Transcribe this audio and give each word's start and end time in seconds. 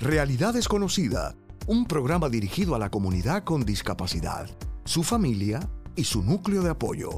Realidad 0.00 0.54
Desconocida, 0.54 1.34
un 1.66 1.84
programa 1.84 2.30
dirigido 2.30 2.74
a 2.74 2.78
la 2.78 2.88
comunidad 2.88 3.44
con 3.44 3.66
discapacidad, 3.66 4.48
su 4.86 5.02
familia 5.02 5.60
y 5.94 6.04
su 6.04 6.22
núcleo 6.22 6.62
de 6.62 6.70
apoyo, 6.70 7.10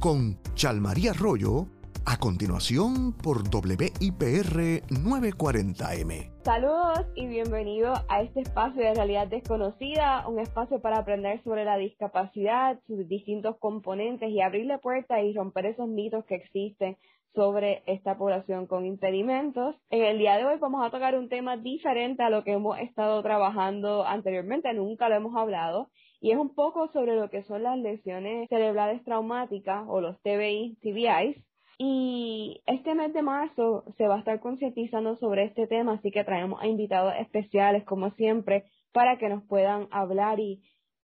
con 0.00 0.36
Chalmaría 0.56 1.12
Arroyo, 1.12 1.68
a 2.04 2.16
continuación 2.16 3.12
por 3.12 3.44
WIPR 3.44 4.82
940M. 4.88 6.32
Saludos 6.42 7.06
y 7.14 7.28
bienvenido 7.28 7.94
a 8.08 8.22
este 8.22 8.40
espacio 8.40 8.82
de 8.82 8.94
realidad 8.94 9.28
desconocida, 9.28 10.26
un 10.26 10.40
espacio 10.40 10.80
para 10.80 10.98
aprender 10.98 11.40
sobre 11.44 11.64
la 11.64 11.76
discapacidad, 11.76 12.80
sus 12.88 13.06
distintos 13.06 13.58
componentes 13.60 14.28
y 14.28 14.40
abrirle 14.40 14.78
puertas 14.78 15.22
y 15.22 15.34
romper 15.34 15.66
esos 15.66 15.86
mitos 15.86 16.24
que 16.24 16.34
existen 16.34 16.96
sobre 17.34 17.82
esta 17.86 18.16
población 18.16 18.66
con 18.66 18.86
impedimentos. 18.86 19.76
En 19.90 20.04
el 20.04 20.18
día 20.18 20.36
de 20.36 20.44
hoy 20.44 20.56
vamos 20.60 20.86
a 20.86 20.90
tocar 20.90 21.18
un 21.18 21.28
tema 21.28 21.56
diferente 21.56 22.22
a 22.22 22.30
lo 22.30 22.44
que 22.44 22.52
hemos 22.52 22.78
estado 22.78 23.22
trabajando 23.22 24.06
anteriormente, 24.06 24.72
nunca 24.72 25.08
lo 25.08 25.16
hemos 25.16 25.36
hablado, 25.36 25.90
y 26.20 26.30
es 26.30 26.38
un 26.38 26.54
poco 26.54 26.88
sobre 26.88 27.16
lo 27.16 27.28
que 27.30 27.42
son 27.42 27.64
las 27.64 27.78
lesiones 27.78 28.48
cerebrales 28.48 29.02
traumáticas 29.04 29.84
o 29.88 30.00
los 30.00 30.20
TBI, 30.22 30.78
TBIs. 30.80 31.44
Y 31.76 32.62
este 32.66 32.94
mes 32.94 33.12
de 33.12 33.22
marzo 33.22 33.84
se 33.98 34.06
va 34.06 34.14
a 34.14 34.18
estar 34.20 34.38
concientizando 34.38 35.16
sobre 35.16 35.44
este 35.44 35.66
tema, 35.66 35.94
así 35.94 36.12
que 36.12 36.22
traemos 36.22 36.62
a 36.62 36.68
invitados 36.68 37.14
especiales, 37.18 37.84
como 37.84 38.10
siempre, 38.12 38.64
para 38.92 39.18
que 39.18 39.28
nos 39.28 39.42
puedan 39.44 39.88
hablar 39.90 40.38
y, 40.38 40.62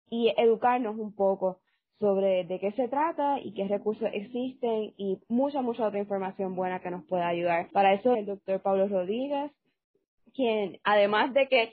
y 0.08 0.32
educarnos 0.38 0.98
un 1.00 1.16
poco 1.16 1.58
sobre 2.02 2.44
de 2.44 2.60
qué 2.60 2.72
se 2.74 2.90
trata 2.90 3.40
y 3.40 3.54
qué 3.54 3.68
recursos 3.68 4.10
existen 4.12 4.94
y 4.98 5.20
mucha, 5.30 5.62
mucha 5.62 5.88
otra 5.88 6.00
información 6.00 6.56
buena 6.56 6.82
que 6.82 6.92
nos 6.92 7.06
pueda 7.06 7.28
ayudar. 7.28 7.70
Para 7.72 7.94
eso 7.94 8.16
el 8.16 8.26
doctor 8.26 8.60
Pablo 8.62 8.88
Rodríguez, 8.88 9.52
quien 10.34 10.80
además 10.84 11.34
de 11.34 11.48
que 11.48 11.72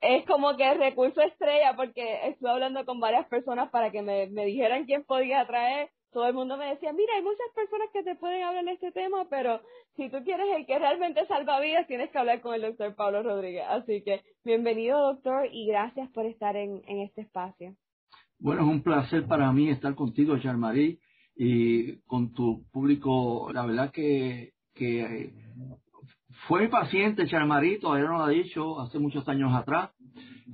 es 0.00 0.26
como 0.26 0.56
que 0.56 0.68
el 0.68 0.78
recurso 0.78 1.20
estrella 1.22 1.74
porque 1.76 2.28
estuve 2.28 2.50
hablando 2.50 2.84
con 2.84 3.00
varias 3.00 3.26
personas 3.28 3.70
para 3.70 3.90
que 3.90 4.02
me, 4.02 4.26
me 4.26 4.44
dijeran 4.44 4.84
quién 4.84 5.04
podía 5.04 5.46
traer. 5.46 5.90
Todo 6.10 6.26
el 6.26 6.34
mundo 6.34 6.56
me 6.56 6.70
decía, 6.70 6.92
mira, 6.92 7.14
hay 7.14 7.22
muchas 7.22 7.48
personas 7.54 7.88
que 7.92 8.02
te 8.02 8.16
pueden 8.16 8.42
hablar 8.42 8.64
de 8.64 8.72
este 8.72 8.92
tema, 8.92 9.26
pero 9.28 9.60
si 9.94 10.08
tú 10.08 10.24
quieres 10.24 10.46
el 10.56 10.66
que 10.66 10.78
realmente 10.78 11.26
salva 11.26 11.60
vidas, 11.60 11.86
tienes 11.86 12.10
que 12.10 12.18
hablar 12.18 12.40
con 12.40 12.54
el 12.54 12.62
doctor 12.62 12.94
Pablo 12.94 13.22
Rodríguez. 13.22 13.64
Así 13.68 14.02
que 14.02 14.22
bienvenido, 14.42 14.98
doctor, 15.00 15.48
y 15.52 15.66
gracias 15.66 16.08
por 16.10 16.24
estar 16.24 16.56
en, 16.56 16.82
en 16.86 17.00
este 17.00 17.20
espacio. 17.20 17.74
Bueno, 18.40 18.62
es 18.62 18.68
un 18.68 18.82
placer 18.82 19.26
para 19.26 19.52
mí 19.52 19.68
estar 19.68 19.96
contigo, 19.96 20.38
Charmarí, 20.38 21.00
y 21.34 21.96
con 22.02 22.32
tu 22.32 22.64
público. 22.70 23.50
La 23.52 23.66
verdad 23.66 23.90
que, 23.90 24.52
fue 26.46 26.68
paciente, 26.68 27.26
Charmarí, 27.26 27.80
todavía 27.80 28.06
no 28.06 28.18
lo 28.18 28.24
ha 28.24 28.28
dicho, 28.28 28.80
hace 28.80 29.00
muchos 29.00 29.28
años 29.28 29.52
atrás, 29.52 29.90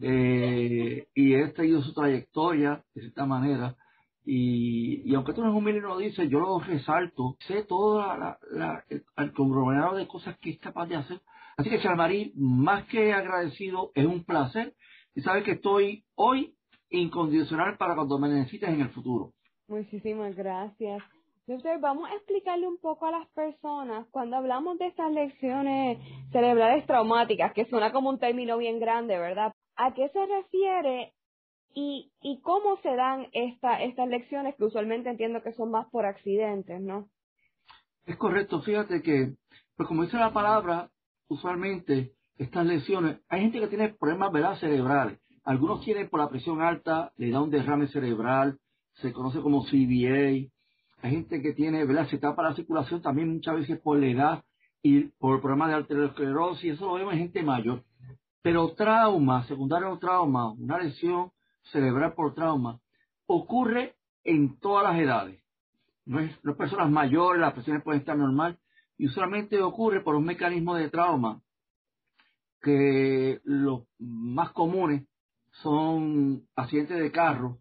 eh, 0.00 1.06
y 1.14 1.34
he 1.34 1.52
seguido 1.52 1.82
su 1.82 1.92
trayectoria 1.92 2.82
de 2.94 3.02
cierta 3.02 3.26
manera. 3.26 3.76
Y, 4.24 5.14
aunque 5.14 5.34
tú 5.34 5.42
no 5.42 5.50
es 5.50 5.54
un 5.54 5.68
y 5.68 5.78
lo 5.78 5.98
dices, 5.98 6.30
yo 6.30 6.40
lo 6.40 6.58
resalto, 6.60 7.36
sé 7.40 7.64
todo 7.64 8.00
la, 8.00 8.38
la, 8.50 8.84
el, 8.88 9.32
conglomerado 9.34 9.96
de 9.96 10.08
cosas 10.08 10.38
que 10.38 10.50
es 10.50 10.58
capaz 10.58 10.86
de 10.86 10.96
hacer. 10.96 11.20
Así 11.58 11.68
que, 11.68 11.80
Charmarí, 11.80 12.32
más 12.34 12.84
que 12.86 13.12
agradecido, 13.12 13.92
es 13.94 14.06
un 14.06 14.24
placer. 14.24 14.74
Y 15.14 15.20
sabes 15.20 15.44
que 15.44 15.52
estoy 15.52 16.04
hoy 16.14 16.54
incondicional 16.98 17.76
para 17.76 17.94
cuando 17.94 18.18
me 18.18 18.28
necesites 18.28 18.68
en 18.68 18.80
el 18.80 18.90
futuro. 18.90 19.32
Muchísimas 19.68 20.34
gracias. 20.36 21.02
Doctor, 21.46 21.78
vamos 21.78 22.10
a 22.10 22.14
explicarle 22.14 22.66
un 22.66 22.78
poco 22.78 23.06
a 23.06 23.10
las 23.10 23.28
personas 23.28 24.06
cuando 24.10 24.36
hablamos 24.36 24.78
de 24.78 24.86
estas 24.86 25.12
lecciones 25.12 25.98
cerebrales 26.32 26.86
traumáticas, 26.86 27.52
que 27.52 27.66
suena 27.66 27.92
como 27.92 28.08
un 28.08 28.18
término 28.18 28.56
bien 28.56 28.80
grande, 28.80 29.18
¿verdad? 29.18 29.52
¿A 29.76 29.92
qué 29.92 30.08
se 30.08 30.24
refiere 30.24 31.12
y, 31.74 32.12
y 32.22 32.40
cómo 32.40 32.78
se 32.78 32.94
dan 32.94 33.26
esta, 33.32 33.82
estas 33.82 34.08
lecciones 34.08 34.54
que 34.56 34.64
usualmente 34.64 35.10
entiendo 35.10 35.42
que 35.42 35.52
son 35.52 35.70
más 35.70 35.86
por 35.90 36.06
accidentes, 36.06 36.80
¿no? 36.80 37.08
Es 38.06 38.16
correcto, 38.16 38.62
fíjate 38.62 39.02
que, 39.02 39.34
pues 39.76 39.86
como 39.86 40.04
dice 40.04 40.16
la 40.16 40.32
palabra, 40.32 40.90
usualmente 41.28 42.12
estas 42.38 42.64
lesiones, 42.64 43.20
hay 43.28 43.42
gente 43.42 43.60
que 43.60 43.68
tiene 43.68 43.88
problemas 43.90 44.32
¿verdad? 44.32 44.58
cerebrales 44.58 45.18
algunos 45.44 45.82
tienen 45.82 46.08
por 46.08 46.20
la 46.20 46.30
presión 46.30 46.62
alta, 46.62 47.12
le 47.16 47.30
da 47.30 47.42
un 47.42 47.50
derrame 47.50 47.86
cerebral, 47.88 48.58
se 48.94 49.12
conoce 49.12 49.40
como 49.40 49.64
CBA. 49.64 50.48
Hay 51.02 51.10
gente 51.10 51.42
que 51.42 51.52
tiene, 51.52 51.84
¿verdad? 51.84 52.08
Se 52.08 52.18
tapa 52.18 52.42
la 52.42 52.54
circulación 52.54 53.02
también 53.02 53.32
muchas 53.32 53.56
veces 53.56 53.78
por 53.78 53.98
la 53.98 54.06
edad 54.06 54.44
y 54.82 55.02
por 55.18 55.40
problemas 55.40 55.68
de 55.68 55.74
arteriosclerosis, 55.74 56.74
eso 56.74 56.86
lo 56.86 56.94
vemos 56.94 57.12
en 57.14 57.20
gente 57.20 57.42
mayor. 57.42 57.84
Pero 58.42 58.74
trauma, 58.74 59.46
secundario 59.46 59.98
trauma, 59.98 60.52
una 60.52 60.78
lesión 60.78 61.30
cerebral 61.72 62.14
por 62.14 62.34
trauma, 62.34 62.80
ocurre 63.26 63.96
en 64.24 64.58
todas 64.58 64.84
las 64.84 65.00
edades. 65.00 65.42
No 66.06 66.20
es, 66.20 66.32
no 66.42 66.52
es 66.52 66.56
personas 66.56 66.90
mayores, 66.90 67.40
las 67.40 67.54
presiones 67.54 67.82
pueden 67.82 68.00
estar 68.00 68.16
normal, 68.16 68.58
y 68.96 69.06
usualmente 69.06 69.60
ocurre 69.62 70.00
por 70.02 70.14
un 70.14 70.24
mecanismo 70.24 70.74
de 70.74 70.90
trauma 70.90 71.40
que 72.60 73.40
los 73.44 73.82
más 73.98 74.52
comunes 74.52 75.06
son 75.62 76.46
accidentes 76.56 76.98
de 76.98 77.12
carro 77.12 77.58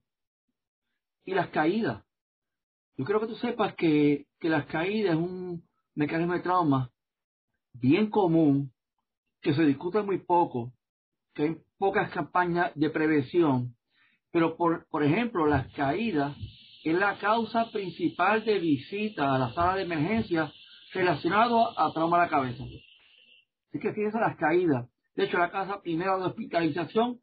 y 1.26 1.34
las 1.34 1.50
caídas. 1.50 2.04
Yo 2.96 3.06
quiero 3.06 3.22
que 3.22 3.28
tú 3.28 3.36
sepas 3.36 3.76
que, 3.76 4.28
que 4.40 4.50
las 4.50 4.66
caídas 4.68 5.14
es 5.14 5.20
un 5.20 5.64
mecanismo 5.96 6.34
de 6.34 6.42
trauma 6.42 6.92
bien 7.74 8.10
común, 8.10 8.72
que 9.42 9.54
se 9.54 9.64
discute 9.64 10.02
muy 10.02 10.20
poco, 10.20 10.74
que 11.34 11.44
hay 11.44 11.58
pocas 11.78 12.12
campañas 12.12 12.72
de 12.76 12.90
prevención, 12.90 13.76
pero 14.32 14.56
por, 14.56 14.88
por 14.88 15.04
ejemplo, 15.04 15.48
las 15.48 15.72
caídas 15.74 16.38
es 16.84 16.94
la 16.94 17.18
causa 17.18 17.72
principal 17.72 18.44
de 18.46 18.60
visita 18.60 19.34
a 19.34 19.40
la 19.40 19.54
sala 19.54 19.76
de 19.76 19.84
emergencia 19.84 20.52
relacionado 20.94 21.80
a 21.80 21.92
trauma 21.94 22.18
de 22.18 22.24
la 22.24 22.30
cabeza. 22.30 22.64
Así 22.64 23.80
que 23.80 23.94
fíjense 23.94 24.20
las 24.20 24.38
caídas. 24.38 24.88
De 25.16 25.26
hecho, 25.26 25.38
la 25.38 25.52
casa 25.52 25.82
primera 25.82 26.18
de 26.18 26.26
hospitalización 26.26 27.20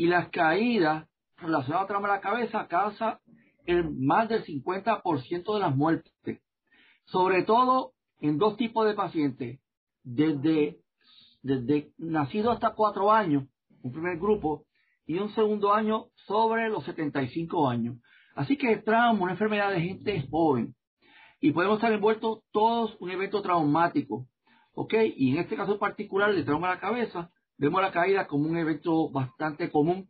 y 0.00 0.06
las 0.06 0.30
caídas 0.30 1.06
relacionadas 1.36 1.84
a 1.84 1.88
trauma 1.88 2.08
de 2.08 2.14
la 2.14 2.20
cabeza 2.22 2.66
causa 2.68 3.20
el 3.66 3.84
más 3.90 4.30
del 4.30 4.42
50% 4.46 5.52
de 5.54 5.60
las 5.60 5.76
muertes, 5.76 6.40
sobre 7.04 7.42
todo 7.42 7.92
en 8.18 8.38
dos 8.38 8.56
tipos 8.56 8.86
de 8.86 8.94
pacientes, 8.94 9.60
desde, 10.02 10.78
desde 11.42 11.92
nacido 11.98 12.50
hasta 12.50 12.72
cuatro 12.72 13.12
años, 13.12 13.44
un 13.82 13.92
primer 13.92 14.18
grupo, 14.18 14.64
y 15.04 15.18
un 15.18 15.34
segundo 15.34 15.70
año 15.74 16.06
sobre 16.26 16.70
los 16.70 16.82
75 16.84 17.68
años. 17.68 17.96
Así 18.34 18.56
que 18.56 18.72
el 18.72 18.82
trauma, 18.82 19.20
una 19.20 19.32
enfermedad 19.32 19.70
de 19.70 19.82
gente 19.82 20.26
joven, 20.30 20.74
y 21.42 21.52
podemos 21.52 21.76
estar 21.76 21.92
envueltos 21.92 22.38
todos 22.52 22.96
un 23.00 23.10
evento 23.10 23.42
traumático, 23.42 24.26
¿ok? 24.72 24.94
Y 25.14 25.32
en 25.32 25.40
este 25.40 25.56
caso 25.56 25.78
particular 25.78 26.34
de 26.34 26.42
trauma 26.42 26.68
de 26.68 26.74
la 26.76 26.80
cabeza, 26.80 27.30
vemos 27.60 27.82
la 27.82 27.92
caída 27.92 28.26
como 28.26 28.48
un 28.48 28.56
evento 28.56 29.10
bastante 29.10 29.70
común 29.70 30.08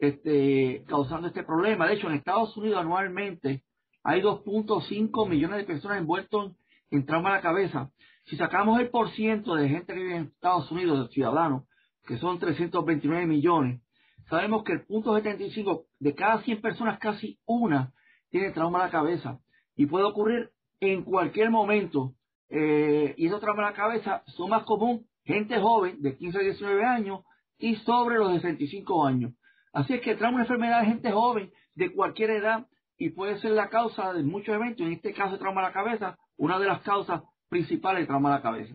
este, 0.00 0.84
causando 0.88 1.28
este 1.28 1.44
problema. 1.44 1.86
De 1.86 1.94
hecho, 1.94 2.08
en 2.08 2.16
Estados 2.16 2.56
Unidos 2.56 2.80
anualmente 2.80 3.62
hay 4.02 4.20
2.5 4.20 5.28
millones 5.28 5.58
de 5.58 5.64
personas 5.64 5.98
envueltas 5.98 6.52
en 6.90 7.06
trauma 7.06 7.30
a 7.30 7.36
la 7.36 7.40
cabeza. 7.40 7.90
Si 8.24 8.36
sacamos 8.36 8.80
el 8.80 8.90
por 8.90 9.10
ciento 9.12 9.54
de 9.54 9.68
gente 9.68 9.94
que 9.94 10.00
vive 10.00 10.16
en 10.16 10.24
Estados 10.24 10.70
Unidos, 10.72 11.08
de 11.08 11.14
ciudadanos, 11.14 11.64
que 12.04 12.18
son 12.18 12.38
329 12.40 13.26
millones, 13.26 13.80
sabemos 14.28 14.64
que 14.64 14.72
el 14.72 14.84
punto 14.84 15.14
75 15.14 15.86
de 16.00 16.14
cada 16.14 16.42
100 16.42 16.60
personas, 16.60 16.98
casi 16.98 17.38
una 17.46 17.92
tiene 18.30 18.50
trauma 18.50 18.80
a 18.82 18.86
la 18.86 18.90
cabeza. 18.90 19.38
Y 19.76 19.86
puede 19.86 20.04
ocurrir 20.04 20.50
en 20.80 21.04
cualquier 21.04 21.50
momento. 21.50 22.14
Eh, 22.50 23.14
y 23.16 23.26
esos 23.26 23.40
traumas 23.40 23.66
a 23.66 23.70
la 23.70 23.76
cabeza 23.76 24.22
son 24.26 24.50
más 24.50 24.64
comunes 24.64 25.07
gente 25.28 25.60
joven 25.60 26.00
de 26.00 26.16
15 26.16 26.38
a 26.38 26.40
19 26.40 26.84
años 26.84 27.20
y 27.58 27.76
sobre 27.76 28.16
los 28.16 28.32
65 28.32 29.06
años. 29.06 29.34
Así 29.72 29.94
es 29.94 30.00
que 30.00 30.14
trae 30.14 30.32
una 30.32 30.42
enfermedad 30.42 30.80
de 30.80 30.86
gente 30.86 31.12
joven 31.12 31.52
de 31.74 31.92
cualquier 31.92 32.30
edad 32.30 32.66
y 32.96 33.10
puede 33.10 33.38
ser 33.38 33.52
la 33.52 33.68
causa 33.68 34.12
de 34.14 34.22
muchos 34.22 34.54
eventos, 34.54 34.86
en 34.86 34.94
este 34.94 35.12
caso 35.12 35.38
trauma 35.38 35.60
a 35.60 35.68
la 35.68 35.72
cabeza, 35.72 36.18
una 36.36 36.58
de 36.58 36.66
las 36.66 36.82
causas 36.82 37.22
principales 37.48 38.02
de 38.02 38.06
trauma 38.06 38.30
a 38.32 38.36
la 38.36 38.42
cabeza. 38.42 38.74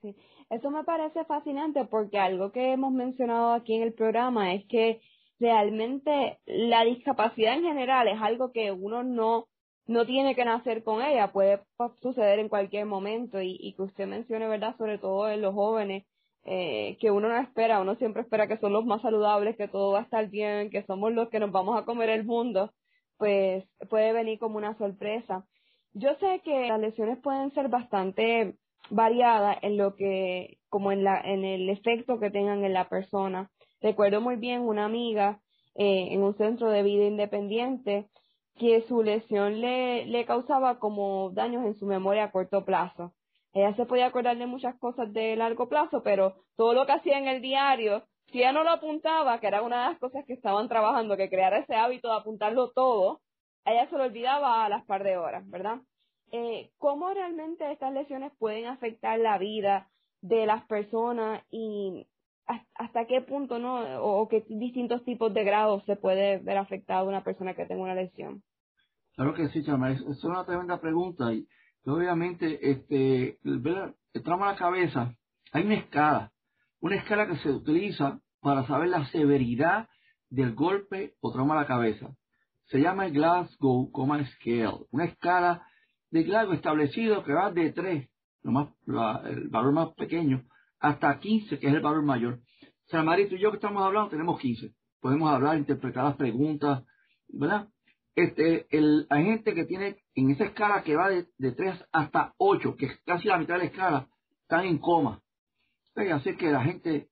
Sí, 0.00 0.16
eso 0.48 0.70
me 0.70 0.82
parece 0.82 1.24
fascinante 1.26 1.84
porque 1.84 2.18
algo 2.18 2.52
que 2.52 2.72
hemos 2.72 2.92
mencionado 2.92 3.52
aquí 3.52 3.74
en 3.74 3.82
el 3.82 3.92
programa 3.92 4.54
es 4.54 4.64
que 4.66 5.00
realmente 5.38 6.38
la 6.46 6.84
discapacidad 6.84 7.54
en 7.54 7.64
general 7.64 8.08
es 8.08 8.20
algo 8.20 8.50
que 8.50 8.72
uno 8.72 9.02
no 9.02 9.46
no 9.86 10.04
tiene 10.04 10.34
que 10.34 10.44
nacer 10.44 10.82
con 10.82 11.02
ella, 11.02 11.32
puede 11.32 11.60
suceder 12.02 12.38
en 12.38 12.48
cualquier 12.48 12.86
momento 12.86 13.40
y, 13.40 13.56
y 13.60 13.74
que 13.74 13.82
usted 13.82 14.06
mencione, 14.06 14.48
¿verdad? 14.48 14.76
Sobre 14.76 14.98
todo 14.98 15.28
en 15.28 15.42
los 15.42 15.54
jóvenes, 15.54 16.04
eh, 16.48 16.96
que 17.00 17.10
uno 17.10 17.28
no 17.28 17.36
espera, 17.38 17.80
uno 17.80 17.96
siempre 17.96 18.22
espera 18.22 18.46
que 18.46 18.58
son 18.58 18.72
los 18.72 18.84
más 18.84 19.02
saludables, 19.02 19.56
que 19.56 19.66
todo 19.66 19.92
va 19.92 20.00
a 20.00 20.02
estar 20.02 20.28
bien, 20.28 20.70
que 20.70 20.84
somos 20.84 21.12
los 21.12 21.28
que 21.28 21.40
nos 21.40 21.50
vamos 21.50 21.76
a 21.76 21.84
comer 21.84 22.08
el 22.08 22.24
mundo, 22.24 22.72
pues 23.18 23.64
puede 23.90 24.12
venir 24.12 24.38
como 24.38 24.56
una 24.56 24.78
sorpresa. 24.78 25.44
Yo 25.92 26.14
sé 26.20 26.40
que 26.44 26.68
las 26.68 26.78
lesiones 26.80 27.18
pueden 27.18 27.52
ser 27.52 27.68
bastante 27.68 28.54
variada 28.90 29.58
en 29.60 29.76
lo 29.76 29.96
que, 29.96 30.58
como 30.68 30.92
en 30.92 31.02
la, 31.02 31.20
en 31.20 31.44
el 31.44 31.68
efecto 31.68 32.20
que 32.20 32.30
tengan 32.30 32.64
en 32.64 32.74
la 32.74 32.88
persona. 32.88 33.50
Recuerdo 33.80 34.20
muy 34.20 34.36
bien 34.36 34.62
una 34.62 34.84
amiga 34.84 35.40
eh, 35.74 36.08
en 36.12 36.22
un 36.22 36.36
centro 36.36 36.70
de 36.70 36.84
vida 36.84 37.06
independiente 37.06 38.06
que 38.58 38.82
su 38.82 39.02
lesión 39.02 39.60
le, 39.60 40.06
le 40.06 40.24
causaba 40.24 40.78
como 40.78 41.30
daños 41.30 41.64
en 41.64 41.78
su 41.78 41.86
memoria 41.86 42.24
a 42.24 42.30
corto 42.30 42.64
plazo. 42.64 43.12
Ella 43.52 43.74
se 43.74 43.86
podía 43.86 44.06
acordar 44.06 44.36
de 44.36 44.46
muchas 44.46 44.78
cosas 44.78 45.12
de 45.12 45.36
largo 45.36 45.68
plazo, 45.68 46.02
pero 46.02 46.34
todo 46.56 46.74
lo 46.74 46.86
que 46.86 46.92
hacía 46.92 47.18
en 47.18 47.28
el 47.28 47.40
diario, 47.40 48.04
si 48.30 48.38
ella 48.38 48.52
no 48.52 48.64
lo 48.64 48.70
apuntaba, 48.70 49.40
que 49.40 49.46
era 49.46 49.62
una 49.62 49.82
de 49.82 49.90
las 49.92 49.98
cosas 49.98 50.24
que 50.26 50.34
estaban 50.34 50.68
trabajando, 50.68 51.16
que 51.16 51.30
crear 51.30 51.54
ese 51.54 51.74
hábito 51.74 52.08
de 52.08 52.16
apuntarlo 52.16 52.70
todo, 52.72 53.20
ella 53.64 53.88
se 53.88 53.96
lo 53.96 54.04
olvidaba 54.04 54.64
a 54.64 54.68
las 54.68 54.84
par 54.84 55.04
de 55.04 55.16
horas, 55.16 55.48
¿verdad? 55.48 55.78
Eh, 56.32 56.70
¿Cómo 56.78 57.12
realmente 57.12 57.70
estas 57.70 57.92
lesiones 57.92 58.32
pueden 58.38 58.66
afectar 58.66 59.18
la 59.18 59.38
vida 59.38 59.88
de 60.20 60.46
las 60.46 60.64
personas 60.66 61.42
y 61.50 62.06
hasta 62.74 63.06
qué 63.06 63.20
punto, 63.22 63.58
¿no? 63.58 64.02
O, 64.02 64.28
qué 64.28 64.44
distintos 64.48 65.04
tipos 65.04 65.32
de 65.34 65.44
grados 65.44 65.84
se 65.84 65.96
puede 65.96 66.38
ver 66.38 66.58
afectado 66.58 67.08
una 67.08 67.24
persona 67.24 67.54
que 67.54 67.66
tenga 67.66 67.82
una 67.82 67.94
lesión. 67.94 68.42
Claro 69.14 69.34
que 69.34 69.48
sí, 69.48 69.64
Chama, 69.64 69.92
es, 69.92 70.24
una 70.24 70.44
tremenda 70.44 70.80
pregunta 70.80 71.32
y, 71.32 71.46
obviamente 71.86 72.70
este, 72.70 73.38
el, 73.44 73.94
el 74.12 74.22
trauma 74.22 74.48
a 74.48 74.52
la 74.52 74.58
cabeza, 74.58 75.14
hay 75.52 75.64
una 75.64 75.76
escala, 75.76 76.32
una 76.80 76.96
escala 76.96 77.26
que 77.26 77.36
se 77.38 77.50
utiliza 77.50 78.20
para 78.40 78.66
saber 78.66 78.88
la 78.88 79.06
severidad 79.06 79.88
del 80.30 80.54
golpe 80.54 81.14
o 81.20 81.32
trauma 81.32 81.54
a 81.54 81.62
la 81.62 81.66
cabeza. 81.66 82.10
Se 82.66 82.78
llama 82.78 83.06
el 83.06 83.12
Glasgow 83.12 83.90
Coma 83.90 84.24
Scale, 84.26 84.86
una 84.90 85.04
escala 85.04 85.66
de 86.10 86.24
Glasgow 86.24 86.54
establecido 86.54 87.24
que 87.24 87.32
va 87.32 87.50
de 87.50 87.72
3, 87.72 88.08
lo 88.42 88.52
más, 88.52 88.68
el 89.24 89.48
valor 89.48 89.72
más 89.72 89.88
pequeño, 89.94 90.44
hasta 90.86 91.18
15, 91.18 91.58
que 91.58 91.66
es 91.66 91.74
el 91.74 91.80
valor 91.80 92.02
mayor. 92.02 92.34
O 92.34 92.88
sea, 92.88 93.02
Marito 93.02 93.34
y 93.34 93.40
yo 93.40 93.50
que 93.50 93.56
estamos 93.56 93.82
hablando 93.82 94.10
tenemos 94.10 94.38
15. 94.38 94.72
Podemos 95.00 95.30
hablar, 95.30 95.58
interpretar 95.58 96.04
las 96.04 96.16
preguntas, 96.16 96.84
¿verdad? 97.28 97.68
Este, 98.14 98.66
el, 98.70 99.06
hay 99.10 99.24
gente 99.24 99.52
que 99.52 99.64
tiene 99.64 99.96
en 100.14 100.30
esa 100.30 100.44
escala 100.44 100.82
que 100.82 100.94
va 100.94 101.08
de, 101.08 101.26
de 101.38 101.52
3 101.52 101.84
hasta 101.92 102.34
8, 102.38 102.76
que 102.76 102.86
es 102.86 103.00
casi 103.04 103.28
la 103.28 103.38
mitad 103.38 103.54
de 103.54 103.58
la 103.58 103.64
escala, 103.66 104.08
están 104.42 104.64
en 104.64 104.78
coma. 104.78 105.20
Así 105.96 106.36
que 106.36 106.50
la 106.50 106.62
gente, 106.62 107.08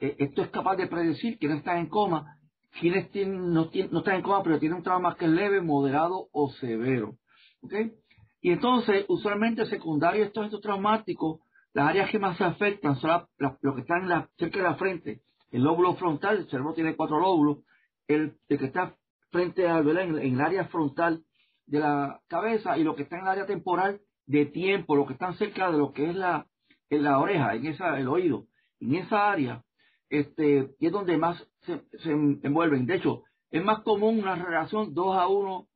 eh, 0.00 0.16
esto 0.18 0.42
es 0.42 0.48
capaz 0.48 0.76
de 0.76 0.88
predecir 0.88 1.38
quiénes 1.38 1.58
están 1.58 1.78
en 1.78 1.86
coma, 1.86 2.38
quienes 2.80 3.10
tienen, 3.12 3.52
no, 3.52 3.70
no 3.90 3.98
están 4.00 4.16
en 4.16 4.22
coma, 4.22 4.42
pero 4.42 4.58
tienen 4.58 4.78
un 4.78 4.84
trauma 4.84 5.14
que 5.16 5.26
es 5.26 5.30
leve, 5.30 5.60
moderado 5.60 6.28
o 6.32 6.50
severo. 6.50 7.14
¿okay? 7.62 7.92
Y 8.40 8.50
entonces, 8.50 9.04
usualmente 9.08 9.66
secundario 9.66 10.24
estos 10.24 10.42
eventos 10.42 10.60
traumáticos 10.60 11.40
las 11.74 11.88
áreas 11.90 12.10
que 12.10 12.18
más 12.18 12.38
se 12.38 12.44
afectan 12.44 12.96
son 12.96 13.26
lo 13.38 13.74
que 13.74 13.80
están 13.82 14.08
cerca 14.38 14.58
de 14.58 14.62
la 14.62 14.76
frente. 14.76 15.22
El 15.50 15.62
lóbulo 15.62 15.94
frontal, 15.96 16.38
el 16.38 16.48
cerebro 16.48 16.72
tiene 16.72 16.96
cuatro 16.96 17.18
lóbulos. 17.18 17.58
El, 18.06 18.36
que 18.48 18.54
está 18.54 18.96
frente 19.30 19.68
al 19.68 19.88
en, 19.98 20.18
en 20.18 20.34
el 20.34 20.40
área 20.40 20.66
frontal 20.66 21.24
de 21.66 21.80
la 21.80 22.20
cabeza 22.28 22.78
y 22.78 22.84
lo 22.84 22.94
que 22.94 23.02
está 23.02 23.16
en 23.16 23.22
el 23.22 23.28
área 23.28 23.46
temporal 23.46 24.00
de 24.26 24.46
tiempo, 24.46 24.94
lo 24.94 25.06
que 25.06 25.14
están 25.14 25.34
cerca 25.34 25.70
de 25.70 25.78
lo 25.78 25.92
que 25.92 26.10
es 26.10 26.14
la, 26.14 26.46
en 26.90 27.02
la 27.02 27.18
oreja, 27.18 27.54
en 27.54 27.66
esa, 27.66 27.98
el 27.98 28.08
oído. 28.08 28.46
En 28.80 28.94
esa 28.94 29.32
área 29.32 29.64
este, 30.08 30.74
es 30.78 30.92
donde 30.92 31.16
más 31.16 31.44
se, 31.62 31.82
se 31.98 32.10
envuelven. 32.12 32.86
De 32.86 32.96
hecho, 32.96 33.24
es 33.50 33.64
más 33.64 33.82
común 33.82 34.20
una 34.20 34.36
relación 34.36 34.94
dos 34.94 35.16
a 35.16 35.26
uno 35.26 35.66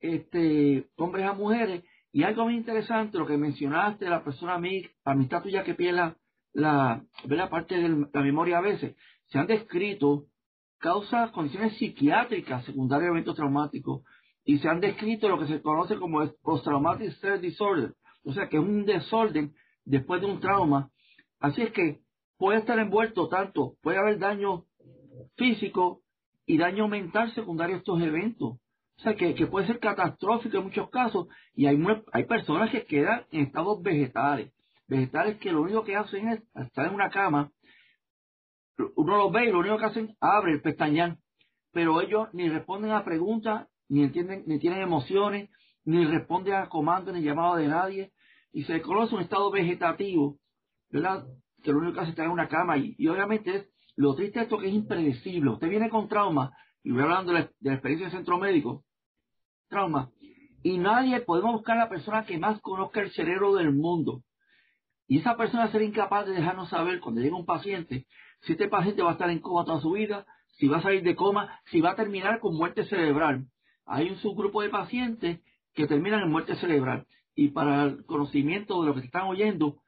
este, 0.00 0.88
hombres 0.96 1.26
a 1.26 1.32
mujeres 1.32 1.82
y 2.16 2.22
algo 2.22 2.44
muy 2.44 2.56
interesante, 2.56 3.18
lo 3.18 3.26
que 3.26 3.36
mencionaste, 3.36 4.08
la 4.08 4.24
persona 4.24 4.54
amiga, 4.54 4.88
amistad 5.04 5.42
tuya 5.42 5.64
que 5.64 5.74
pierde 5.74 6.14
la, 6.54 7.04
la, 7.24 7.50
parte 7.50 7.74
de 7.74 7.90
la 8.10 8.22
memoria 8.22 8.56
a 8.56 8.62
veces, 8.62 8.96
se 9.26 9.38
han 9.38 9.46
descrito 9.46 10.24
causas, 10.78 11.30
condiciones 11.32 11.76
psiquiátricas 11.76 12.64
secundarias 12.64 13.08
a 13.08 13.12
eventos 13.12 13.36
traumáticos 13.36 14.02
y 14.46 14.56
se 14.60 14.66
han 14.66 14.80
descrito 14.80 15.28
lo 15.28 15.38
que 15.38 15.46
se 15.46 15.60
conoce 15.60 15.96
como 15.96 16.26
post-traumatic 16.40 17.10
stress 17.16 17.42
disorder, 17.42 17.92
o 18.24 18.32
sea 18.32 18.48
que 18.48 18.56
es 18.56 18.62
un 18.62 18.86
desorden 18.86 19.52
después 19.84 20.22
de 20.22 20.26
un 20.26 20.40
trauma. 20.40 20.88
Así 21.38 21.60
es 21.60 21.72
que 21.72 22.00
puede 22.38 22.60
estar 22.60 22.78
envuelto 22.78 23.28
tanto, 23.28 23.74
puede 23.82 23.98
haber 23.98 24.18
daño 24.18 24.64
físico 25.36 26.00
y 26.46 26.56
daño 26.56 26.88
mental 26.88 27.34
secundario 27.34 27.76
a 27.76 27.78
estos 27.80 28.00
eventos. 28.00 28.56
O 28.98 29.02
sea, 29.02 29.14
que, 29.14 29.34
que 29.34 29.46
puede 29.46 29.66
ser 29.66 29.78
catastrófico 29.78 30.56
en 30.56 30.64
muchos 30.64 30.90
casos 30.90 31.28
y 31.54 31.66
hay, 31.66 31.78
hay 32.12 32.24
personas 32.24 32.70
que 32.70 32.84
quedan 32.84 33.24
en 33.30 33.42
estados 33.42 33.82
vegetales. 33.82 34.52
Vegetales 34.88 35.38
que 35.38 35.52
lo 35.52 35.62
único 35.62 35.84
que 35.84 35.96
hacen 35.96 36.28
es 36.28 36.42
estar 36.54 36.86
en 36.86 36.94
una 36.94 37.10
cama, 37.10 37.50
uno 38.96 39.16
los 39.16 39.32
ve 39.32 39.46
y 39.46 39.52
lo 39.52 39.60
único 39.60 39.78
que 39.78 39.86
hacen 39.86 40.16
abre 40.20 40.52
el 40.52 40.62
pestañal, 40.62 41.18
pero 41.72 42.00
ellos 42.00 42.28
ni 42.32 42.48
responden 42.48 42.92
a 42.92 43.04
preguntas, 43.04 43.68
ni 43.88 44.02
entienden, 44.02 44.44
ni 44.46 44.58
tienen 44.58 44.80
emociones, 44.80 45.50
ni 45.84 46.04
responden 46.04 46.54
a 46.54 46.68
comandos 46.68 47.14
ni 47.14 47.22
llamados 47.22 47.58
de 47.58 47.68
nadie, 47.68 48.12
y 48.52 48.64
se 48.64 48.80
conoce 48.82 49.14
un 49.14 49.22
estado 49.22 49.50
vegetativo, 49.50 50.38
¿verdad? 50.90 51.26
Que 51.62 51.72
lo 51.72 51.78
único 51.78 51.94
que 51.94 52.00
hace 52.00 52.08
es 52.08 52.12
estar 52.12 52.26
en 52.26 52.32
una 52.32 52.48
cama, 52.48 52.76
y, 52.76 52.94
obviamente 53.08 53.56
es 53.56 53.68
lo 53.96 54.14
triste 54.14 54.42
esto 54.42 54.58
que 54.58 54.68
es 54.68 54.74
impredecible. 54.74 55.50
Usted 55.50 55.70
viene 55.70 55.88
con 55.88 56.08
trauma, 56.08 56.52
y 56.86 56.92
voy 56.92 57.02
hablando 57.02 57.32
de 57.32 57.50
la 57.62 57.72
experiencia 57.72 58.06
del 58.06 58.16
centro 58.16 58.38
médico, 58.38 58.84
trauma. 59.68 60.12
Y 60.62 60.78
nadie, 60.78 61.18
podemos 61.20 61.54
buscar 61.54 61.76
a 61.78 61.80
la 61.80 61.88
persona 61.88 62.24
que 62.24 62.38
más 62.38 62.60
conozca 62.60 63.00
el 63.00 63.10
cerebro 63.10 63.56
del 63.56 63.72
mundo. 63.72 64.22
Y 65.08 65.18
esa 65.18 65.36
persona 65.36 65.66
será 65.72 65.82
incapaz 65.82 66.26
de 66.26 66.34
dejarnos 66.34 66.68
saber 66.68 67.00
cuando 67.00 67.20
llega 67.20 67.34
un 67.34 67.44
paciente 67.44 68.06
si 68.42 68.52
este 68.52 68.68
paciente 68.68 69.02
va 69.02 69.10
a 69.10 69.12
estar 69.14 69.28
en 69.30 69.40
coma 69.40 69.64
toda 69.64 69.80
su 69.80 69.90
vida, 69.90 70.26
si 70.58 70.68
va 70.68 70.76
a 70.76 70.82
salir 70.82 71.02
de 71.02 71.16
coma, 71.16 71.60
si 71.72 71.80
va 71.80 71.90
a 71.90 71.96
terminar 71.96 72.38
con 72.38 72.56
muerte 72.56 72.84
cerebral. 72.84 73.46
Hay 73.84 74.08
un 74.08 74.18
subgrupo 74.18 74.62
de 74.62 74.68
pacientes 74.68 75.40
que 75.74 75.88
terminan 75.88 76.22
en 76.22 76.30
muerte 76.30 76.54
cerebral. 76.54 77.04
Y 77.34 77.48
para 77.48 77.82
el 77.82 78.06
conocimiento 78.06 78.80
de 78.80 78.86
lo 78.86 78.94
que 78.94 79.00
se 79.00 79.06
están 79.06 79.24
oyendo, 79.24 79.78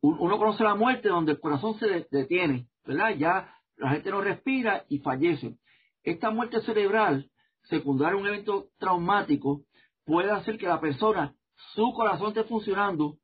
uno 0.00 0.36
conoce 0.36 0.64
la 0.64 0.74
muerte 0.74 1.10
donde 1.10 1.30
el 1.30 1.38
corazón 1.38 1.78
se 1.78 2.08
detiene, 2.10 2.66
¿verdad? 2.84 3.14
Ya 3.16 3.54
la 3.76 3.90
gente 3.90 4.10
no 4.10 4.20
respira 4.20 4.84
y 4.88 4.98
fallece. 4.98 5.54
Esta 6.02 6.30
muerte 6.30 6.60
cerebral 6.62 7.30
secundaria 7.64 8.14
a 8.18 8.20
un 8.20 8.26
evento 8.26 8.70
traumático 8.78 9.64
puede 10.04 10.30
hacer 10.30 10.58
que 10.58 10.66
la 10.66 10.80
persona, 10.80 11.34
su 11.74 11.92
corazón 11.92 12.28
esté 12.28 12.44
funcionando, 12.44 13.18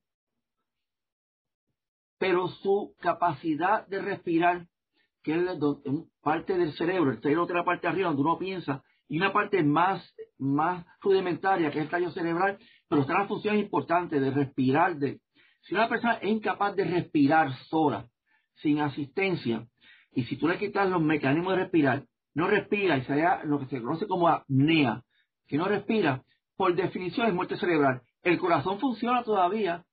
pero 2.19 2.49
su 2.49 2.95
capacidad 3.01 3.87
de 3.87 4.01
respirar, 4.01 4.67
que 5.23 5.35
es 5.35 5.43
parte 6.23 6.57
del 6.57 6.73
cerebro, 6.75 7.11
el 7.11 7.21
cerebro 7.21 7.47
tiene 7.47 7.61
la 7.61 7.65
parte 7.65 7.87
de 7.87 7.93
arriba 7.93 8.09
donde 8.09 8.23
uno 8.23 8.39
piensa, 8.39 8.83
y 9.09 9.19
una 9.19 9.33
parte 9.33 9.63
más, 9.63 10.15
más 10.39 10.85
rudimentaria, 11.01 11.71
que 11.71 11.79
es 11.79 11.85
el 11.85 11.91
tallo 11.91 12.11
cerebral, 12.11 12.59
pero 12.89 13.03
está 13.03 13.15
la 13.15 13.29
función 13.29 13.57
importante 13.57 14.21
de 14.21 14.31
respirar. 14.31 14.97
De, 14.97 15.21
si 15.63 15.75
una 15.75 15.89
persona 15.89 16.15
es 16.15 16.31
incapaz 16.31 16.75
de 16.77 16.85
respirar 16.85 17.53
sola, 17.69 18.09
sin 18.57 18.81
asistencia, 18.81 19.67
y 20.13 20.25
si 20.25 20.37
tú 20.37 20.49
le 20.49 20.59
quitas 20.59 20.89
los 20.89 21.03
mecanismos 21.03 21.55
de 21.55 21.63
respirar, 21.63 22.05
no 22.37 22.47
respira 22.49 22.99
y 22.99 23.05
se 23.05 23.17
lo 23.45 23.59
que 23.59 23.67
se 23.67 23.81
conoce 23.81 24.07
como 24.07 24.29
apnea, 24.29 25.03
que 25.49 25.57
no 25.57 25.65
respira, 25.65 26.23
por 26.55 26.77
definición 26.77 27.27
es 27.27 27.35
muerte 27.35 27.57
cerebral. 27.57 28.03
El 28.23 28.39
corazón 28.39 28.79
funciona 28.79 29.23
todavía 29.23 29.85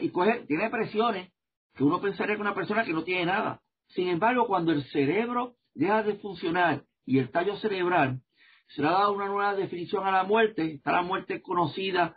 y 0.00 0.08
coge, 0.10 0.44
tiene 0.46 0.70
presiones 0.70 1.32
que 1.74 1.82
uno 1.82 2.00
pensaría 2.00 2.36
que 2.36 2.40
una 2.40 2.54
persona 2.54 2.84
que 2.84 2.92
no 2.92 3.02
tiene 3.02 3.26
nada. 3.26 3.60
Sin 3.88 4.06
embargo, 4.08 4.46
cuando 4.46 4.70
el 4.70 4.84
cerebro 4.84 5.56
deja 5.74 6.04
de 6.04 6.14
funcionar 6.14 6.84
y 7.04 7.18
el 7.18 7.30
tallo 7.32 7.56
cerebral 7.56 8.20
se 8.68 8.80
le 8.80 8.88
ha 8.88 8.92
dado 8.92 9.12
una 9.12 9.26
nueva 9.26 9.56
definición 9.56 10.06
a 10.06 10.12
la 10.12 10.22
muerte, 10.22 10.74
está 10.74 10.92
la 10.92 11.02
muerte 11.02 11.42
conocida 11.42 12.16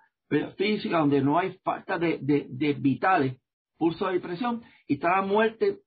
física, 0.58 1.00
donde 1.00 1.22
no 1.22 1.40
hay 1.40 1.58
falta 1.64 1.98
de, 1.98 2.20
de 2.22 2.74
vitales, 2.74 3.42
pulso 3.78 4.08
de 4.08 4.20
presión, 4.20 4.62
y 4.86 4.96
está 4.96 5.10
la 5.10 5.22
muerte 5.24 5.80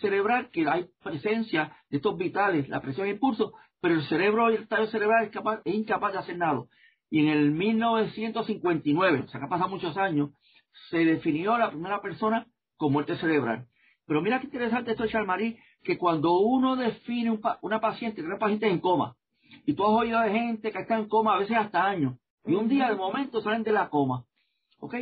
cerebral 0.00 0.50
que 0.50 0.68
hay 0.68 0.86
presencia 1.02 1.76
de 1.90 1.98
estos 1.98 2.16
vitales, 2.16 2.68
la 2.68 2.80
presión 2.80 3.06
e 3.06 3.10
impulso, 3.10 3.52
pero 3.80 3.94
el 3.94 4.02
cerebro 4.04 4.50
y 4.50 4.56
el 4.56 4.68
tallo 4.68 4.86
cerebral 4.86 5.24
es, 5.24 5.74
incapaz 5.74 6.12
de 6.12 6.18
hacer 6.18 6.38
nada. 6.38 6.64
Y 7.10 7.20
en 7.20 7.28
el 7.28 7.50
1959, 7.50 9.24
o 9.24 9.28
sea 9.28 9.40
que 9.40 9.46
ha 9.46 9.48
pasado 9.48 9.68
muchos 9.68 9.96
años, 9.96 10.30
se 10.90 10.98
definió 10.98 11.58
la 11.58 11.70
primera 11.70 12.00
persona 12.00 12.46
con 12.76 12.92
muerte 12.92 13.16
cerebral. 13.16 13.66
Pero 14.06 14.22
mira 14.22 14.40
qué 14.40 14.46
interesante 14.46 14.92
esto, 14.92 15.06
Charmarí, 15.06 15.58
que 15.82 15.98
cuando 15.98 16.38
uno 16.38 16.76
define 16.76 17.38
una 17.60 17.80
paciente, 17.80 18.22
una 18.22 18.38
paciente 18.38 18.68
en 18.68 18.80
coma, 18.80 19.16
y 19.66 19.74
tú 19.74 19.84
has 19.84 19.90
oído 19.90 20.20
de 20.20 20.30
gente 20.30 20.72
que 20.72 20.78
está 20.78 20.96
en 20.96 21.08
coma 21.08 21.34
a 21.34 21.38
veces 21.38 21.56
hasta 21.56 21.84
años, 21.84 22.14
y 22.44 22.54
un 22.54 22.68
día 22.68 22.88
de 22.88 22.96
momento 22.96 23.40
salen 23.42 23.62
de 23.62 23.72
la 23.72 23.88
coma, 23.88 24.24
¿ok? 24.80 24.94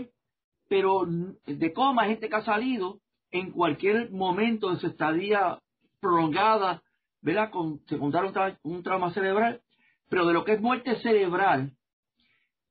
Pero 0.69 1.07
de 1.07 1.73
coma 1.73 2.03
hay 2.03 2.11
gente 2.11 2.29
que 2.29 2.37
ha 2.37 2.45
salido 2.45 3.01
en 3.33 3.51
cualquier 3.53 4.11
momento 4.11 4.71
de 4.71 4.81
su 4.81 4.87
estadía 4.89 5.59
prolongada, 6.01 6.83
¿verdad? 7.23 7.51
Con 7.51 7.81
secundario 7.87 8.33
un, 8.63 8.83
trauma 8.83 9.13
cerebral, 9.13 9.61
pero 10.09 10.27
de 10.27 10.33
lo 10.33 10.45
que 10.45 10.53
es 10.53 10.61
muerte 10.61 10.97
cerebral, 11.01 11.73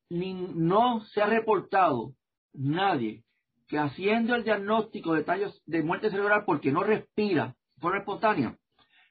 no 0.09 1.01
se 1.05 1.21
ha 1.21 1.27
reportado 1.27 2.13
nadie 2.53 3.23
que 3.67 3.77
haciendo 3.77 4.35
el 4.35 4.43
diagnóstico 4.43 5.13
de 5.13 5.23
tallos 5.23 5.61
de 5.67 5.83
muerte 5.83 6.09
cerebral 6.09 6.43
porque 6.45 6.71
no 6.71 6.83
respira 6.83 7.55
de 7.75 7.81
forma 7.81 7.99
espontánea, 7.99 8.57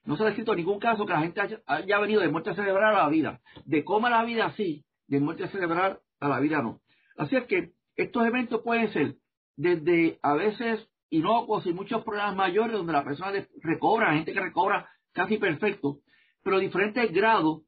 no 0.05 0.17
se 0.17 0.23
ha 0.23 0.27
descrito 0.27 0.55
ningún 0.55 0.81
caso 0.81 1.07
que 1.07 1.13
la 1.13 1.21
gente 1.21 1.41
haya, 1.67 1.99
venido 2.01 2.21
de 2.21 2.29
muerte 2.29 2.55
cerebral 2.55 2.97
a 2.97 3.05
la 3.05 3.09
vida. 3.09 3.41
De 3.67 3.85
coma 3.85 4.09
a 4.09 4.11
la 4.11 4.25
vida 4.25 4.53
sí, 4.57 4.85
de 5.07 5.21
muerte 5.21 5.49
cerebral 5.49 6.01
a 6.19 6.29
la 6.29 6.41
vida 6.41 6.63
no. 6.63 6.81
Así 7.17 7.37
es 7.37 7.45
que 7.45 7.73
estos 7.95 8.27
eventos 8.27 8.63
pueden 8.63 8.91
ser 8.93 9.17
desde 9.57 10.19
a 10.23 10.35
veces 10.35 10.89
inocuos 11.11 11.67
y 11.67 11.73
muchos 11.73 12.05
problemas 12.05 12.37
mayores 12.37 12.73
donde 12.73 12.93
la 12.93 13.05
persona 13.05 13.33
recobra, 13.63 14.15
gente 14.15 14.33
que 14.33 14.41
recobra 14.41 14.89
casi 15.13 15.39
perfecto, 15.39 15.99
pero 16.43 16.59
diferentes 16.59 17.13
grados 17.13 17.63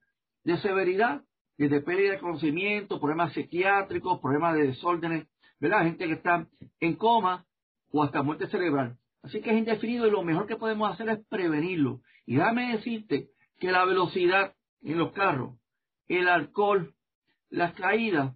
de 0.45 0.59
severidad, 0.59 1.23
desde 1.57 1.81
pérdida 1.81 2.13
de 2.13 2.21
conocimiento, 2.21 3.01
problemas 3.01 3.33
psiquiátricos, 3.35 4.21
problemas 4.21 4.55
de 4.55 4.69
desórdenes, 4.69 5.29
¿verdad? 5.59 5.85
Gente 5.85 6.07
que 6.07 6.15
está 6.15 6.47
en 6.81 6.95
coma 6.97 7.45
o 7.93 8.03
hasta 8.03 8.23
muerte 8.23 8.47
cerebral. 8.49 8.97
Así 9.23 9.43
que 9.43 9.51
es 9.51 9.59
indefinido 9.59 10.07
y 10.07 10.11
lo 10.11 10.23
mejor 10.23 10.47
que 10.47 10.57
podemos 10.57 10.91
hacer 10.91 11.11
es 11.11 11.19
prevenirlo. 11.29 12.01
Y 12.25 12.37
déjame 12.37 12.73
decirte 12.77 13.29
que 13.59 13.71
la 13.71 13.85
velocidad 13.85 14.55
en 14.83 14.99
los 14.99 15.13
carros, 15.13 15.59
el 16.09 16.29
alcohol, 16.29 16.95
las 17.51 17.75
caídas, 17.75 18.35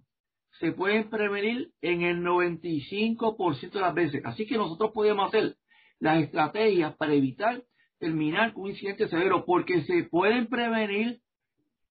se 0.59 0.71
pueden 0.71 1.09
prevenir 1.09 1.71
en 1.81 2.01
el 2.01 2.21
95% 2.21 3.71
de 3.71 3.81
las 3.81 3.93
veces. 3.93 4.21
Así 4.25 4.45
que 4.45 4.57
nosotros 4.57 4.91
podemos 4.93 5.27
hacer 5.27 5.55
las 5.99 6.21
estrategias 6.23 6.95
para 6.95 7.13
evitar 7.13 7.63
terminar 7.99 8.53
un 8.55 8.69
incidente 8.69 9.07
severo, 9.07 9.45
porque 9.45 9.83
se 9.83 10.03
pueden 10.03 10.47
prevenir 10.47 11.19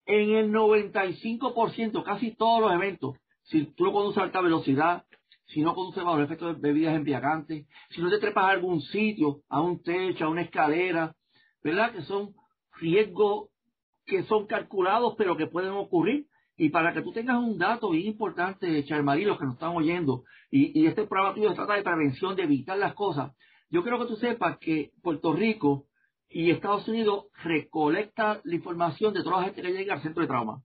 en 0.07 0.31
el 0.31 0.53
95%, 0.53 2.05
casi 2.05 2.35
todos 2.37 2.61
los 2.61 2.73
eventos. 2.73 3.17
Si 3.45 3.65
tú 3.75 3.85
no 3.85 3.93
conduces 3.93 4.19
a 4.19 4.25
alta 4.25 4.41
velocidad, 4.41 5.05
si 5.47 5.63
no 5.63 5.75
conduces 5.75 6.05
bajo 6.05 6.19
el 6.19 6.25
efecto 6.25 6.53
de 6.53 6.61
bebidas 6.61 6.95
embriagantes, 6.95 7.67
si 7.91 8.01
no 8.01 8.11
te 8.11 8.19
trepas 8.19 8.45
a 8.45 8.51
algún 8.51 8.81
sitio, 8.81 9.41
a 9.49 9.61
un 9.61 9.83
techo, 9.83 10.25
a 10.25 10.29
una 10.29 10.43
escalera, 10.43 11.15
¿verdad? 11.63 11.93
Que 11.93 12.03
son 12.03 12.35
riesgos 12.77 13.49
que 14.07 14.25
son 14.25 14.47
calculados 14.47 15.15
pero 15.17 15.37
que 15.37 15.47
pueden 15.47 15.73
ocurrir. 15.73 16.27
Y 16.57 16.69
para 16.69 16.93
que 16.93 17.03
tú 17.03 17.13
tengas 17.13 17.37
un 17.39 17.59
dato 17.59 17.91
bien 17.91 18.07
importante, 18.07 18.85
Charmarí, 18.85 19.25
los 19.25 19.39
que 19.39 19.45
nos 19.45 19.55
están 19.55 19.75
oyendo, 19.75 20.25
y, 20.51 20.87
este 20.87 21.05
programa 21.07 21.35
tuyo 21.35 21.53
trata 21.55 21.75
de 21.75 21.83
prevención, 21.83 22.37
de 22.37 22.45
evitar 22.45 22.79
las 22.79 22.95
cosas, 22.95 23.33
yo 23.71 23.83
quiero 23.83 23.99
que 23.99 24.07
tú 24.07 24.17
sepas 24.17 24.59
que 24.59 24.93
Puerto 25.03 25.33
Rico 25.33 25.87
y 26.29 26.51
Estados 26.51 26.87
Unidos 26.87 27.27
recolecta 27.43 28.41
la 28.45 28.55
información 28.55 29.13
de 29.15 29.25
toda 29.25 29.39
la 29.39 29.45
gente 29.47 29.63
que 29.63 29.73
llega 29.73 29.95
al 29.95 30.03
centro 30.03 30.23
de 30.23 30.29
trauma. 30.29 30.63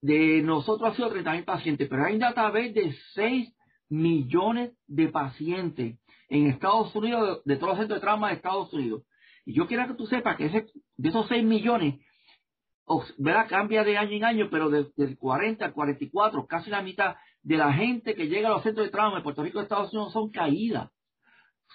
De 0.00 0.40
nosotros 0.42 0.90
ha 0.90 0.96
sido 0.96 1.12
30.000 1.12 1.44
pacientes, 1.44 1.88
pero 1.88 2.04
hay 2.04 2.14
un 2.14 2.20
database 2.20 2.72
de 2.72 2.96
6 3.14 3.54
millones 3.90 4.72
de 4.86 5.08
pacientes 5.08 5.98
en 6.28 6.46
Estados 6.46 6.94
Unidos, 6.94 7.42
de, 7.44 7.56
todos 7.56 7.70
los 7.70 7.78
centros 7.78 8.00
de 8.00 8.04
trauma 8.06 8.28
de 8.28 8.34
Estados 8.36 8.72
Unidos. 8.72 9.02
Y 9.44 9.54
yo 9.54 9.66
quiero 9.66 9.86
que 9.86 9.94
tú 9.94 10.06
sepas 10.06 10.36
que 10.36 10.48
de 10.48 11.08
esos 11.08 11.26
6 11.28 11.44
millones, 11.44 12.00
¿verdad? 13.18 13.46
Cambia 13.48 13.84
de 13.84 13.96
año 13.96 14.12
en 14.12 14.24
año, 14.24 14.48
pero 14.50 14.70
del 14.70 15.18
40 15.18 15.64
al 15.64 15.72
44, 15.72 16.46
casi 16.46 16.70
la 16.70 16.82
mitad 16.82 17.16
de 17.42 17.56
la 17.56 17.72
gente 17.72 18.14
que 18.14 18.28
llega 18.28 18.48
a 18.48 18.52
los 18.52 18.62
centros 18.62 18.86
de 18.86 18.92
trauma 18.92 19.18
de 19.18 19.22
Puerto 19.22 19.42
Rico 19.42 19.58
y 19.58 19.62
Estados 19.62 19.92
Unidos 19.92 20.12
son 20.12 20.30
caídas. 20.30 20.90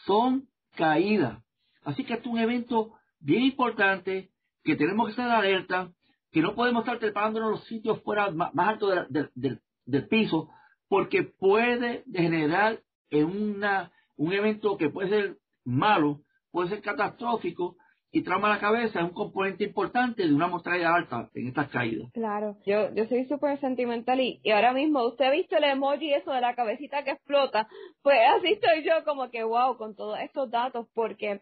Son 0.06 0.48
caídas. 0.76 1.44
Así 1.84 2.04
que 2.04 2.16
es 2.16 2.26
un 2.26 2.38
evento 2.38 2.94
bien 3.20 3.44
importante, 3.44 4.30
que 4.64 4.76
tenemos 4.76 5.06
que 5.06 5.12
estar 5.12 5.30
alerta, 5.30 5.92
que 6.32 6.42
no 6.42 6.56
podemos 6.56 6.84
estar 6.84 7.00
trepándonos 7.00 7.52
los 7.52 7.64
sitios 7.66 8.02
fuera 8.02 8.32
más, 8.32 8.52
altos 8.56 9.08
del 9.10 10.08
piso, 10.08 10.50
porque 10.88 11.24
puede 11.24 12.04
generar 12.12 12.80
en 13.10 13.26
una, 13.26 13.92
un 14.16 14.34
evento 14.34 14.78
que 14.78 14.90
puede 14.90 15.10
ser 15.10 15.38
malo, 15.64 16.22
puede 16.52 16.70
ser 16.70 16.82
catastrófico, 16.82 17.78
y 18.16 18.22
trauma 18.22 18.48
la 18.48 18.60
cabeza 18.60 19.00
es 19.00 19.06
un 19.06 19.14
componente 19.14 19.64
importante 19.64 20.26
de 20.26 20.34
una 20.34 20.48
mortalidad 20.48 20.94
alta 20.94 21.30
en 21.34 21.48
estas 21.48 21.70
caídas. 21.70 22.12
Claro, 22.14 22.56
yo, 22.64 22.94
yo 22.94 23.06
soy 23.08 23.26
súper 23.26 23.60
sentimental 23.60 24.22
y, 24.22 24.40
y, 24.44 24.52
ahora 24.52 24.72
mismo 24.72 25.04
usted 25.04 25.26
ha 25.26 25.32
visto 25.32 25.58
el 25.58 25.64
emoji 25.64 26.14
eso 26.14 26.32
de 26.32 26.40
la 26.40 26.54
cabecita 26.54 27.04
que 27.04 27.12
explota, 27.12 27.68
pues 28.04 28.20
así 28.38 28.54
estoy 28.54 28.84
yo 28.84 29.04
como 29.04 29.32
que 29.32 29.44
wow 29.44 29.76
con 29.78 29.96
todos 29.96 30.20
estos 30.20 30.52
datos 30.52 30.88
porque 30.94 31.42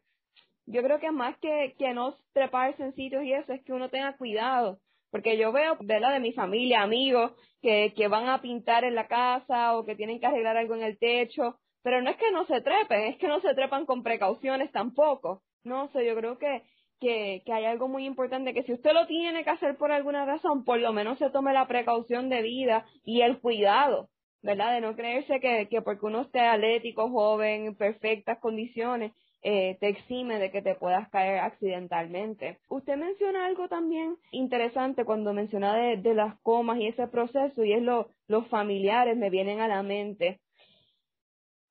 yo 0.66 0.82
creo 0.82 1.00
que 1.00 1.12
más 1.12 1.38
que, 1.40 1.76
que 1.78 1.94
no 1.94 2.16
treparse 2.32 2.82
en 2.82 2.96
sitios 2.96 3.26
y 3.26 3.34
eso 3.34 3.52
es 3.52 3.62
que 3.64 3.74
uno 3.74 3.90
tenga 3.90 4.16
cuidado 4.16 4.80
porque 5.12 5.38
yo 5.38 5.52
veo, 5.52 5.76
¿verdad? 5.82 6.14
De 6.14 6.22
mi 6.22 6.32
familia, 6.32 6.84
amigos, 6.84 7.34
que, 7.62 7.94
que 7.98 8.08
van 8.08 8.30
a 8.30 8.42
pintar 8.42 8.86
en 8.86 8.96
la 8.96 9.08
casa 9.08 9.76
o 9.76 9.84
que 9.84 9.98
tienen 9.98 10.22
que 10.22 10.26
arreglar 10.26 10.56
algo 10.56 10.76
en 10.76 10.84
el 10.84 10.98
techo, 10.98 11.58
pero 11.84 12.02
no 12.02 12.10
es 12.10 12.16
que 12.16 12.32
no 12.32 12.46
se 12.46 12.62
trepen, 12.62 13.08
es 13.08 13.18
que 13.18 13.28
no 13.28 13.42
se 13.42 13.54
trepan 13.54 13.86
con 13.86 14.04
precauciones 14.04 14.72
tampoco. 14.72 15.42
No 15.64 15.90
sé, 15.90 16.06
yo 16.06 16.16
creo 16.16 16.38
que, 16.38 16.64
que, 17.00 17.44
que 17.46 17.54
hay 17.54 17.66
algo 17.66 17.88
muy 17.88 18.06
importante 18.06 18.54
que 18.54 18.64
si 18.64 18.74
usted 18.74 18.94
lo 18.94 19.08
tiene 19.08 19.44
que 19.44 19.50
hacer 19.50 19.78
por 19.78 19.92
alguna 19.92 20.26
razón, 20.26 20.64
por 20.64 20.80
lo 20.80 20.94
menos 20.94 21.20
se 21.20 21.30
tome 21.30 21.54
la 21.54 21.68
precaución 21.68 22.30
de 22.30 22.42
vida 22.42 22.86
y 23.04 23.22
el 23.22 23.40
cuidado, 23.40 24.10
¿verdad? 24.42 24.74
De 24.74 24.82
no 24.82 24.96
creerse 24.96 25.40
que, 25.40 25.68
que 25.70 25.82
porque 25.82 26.06
uno 26.06 26.22
esté 26.22 26.40
atlético, 26.42 27.10
joven, 27.10 27.68
en 27.68 27.76
perfectas 27.76 28.40
condiciones, 28.40 29.14
eh, 29.44 29.78
te 29.80 29.88
exime 29.88 30.38
de 30.38 30.52
que 30.52 30.62
te 30.62 30.76
puedas 30.76 31.10
caer 31.10 31.40
accidentalmente. 31.40 32.60
Usted 32.70 32.96
menciona 32.96 33.48
algo 33.48 33.68
también 33.68 34.18
interesante 34.32 35.04
cuando 35.04 35.34
menciona 35.34 35.76
de, 35.76 36.14
las 36.14 36.40
comas 36.42 36.80
y 36.80 36.88
ese 36.88 37.08
proceso 37.08 37.64
y 37.64 37.74
es 37.74 37.82
lo, 37.82 38.12
los 38.28 38.48
familiares 38.50 39.18
me 39.18 39.32
vienen 39.32 39.60
a 39.60 39.68
la 39.68 39.82
mente. 39.82 40.42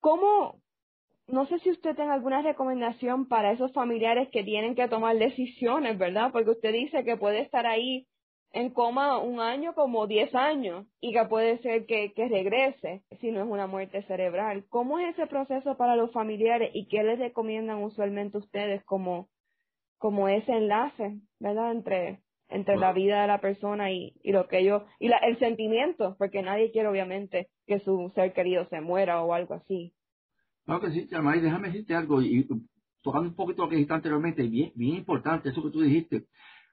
¿Cómo, 0.00 0.60
no 1.30 1.46
sé 1.46 1.58
si 1.60 1.70
usted 1.70 1.94
tiene 1.96 2.12
alguna 2.12 2.42
recomendación 2.42 3.26
para 3.28 3.52
esos 3.52 3.72
familiares 3.72 4.28
que 4.30 4.44
tienen 4.44 4.74
que 4.74 4.88
tomar 4.88 5.16
decisiones, 5.16 5.98
¿verdad? 5.98 6.30
Porque 6.32 6.50
usted 6.50 6.72
dice 6.72 7.04
que 7.04 7.16
puede 7.16 7.40
estar 7.40 7.66
ahí 7.66 8.06
en 8.52 8.70
coma 8.70 9.18
un 9.18 9.40
año 9.40 9.74
como 9.74 10.06
10 10.06 10.34
años 10.34 10.86
y 11.00 11.12
que 11.12 11.24
puede 11.26 11.58
ser 11.58 11.86
que, 11.86 12.12
que 12.12 12.28
regrese 12.28 13.02
si 13.20 13.30
no 13.30 13.40
es 13.42 13.48
una 13.48 13.66
muerte 13.66 14.02
cerebral. 14.02 14.64
¿Cómo 14.68 14.98
es 14.98 15.14
ese 15.14 15.26
proceso 15.26 15.76
para 15.76 15.96
los 15.96 16.12
familiares 16.12 16.70
y 16.74 16.88
qué 16.88 17.02
les 17.02 17.18
recomiendan 17.18 17.82
usualmente 17.82 18.38
ustedes 18.38 18.84
como, 18.84 19.28
como 19.98 20.28
ese 20.28 20.52
enlace, 20.52 21.20
¿verdad? 21.38 21.72
Entre, 21.72 22.20
entre 22.48 22.76
la 22.76 22.92
vida 22.92 23.22
de 23.22 23.28
la 23.28 23.40
persona 23.40 23.92
y, 23.92 24.14
y 24.22 24.32
lo 24.32 24.48
que 24.48 24.58
ellos, 24.58 24.82
y 24.98 25.08
la, 25.08 25.18
el 25.18 25.38
sentimiento, 25.38 26.16
porque 26.18 26.42
nadie 26.42 26.72
quiere 26.72 26.88
obviamente 26.88 27.48
que 27.66 27.78
su 27.80 28.10
ser 28.14 28.32
querido 28.32 28.66
se 28.68 28.80
muera 28.80 29.22
o 29.22 29.32
algo 29.32 29.54
así. 29.54 29.94
Claro 30.64 30.80
que 30.80 30.92
sí, 30.92 31.08
déjame 31.10 31.68
decirte 31.68 31.94
algo 31.94 32.22
y, 32.22 32.46
tocando 33.02 33.28
un 33.28 33.34
poquito 33.34 33.62
lo 33.62 33.68
que 33.68 33.76
dijiste 33.76 33.94
anteriormente, 33.94 34.42
bien, 34.42 34.72
bien 34.74 34.96
importante 34.96 35.48
eso 35.48 35.62
que 35.62 35.70
tú 35.70 35.80
dijiste. 35.80 36.26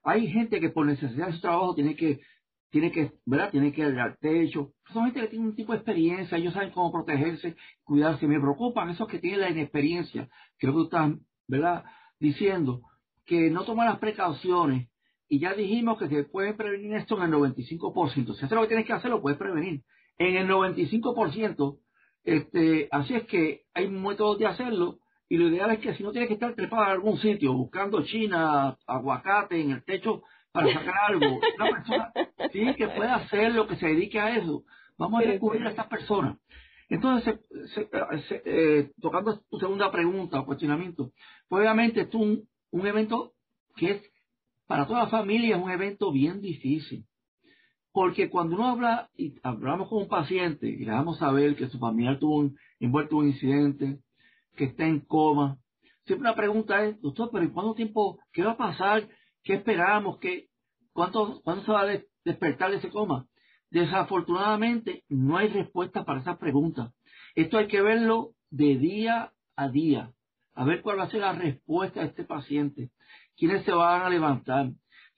Hay 0.03 0.27
gente 0.27 0.59
que 0.59 0.69
por 0.69 0.85
necesidad 0.85 1.27
de 1.27 1.33
su 1.33 1.41
trabajo 1.41 1.75
tiene 1.75 1.95
que, 1.95 2.21
tiene 2.69 2.91
que, 2.91 3.13
¿verdad? 3.25 3.51
Tiene 3.51 3.71
que 3.71 3.83
al 3.83 4.17
techo. 4.19 4.71
Son 4.93 5.05
gente 5.05 5.21
que 5.21 5.27
tiene 5.27 5.45
un 5.45 5.55
tipo 5.55 5.71
de 5.71 5.79
experiencia, 5.79 6.37
ellos 6.37 6.53
saben 6.53 6.71
cómo 6.71 6.91
protegerse, 6.91 7.55
cuidarse. 7.83 8.27
Me 8.27 8.39
preocupan 8.39 8.89
esos 8.89 9.07
que 9.07 9.19
tienen 9.19 9.41
la 9.41 9.49
inexperiencia, 9.49 10.29
creo 10.57 10.73
que 10.73 10.77
tú 10.77 10.83
estás, 10.83 11.11
¿verdad? 11.47 11.83
Diciendo 12.19 12.81
que 13.25 13.49
no 13.49 13.63
toman 13.65 13.87
las 13.87 13.99
precauciones. 13.99 14.89
Y 15.29 15.39
ya 15.39 15.53
dijimos 15.53 15.97
que 15.97 16.07
se 16.07 16.23
puede 16.23 16.53
prevenir 16.53 16.93
esto 16.93 17.17
en 17.17 17.23
el 17.23 17.31
95%. 17.33 18.33
Si 18.33 18.45
haces 18.45 18.51
lo 18.51 18.61
que 18.61 18.67
tienes 18.67 18.85
que 18.85 18.93
hacer, 18.93 19.11
lo 19.11 19.21
puedes 19.21 19.37
prevenir. 19.37 19.83
En 20.17 20.37
el 20.37 20.47
95%, 20.47 21.79
este, 22.27 22.89
así 22.91 23.15
es 23.15 23.23
que 23.23 23.61
hay 23.73 23.87
métodos 23.87 24.37
de 24.37 24.47
hacerlo 24.47 24.99
y 25.29 25.37
lo 25.37 25.47
ideal 25.47 25.71
es 25.71 25.79
que 25.79 25.95
si 25.95 26.03
no 26.03 26.11
tienes 26.11 26.27
que 26.27 26.33
estar 26.33 26.53
trepado 26.55 26.83
en 26.83 26.91
algún 26.91 27.17
sitio 27.19 27.53
buscando 27.53 28.03
china, 28.03 28.77
aguacate 28.85 29.61
en 29.61 29.71
el 29.71 29.83
techo 29.85 30.23
para 30.51 30.73
sacar 30.73 30.93
algo, 31.07 31.39
una 31.55 31.71
persona 31.71 32.11
sí 32.51 32.75
que 32.75 32.89
pueda 32.89 33.15
hacer 33.15 33.53
lo 33.53 33.65
que 33.65 33.77
se 33.77 33.87
dedique 33.87 34.19
a 34.19 34.35
eso. 34.35 34.63
Vamos 34.97 35.21
a 35.23 35.27
descubrir 35.27 35.65
a 35.65 35.69
estas 35.69 35.87
personas. 35.87 36.37
Entonces, 36.89 37.39
eh, 38.43 38.91
tocando 39.01 39.39
tu 39.49 39.57
segunda 39.57 39.89
pregunta 39.89 40.41
o 40.41 40.45
cuestionamiento, 40.45 41.11
pues 41.47 41.61
obviamente 41.61 42.01
es 42.01 42.13
un, 42.13 42.45
un 42.71 42.87
evento 42.87 43.35
que 43.77 43.91
es 43.91 44.11
para 44.67 44.85
toda 44.85 45.03
la 45.03 45.07
familia 45.07 45.55
es 45.55 45.63
un 45.63 45.71
evento 45.71 46.11
bien 46.11 46.41
difícil. 46.41 47.05
Porque 47.97 48.29
cuando 48.29 48.57
uno 48.57 48.67
habla 48.67 49.09
y 49.17 49.33
hablamos 49.41 49.89
con 49.89 50.03
un 50.03 50.07
paciente 50.07 50.67
y 50.67 50.85
le 50.85 50.91
damos 50.91 51.17
a 51.17 51.25
saber 51.25 51.55
que 51.55 51.67
su 51.67 51.79
familiar 51.79 52.19
tuvo 52.19 52.37
un, 52.37 52.55
envuelto 52.79 53.15
en 53.15 53.21
un 53.21 53.27
incidente, 53.29 53.97
que 54.55 54.65
está 54.65 54.85
en 54.85 54.99
coma. 54.99 55.57
Siempre 56.05 56.29
la 56.29 56.35
pregunta 56.35 56.85
es, 56.85 57.01
doctor, 57.01 57.31
pero 57.31 57.43
¿en 57.43 57.49
cuánto 57.49 57.73
tiempo? 57.73 58.19
¿Qué 58.31 58.43
va 58.43 58.51
a 58.51 58.57
pasar? 58.57 59.07
¿Qué 59.41 59.55
esperamos? 59.55 60.19
¿Qué, 60.19 60.45
cuánto, 60.93 61.41
¿Cuándo 61.43 61.63
se 61.63 61.71
va 61.71 61.81
a 61.81 61.99
despertar 62.23 62.69
de 62.69 62.77
ese 62.77 62.91
coma? 62.91 63.25
Desafortunadamente, 63.71 65.03
no 65.09 65.35
hay 65.35 65.47
respuesta 65.47 66.05
para 66.05 66.19
esas 66.19 66.37
preguntas. 66.37 66.93
Esto 67.33 67.57
hay 67.57 67.65
que 67.65 67.81
verlo 67.81 68.33
de 68.51 68.77
día 68.77 69.33
a 69.55 69.69
día, 69.69 70.11
a 70.53 70.65
ver 70.65 70.83
cuál 70.83 70.99
va 70.99 71.05
a 71.05 71.09
ser 71.09 71.21
la 71.21 71.33
respuesta 71.33 72.01
de 72.01 72.09
este 72.09 72.25
paciente. 72.25 72.91
¿Quiénes 73.35 73.65
se 73.65 73.71
van 73.71 74.03
a 74.03 74.09
levantar? 74.11 74.69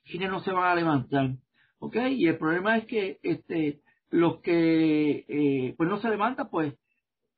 ¿Quiénes 0.02 0.30
no 0.30 0.40
se 0.40 0.50
van 0.50 0.64
a 0.64 0.74
levantar? 0.74 1.34
¿Ok? 1.80 1.96
Y 2.10 2.28
el 2.28 2.38
problema 2.38 2.78
es 2.78 2.86
que 2.86 3.18
este, 3.22 3.80
los 4.10 4.40
que 4.40 5.24
eh, 5.28 5.74
pues 5.76 5.88
no 5.88 5.98
se 5.98 6.08
levantan, 6.08 6.48
pues 6.50 6.74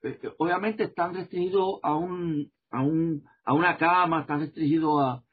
eh, 0.03 0.19
obviamente 0.37 0.83
están 0.83 1.15
restringidos 1.15 1.79
a 1.81 1.95
un, 1.95 2.51
a 2.69 2.81
un, 2.81 3.23
a 3.45 3.53
una 3.53 3.77
cama, 3.77 4.21
están 4.21 4.41
restringidos 4.41 5.01
a, 5.01 5.23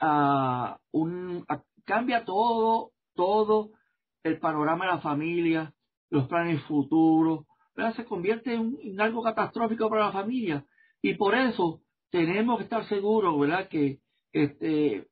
a 0.00 0.78
un, 0.92 1.46
cambia 1.84 2.24
todo, 2.24 2.90
todo 3.14 3.70
el 4.22 4.38
panorama 4.38 4.84
de 4.84 4.90
la 4.92 5.00
familia, 5.00 5.72
los 6.10 6.28
planes 6.28 6.62
futuros, 6.64 7.46
se 7.96 8.04
convierte 8.04 8.54
en, 8.54 9.00
algo 9.00 9.22
catastrófico 9.22 9.88
para 9.88 10.06
la 10.06 10.12
familia. 10.12 10.64
Y 11.02 11.14
por 11.14 11.34
eso 11.34 11.80
tenemos 12.10 12.58
que 12.58 12.64
estar 12.64 12.84
seguros, 12.86 13.38
¿verdad?, 13.38 13.68
que 13.68 14.00
este, 14.32 15.08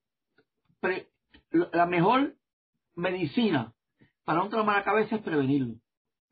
la 1.51 1.87
mejor 1.87 2.35
medicina 2.99 3.73
para 4.25 4.43
un 4.43 4.51
trauma 4.51 4.73
de 4.73 4.79
la 4.81 4.85
cabeza 4.85 5.17
es 5.17 5.23
prevenirlo. 5.23 5.75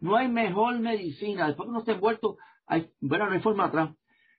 No 0.01 0.17
hay 0.17 0.29
mejor 0.29 0.79
medicina. 0.79 1.47
Después 1.47 1.67
que 1.67 1.71
uno 1.71 1.79
está 1.79 1.93
envuelto, 1.93 2.37
hay, 2.67 2.91
bueno, 3.01 3.27
no 3.27 3.33
hay 3.33 3.41
forma 3.41 3.67
atrás. 3.67 3.95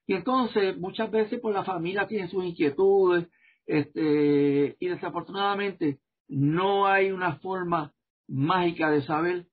Y 0.05 0.13
entonces, 0.13 0.77
muchas 0.77 1.09
veces, 1.09 1.39
pues 1.41 1.55
la 1.55 1.63
familia 1.63 2.07
tiene 2.07 2.29
sus 2.29 2.45
inquietudes, 2.45 3.27
este, 3.65 4.77
y 4.79 4.87
desafortunadamente 4.87 5.99
no 6.29 6.85
hay 6.87 7.11
una 7.11 7.37
forma 7.37 7.93
mágica 8.27 8.89
de 8.89 9.01
saber 9.01 9.47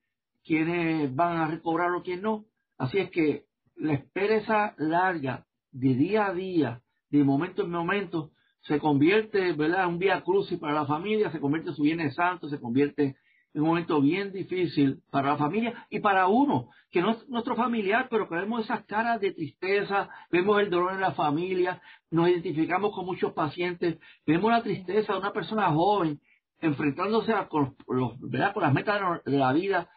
quiénes 0.44 1.14
van 1.14 1.38
a 1.38 1.48
recobrar 1.48 1.90
o 1.92 2.02
quién 2.02 2.22
no. 2.22 2.44
Así 2.78 2.98
es 2.98 3.10
que 3.10 3.46
la 3.76 3.94
espera 3.94 4.36
esa 4.36 4.74
larga, 4.78 5.46
de 5.72 5.94
día 5.94 6.26
a 6.26 6.34
día, 6.34 6.82
de 7.10 7.24
momento 7.24 7.62
en 7.62 7.70
momento, 7.70 8.30
se 8.66 8.78
convierte, 8.78 9.52
¿verdad?, 9.52 9.84
en 9.84 9.90
un 9.90 9.98
vía 9.98 10.22
crucis 10.22 10.58
para 10.58 10.72
la 10.72 10.86
familia, 10.86 11.30
se 11.30 11.40
convierte 11.40 11.70
en 11.70 11.76
su 11.76 11.82
Viernes 11.82 12.14
Santo, 12.14 12.48
se 12.48 12.58
convierte 12.58 13.16
en 13.52 13.62
un 13.62 13.68
momento 13.68 14.00
bien 14.00 14.32
difícil 14.32 15.00
para 15.10 15.30
la 15.30 15.36
familia 15.36 15.86
y 15.90 16.00
para 16.00 16.26
uno, 16.26 16.70
que 16.90 17.00
no 17.00 17.12
es 17.12 17.28
nuestro 17.28 17.54
familiar, 17.54 18.08
pero 18.10 18.28
que 18.28 18.34
vemos 18.34 18.64
esas 18.64 18.84
caras 18.84 19.20
de 19.20 19.32
tristeza, 19.32 20.08
vemos 20.30 20.60
el 20.60 20.70
dolor 20.70 20.92
en 20.92 21.00
la 21.00 21.12
familia, 21.12 21.80
nos 22.10 22.28
identificamos 22.28 22.92
con 22.92 23.06
muchos 23.06 23.32
pacientes, 23.32 23.98
vemos 24.26 24.50
la 24.50 24.62
tristeza 24.62 25.12
de 25.12 25.18
una 25.18 25.32
persona 25.32 25.70
joven 25.70 26.20
enfrentándose 26.60 27.32
con, 27.48 27.76
los, 27.88 28.12
con 28.18 28.62
las 28.62 28.74
metas 28.74 29.24
de 29.24 29.38
la 29.38 29.52
vida 29.52 29.88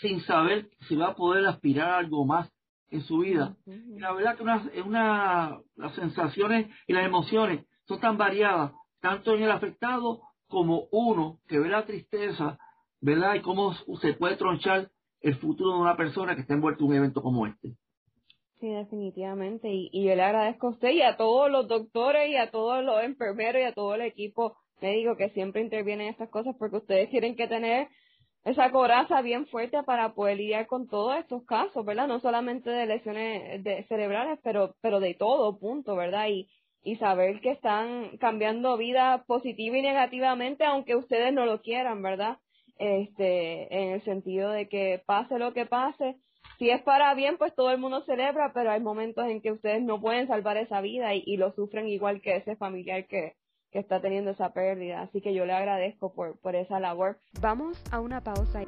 sin 0.00 0.20
saber 0.22 0.68
si 0.88 0.96
va 0.96 1.08
a 1.08 1.14
poder 1.14 1.46
aspirar 1.46 1.90
a 1.90 1.98
algo 1.98 2.24
más 2.24 2.50
en 2.90 3.02
su 3.02 3.18
vida. 3.18 3.54
Y 3.66 4.00
la 4.00 4.12
verdad 4.12 4.36
que 4.36 4.42
una, 4.42 4.62
una, 4.84 5.58
las 5.76 5.94
sensaciones 5.94 6.68
y 6.86 6.92
las 6.92 7.04
emociones 7.04 7.66
son 7.86 8.00
tan 8.00 8.18
variadas, 8.18 8.72
tanto 9.00 9.34
en 9.34 9.42
el 9.42 9.50
afectado 9.50 10.22
como 10.48 10.86
uno 10.90 11.38
que 11.48 11.58
ve 11.58 11.68
la 11.68 11.86
tristeza, 11.86 12.58
¿verdad? 13.00 13.34
Y 13.34 13.42
cómo 13.42 13.74
se 14.00 14.14
puede 14.14 14.36
tronchar 14.36 14.90
el 15.20 15.36
futuro 15.36 15.74
de 15.74 15.80
una 15.80 15.96
persona 15.96 16.34
que 16.34 16.42
está 16.42 16.54
envuelta 16.54 16.82
en 16.82 16.90
un 16.90 16.96
evento 16.96 17.22
como 17.22 17.46
este. 17.46 17.74
Sí, 18.60 18.68
definitivamente. 18.68 19.68
Y, 19.70 19.90
y 19.92 20.04
yo 20.04 20.14
le 20.14 20.22
agradezco 20.22 20.68
a 20.68 20.70
usted 20.70 20.90
y 20.90 21.02
a 21.02 21.16
todos 21.16 21.50
los 21.50 21.68
doctores 21.68 22.30
y 22.30 22.36
a 22.36 22.50
todos 22.50 22.82
los 22.84 23.02
enfermeros 23.02 23.60
y 23.62 23.64
a 23.64 23.72
todo 23.72 23.94
el 23.94 24.02
equipo 24.02 24.56
médico 24.80 25.16
que 25.16 25.30
siempre 25.30 25.62
interviene 25.62 26.04
en 26.04 26.10
estas 26.10 26.30
cosas 26.30 26.54
porque 26.58 26.76
ustedes 26.76 27.10
tienen 27.10 27.36
que 27.36 27.48
tener 27.48 27.88
esa 28.44 28.70
coraza 28.70 29.22
bien 29.22 29.46
fuerte 29.46 29.82
para 29.82 30.14
poder 30.14 30.36
lidiar 30.36 30.66
con 30.68 30.86
todos 30.86 31.18
estos 31.18 31.44
casos, 31.44 31.84
¿verdad? 31.84 32.06
No 32.06 32.20
solamente 32.20 32.70
de 32.70 32.86
lesiones 32.86 33.64
de 33.64 33.84
cerebrales, 33.88 34.38
pero, 34.42 34.76
pero 34.80 35.00
de 35.00 35.14
todo, 35.14 35.58
punto, 35.58 35.96
¿verdad? 35.96 36.28
Y, 36.28 36.48
y 36.86 36.94
saber 36.96 37.40
que 37.40 37.50
están 37.50 38.16
cambiando 38.18 38.76
vida 38.76 39.24
positiva 39.26 39.76
y 39.76 39.82
negativamente, 39.82 40.64
aunque 40.64 40.94
ustedes 40.94 41.32
no 41.32 41.44
lo 41.44 41.60
quieran, 41.60 42.00
¿verdad? 42.00 42.38
Este, 42.78 43.74
en 43.76 43.94
el 43.94 44.04
sentido 44.04 44.52
de 44.52 44.68
que 44.68 45.02
pase 45.04 45.36
lo 45.36 45.52
que 45.52 45.66
pase, 45.66 46.16
si 46.60 46.70
es 46.70 46.80
para 46.82 47.12
bien, 47.14 47.38
pues 47.38 47.52
todo 47.56 47.72
el 47.72 47.78
mundo 47.78 48.04
celebra, 48.04 48.52
pero 48.54 48.70
hay 48.70 48.80
momentos 48.80 49.26
en 49.26 49.42
que 49.42 49.50
ustedes 49.50 49.82
no 49.82 50.00
pueden 50.00 50.28
salvar 50.28 50.58
esa 50.58 50.80
vida 50.80 51.12
y, 51.12 51.24
y 51.26 51.36
lo 51.38 51.52
sufren 51.54 51.88
igual 51.88 52.20
que 52.20 52.36
ese 52.36 52.54
familiar 52.54 53.08
que, 53.08 53.34
que 53.72 53.80
está 53.80 54.00
teniendo 54.00 54.30
esa 54.30 54.52
pérdida. 54.52 55.02
Así 55.02 55.20
que 55.20 55.34
yo 55.34 55.44
le 55.44 55.54
agradezco 55.54 56.14
por, 56.14 56.38
por 56.38 56.54
esa 56.54 56.78
labor. 56.78 57.18
Vamos 57.40 57.82
a 57.90 57.98
una 57.98 58.20
pausa. 58.20 58.62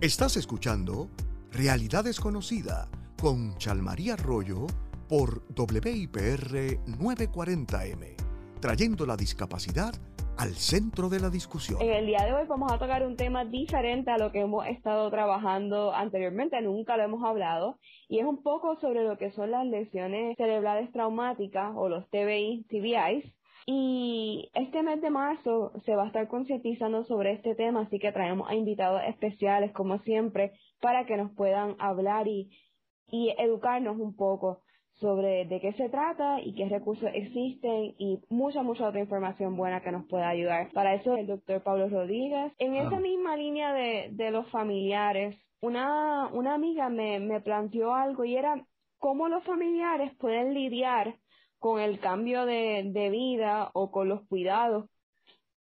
Estás 0.00 0.36
escuchando 0.36 1.08
Realidad 1.50 2.04
Desconocida 2.04 2.88
con 3.20 3.58
Chalmaría 3.58 4.12
Arroyo 4.12 4.68
por 5.08 5.42
WIPR 5.58 6.78
940M, 6.86 8.14
trayendo 8.60 9.06
la 9.06 9.16
discapacidad 9.16 9.92
al 10.36 10.54
centro 10.54 11.08
de 11.08 11.18
la 11.18 11.30
discusión. 11.30 11.82
En 11.82 11.90
el 11.90 12.06
día 12.06 12.24
de 12.24 12.32
hoy 12.32 12.46
vamos 12.46 12.70
a 12.70 12.78
tocar 12.78 13.04
un 13.04 13.16
tema 13.16 13.44
diferente 13.44 14.12
a 14.12 14.18
lo 14.18 14.30
que 14.30 14.42
hemos 14.42 14.68
estado 14.68 15.10
trabajando 15.10 15.92
anteriormente, 15.92 16.62
nunca 16.62 16.96
lo 16.96 17.02
hemos 17.02 17.24
hablado, 17.24 17.80
y 18.06 18.20
es 18.20 18.24
un 18.24 18.40
poco 18.44 18.78
sobre 18.80 19.02
lo 19.02 19.18
que 19.18 19.32
son 19.32 19.50
las 19.50 19.66
lesiones 19.66 20.36
cerebrales 20.36 20.92
traumáticas 20.92 21.72
o 21.74 21.88
los 21.88 22.08
TBI, 22.10 22.66
TBIs. 22.68 23.34
Y 23.70 24.48
este 24.54 24.82
mes 24.82 25.02
de 25.02 25.10
marzo 25.10 25.72
se 25.84 25.94
va 25.94 26.04
a 26.04 26.06
estar 26.06 26.26
concientizando 26.26 27.04
sobre 27.04 27.32
este 27.32 27.54
tema, 27.54 27.82
así 27.82 27.98
que 27.98 28.12
traemos 28.12 28.48
a 28.48 28.54
invitados 28.54 29.02
especiales, 29.06 29.72
como 29.72 29.98
siempre, 29.98 30.52
para 30.80 31.04
que 31.04 31.18
nos 31.18 31.32
puedan 31.32 31.76
hablar 31.78 32.28
y, 32.28 32.48
y 33.10 33.34
educarnos 33.36 33.98
un 33.98 34.16
poco 34.16 34.62
sobre 34.94 35.44
de 35.44 35.60
qué 35.60 35.74
se 35.74 35.90
trata 35.90 36.40
y 36.40 36.54
qué 36.54 36.66
recursos 36.70 37.10
existen 37.12 37.94
y 37.98 38.20
mucha, 38.30 38.62
mucha 38.62 38.88
otra 38.88 39.00
información 39.00 39.54
buena 39.54 39.82
que 39.82 39.92
nos 39.92 40.06
pueda 40.06 40.30
ayudar. 40.30 40.70
Para 40.72 40.94
eso 40.94 41.14
el 41.14 41.26
doctor 41.26 41.62
Pablo 41.62 41.90
Rodríguez. 41.90 42.54
En 42.56 42.74
esa 42.74 42.98
misma 42.98 43.36
línea 43.36 43.74
de, 43.74 44.08
de 44.12 44.30
los 44.30 44.50
familiares, 44.50 45.36
una, 45.60 46.28
una 46.28 46.54
amiga 46.54 46.88
me, 46.88 47.20
me 47.20 47.42
planteó 47.42 47.92
algo 47.92 48.24
y 48.24 48.34
era 48.34 48.64
cómo 48.96 49.28
los 49.28 49.44
familiares 49.44 50.16
pueden 50.16 50.54
lidiar 50.54 51.16
con 51.58 51.80
el 51.80 52.00
cambio 52.00 52.46
de, 52.46 52.84
de 52.92 53.10
vida 53.10 53.70
o 53.74 53.90
con 53.90 54.08
los 54.08 54.26
cuidados 54.28 54.88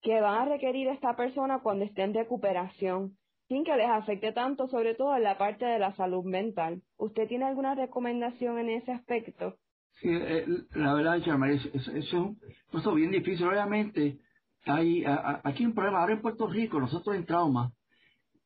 que 0.03 0.21
van 0.21 0.43
a 0.43 0.45
requerir 0.45 0.89
esta 0.89 1.17
persona 1.17 1.61
cuando 1.63 1.85
esté 1.85 2.03
en 2.03 2.15
recuperación 2.15 3.17
sin 3.49 3.65
que 3.65 3.77
les 3.77 3.89
afecte 3.89 4.33
tanto, 4.33 4.67
sobre 4.69 4.95
todo 4.95 5.17
en 5.17 5.23
la 5.23 5.39
parte 5.39 5.65
de 5.65 5.79
la 5.79 5.95
salud 5.95 6.25
mental. 6.25 6.83
¿Usted 6.97 7.29
tiene 7.29 7.45
alguna 7.45 7.75
recomendación 7.75 8.59
en 8.59 8.71
ese 8.71 8.93
aspecto? 8.93 9.57
Sí, 10.01 10.09
eh, 10.11 10.47
la 10.75 10.95
verdad, 10.95 11.17
es, 11.17 11.87
es, 11.87 12.13
un 12.13 12.39
bien 12.95 13.11
difícil. 13.11 13.47
Obviamente, 13.47 14.19
hay 14.65 15.05
aquí 15.45 15.65
un 15.65 15.75
problema. 15.75 16.01
Ahora 16.01 16.15
en 16.15 16.23
Puerto 16.23 16.47
Rico, 16.49 16.81
nosotros 16.81 17.15
en 17.17 17.25
trauma, 17.25 17.73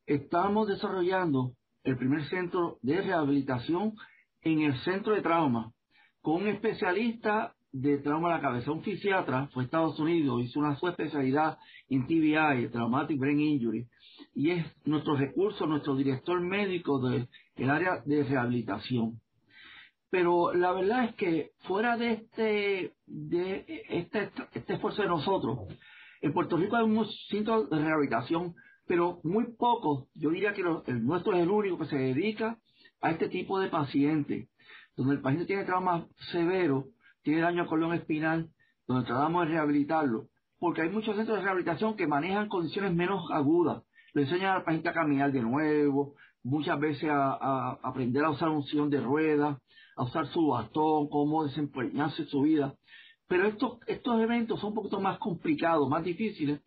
estamos 0.06 0.68
desarrollando 0.68 1.52
el 1.82 1.96
primer 1.96 2.24
centro 2.28 2.78
de 2.82 3.00
rehabilitación 3.00 3.94
en 4.42 4.60
el 4.60 4.76
centro 4.80 5.14
de 5.14 5.22
trauma, 5.22 5.72
con 6.22 6.42
un 6.42 6.48
especialista 6.48 7.54
de 7.72 7.98
trauma 7.98 8.28
de 8.28 8.34
la 8.34 8.40
cabeza, 8.40 8.72
un 8.72 8.82
fisiatra, 8.82 9.48
fue 9.52 9.62
a 9.62 9.66
Estados 9.66 9.98
Unidos, 9.98 10.42
hizo 10.42 10.58
una 10.58 10.76
subespecialidad 10.76 11.58
en 11.88 12.06
TBI, 12.06 12.68
Traumatic 12.70 13.18
Brain 13.18 13.40
Injury, 13.40 13.86
y 14.34 14.50
es 14.50 14.66
nuestro 14.84 15.16
recurso, 15.16 15.66
nuestro 15.66 15.94
director 15.94 16.40
médico 16.40 17.00
del 17.00 17.70
área 17.70 18.02
de 18.04 18.24
rehabilitación. 18.24 19.20
Pero 20.10 20.52
la 20.52 20.72
verdad 20.72 21.04
es 21.04 21.14
que 21.14 21.50
fuera 21.60 21.96
de 21.96 22.12
este, 22.12 22.94
de 23.06 23.84
este, 23.88 24.30
este 24.52 24.74
esfuerzo 24.74 25.02
de 25.02 25.08
nosotros, 25.08 25.58
en 26.20 26.32
Puerto 26.32 26.56
Rico 26.56 26.76
hay 26.76 26.84
unos 26.84 27.26
centros 27.28 27.70
de 27.70 27.78
rehabilitación, 27.78 28.54
pero 28.86 29.20
muy 29.22 29.52
pocos, 29.56 30.08
yo 30.14 30.30
diría 30.30 30.52
que 30.52 30.62
el 30.62 31.04
nuestro 31.04 31.34
es 31.34 31.42
el 31.42 31.50
único 31.50 31.78
que 31.78 31.86
se 31.86 31.96
dedica 31.96 32.58
a 33.00 33.12
este 33.12 33.28
tipo 33.28 33.60
de 33.60 33.68
pacientes, 33.68 34.48
donde 35.00 35.14
el 35.14 35.22
paciente 35.22 35.46
tiene 35.46 35.64
trauma 35.64 36.06
severo, 36.30 36.88
tiene 37.22 37.40
daño 37.40 37.62
a 37.62 37.66
colon 37.66 37.94
espinal, 37.94 38.50
donde 38.86 39.06
tratamos 39.06 39.46
de 39.46 39.54
rehabilitarlo, 39.54 40.26
porque 40.58 40.82
hay 40.82 40.90
muchos 40.90 41.16
centros 41.16 41.38
de 41.38 41.44
rehabilitación 41.44 41.96
que 41.96 42.06
manejan 42.06 42.48
condiciones 42.48 42.92
menos 42.92 43.30
agudas, 43.30 43.82
le 44.12 44.22
enseñan 44.22 44.56
al 44.56 44.62
paciente 44.62 44.90
a 44.90 44.92
caminar 44.92 45.32
de 45.32 45.40
nuevo, 45.40 46.16
muchas 46.42 46.78
veces 46.78 47.08
a, 47.10 47.78
aprender 47.82 48.24
a 48.24 48.30
usar 48.30 48.50
un 48.50 48.62
sillón 48.64 48.90
de 48.90 49.00
ruedas, 49.00 49.56
a 49.96 50.02
usar 50.02 50.26
su 50.26 50.48
bastón, 50.48 51.08
cómo 51.08 51.44
desempeñarse 51.44 52.26
su 52.26 52.42
vida. 52.42 52.74
Pero 53.26 53.46
estos, 53.46 53.78
estos 53.86 54.20
eventos 54.20 54.60
son 54.60 54.70
un 54.70 54.74
poquito 54.74 55.00
más 55.00 55.18
complicados, 55.18 55.88
más 55.88 56.04
difíciles, 56.04 56.60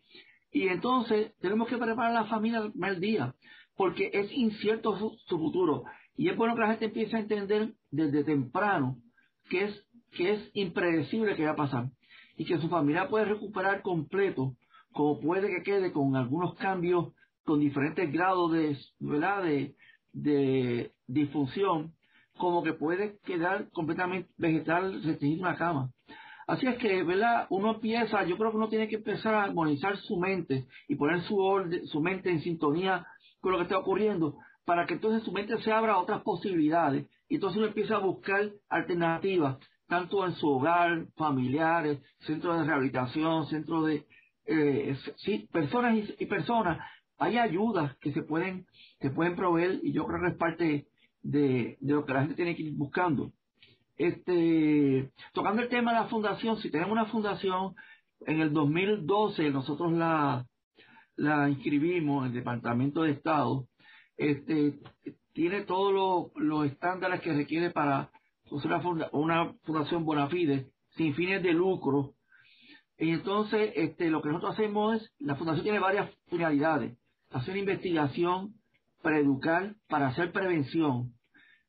y 0.50 0.66
entonces 0.66 1.36
tenemos 1.38 1.68
que 1.68 1.76
preparar 1.76 2.10
a 2.10 2.22
la 2.22 2.24
familia 2.24 2.68
al 2.82 3.00
día, 3.00 3.32
porque 3.76 4.10
es 4.12 4.32
incierto 4.32 4.98
su, 4.98 5.38
futuro. 5.38 5.84
Y 6.16 6.28
es 6.28 6.36
bueno 6.36 6.54
que 6.54 6.62
la 6.62 6.68
gente 6.68 6.86
empiece 6.86 7.16
a 7.16 7.20
entender 7.20 7.74
desde 7.94 8.24
temprano 8.24 8.96
que 9.48 9.64
es, 9.64 9.86
que 10.12 10.32
es 10.32 10.50
impredecible 10.54 11.36
que 11.36 11.44
va 11.44 11.52
a 11.52 11.56
pasar 11.56 11.90
y 12.36 12.44
que 12.44 12.58
su 12.58 12.68
familia 12.68 13.08
puede 13.08 13.26
recuperar 13.26 13.82
completo, 13.82 14.56
como 14.92 15.20
puede 15.20 15.48
que 15.48 15.62
quede 15.62 15.92
con 15.92 16.16
algunos 16.16 16.54
cambios 16.54 17.12
con 17.44 17.60
diferentes 17.60 18.10
grados 18.12 18.52
de, 18.52 18.76
¿verdad? 19.00 19.44
de, 19.44 19.74
de 20.12 20.92
disfunción, 21.06 21.92
como 22.36 22.62
que 22.62 22.72
puede 22.72 23.18
quedar 23.24 23.70
completamente 23.70 24.30
vegetal 24.38 25.02
restringido 25.04 25.42
en 25.42 25.46
una 25.46 25.56
cama. 25.56 25.90
Así 26.46 26.66
es 26.66 26.76
que, 26.78 27.02
¿verdad? 27.04 27.46
Uno 27.50 27.74
empieza, 27.74 28.24
yo 28.24 28.36
creo 28.36 28.50
que 28.50 28.56
uno 28.56 28.68
tiene 28.68 28.88
que 28.88 28.96
empezar 28.96 29.34
a 29.34 29.44
armonizar 29.44 29.96
su 29.98 30.16
mente 30.16 30.66
y 30.88 30.96
poner 30.96 31.22
su, 31.22 31.38
orden, 31.38 31.86
su 31.86 32.00
mente 32.00 32.30
en 32.30 32.40
sintonía 32.40 33.06
con 33.40 33.52
lo 33.52 33.58
que 33.58 33.64
está 33.64 33.78
ocurriendo, 33.78 34.36
para 34.64 34.86
que 34.86 34.94
entonces 34.94 35.22
su 35.22 35.32
mente 35.32 35.58
se 35.62 35.72
abra 35.72 35.94
a 35.94 35.98
otras 35.98 36.22
posibilidades 36.22 37.06
y 37.28 37.36
entonces 37.36 37.58
uno 37.58 37.68
empieza 37.68 37.96
a 37.96 38.00
buscar 38.00 38.50
alternativas, 38.68 39.58
tanto 39.88 40.26
en 40.26 40.34
su 40.34 40.48
hogar, 40.48 41.06
familiares, 41.16 42.00
centros 42.20 42.58
de 42.58 42.64
rehabilitación, 42.64 43.46
centros 43.46 43.86
de 43.86 44.06
eh, 44.46 44.96
sí, 45.16 45.48
personas 45.52 45.98
y, 46.18 46.26
personas. 46.26 46.78
Hay 47.18 47.38
ayudas 47.38 47.96
que 47.98 48.12
se 48.12 48.22
pueden, 48.22 48.66
se 49.00 49.10
pueden 49.10 49.36
proveer 49.36 49.80
y 49.82 49.92
yo 49.92 50.06
creo 50.06 50.20
que 50.20 50.28
es 50.28 50.36
parte 50.36 50.86
de, 51.22 51.76
de 51.80 51.94
lo 51.94 52.04
que 52.04 52.12
la 52.12 52.20
gente 52.20 52.34
tiene 52.34 52.56
que 52.56 52.62
ir 52.62 52.74
buscando. 52.76 53.32
Este, 53.96 55.12
tocando 55.32 55.62
el 55.62 55.68
tema 55.68 55.92
de 55.92 56.00
la 56.00 56.08
fundación, 56.08 56.58
si 56.58 56.70
tenemos 56.70 56.92
una 56.92 57.06
fundación, 57.06 57.74
en 58.26 58.40
el 58.40 58.52
2012 58.52 59.50
nosotros 59.50 59.92
la, 59.92 60.46
la 61.16 61.48
inscribimos 61.48 62.22
en 62.22 62.28
el 62.28 62.34
Departamento 62.34 63.02
de 63.02 63.12
Estado, 63.12 63.66
este, 64.16 64.74
tiene 65.34 65.62
todos 65.62 66.30
los 66.36 66.66
estándares 66.66 67.20
que 67.20 67.34
requiere 67.34 67.70
para 67.70 68.10
ser 68.44 68.72
una, 69.12 69.52
fundación 69.64 70.04
bona 70.04 70.28
fide, 70.28 70.70
sin 70.96 71.14
fines 71.14 71.42
de 71.42 71.52
lucro. 71.52 72.14
Y 72.96 73.10
entonces, 73.10 73.72
este, 73.74 74.10
lo 74.10 74.22
que 74.22 74.28
nosotros 74.28 74.54
hacemos 74.54 74.96
es, 74.96 75.12
la 75.18 75.34
fundación 75.34 75.64
tiene 75.64 75.80
varias 75.80 76.10
finalidades. 76.28 76.96
Hacer 77.30 77.56
investigación 77.56 78.54
para 79.02 79.18
educar, 79.18 79.74
para 79.88 80.08
hacer 80.08 80.30
prevención, 80.32 81.12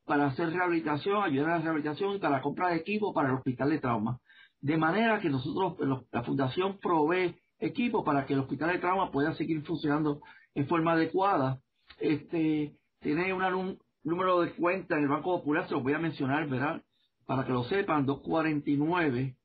para 0.05 0.27
hacer 0.27 0.51
rehabilitación, 0.51 1.23
ayudar 1.23 1.49
a 1.49 1.57
la 1.57 1.63
rehabilitación 1.63 2.15
y 2.15 2.19
para 2.19 2.37
la 2.37 2.41
compra 2.43 2.69
de 2.69 2.77
equipo 2.77 3.13
para 3.13 3.29
el 3.29 3.35
hospital 3.35 3.71
de 3.71 3.79
trauma. 3.79 4.19
De 4.61 4.77
manera 4.77 5.19
que 5.19 5.29
nosotros, 5.29 5.75
la 6.11 6.23
fundación 6.23 6.77
provee 6.77 7.35
equipo 7.59 8.03
para 8.03 8.27
que 8.27 8.33
el 8.33 8.41
hospital 8.41 8.71
de 8.73 8.79
trauma 8.79 9.11
pueda 9.11 9.33
seguir 9.33 9.63
funcionando 9.63 10.21
en 10.53 10.67
forma 10.67 10.93
adecuada. 10.93 11.59
Este, 11.99 12.75
tiene 13.05 13.31
un 13.31 13.77
número 14.03 14.41
de 14.41 14.53
cuenta 14.53 14.97
en 14.97 15.03
el 15.03 15.09
Banco 15.09 15.37
Popular, 15.37 15.67
se 15.67 15.75
lo 15.75 15.81
voy 15.81 15.93
a 15.93 15.99
mencionar, 15.99 16.49
¿verdad? 16.49 16.81
Para 17.27 17.45
que 17.45 17.51
lo 17.51 17.63
sepan, 17.65 18.07
249 18.07 19.35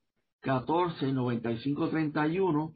14 0.40 1.12
95 1.12 1.90
31 1.90 2.73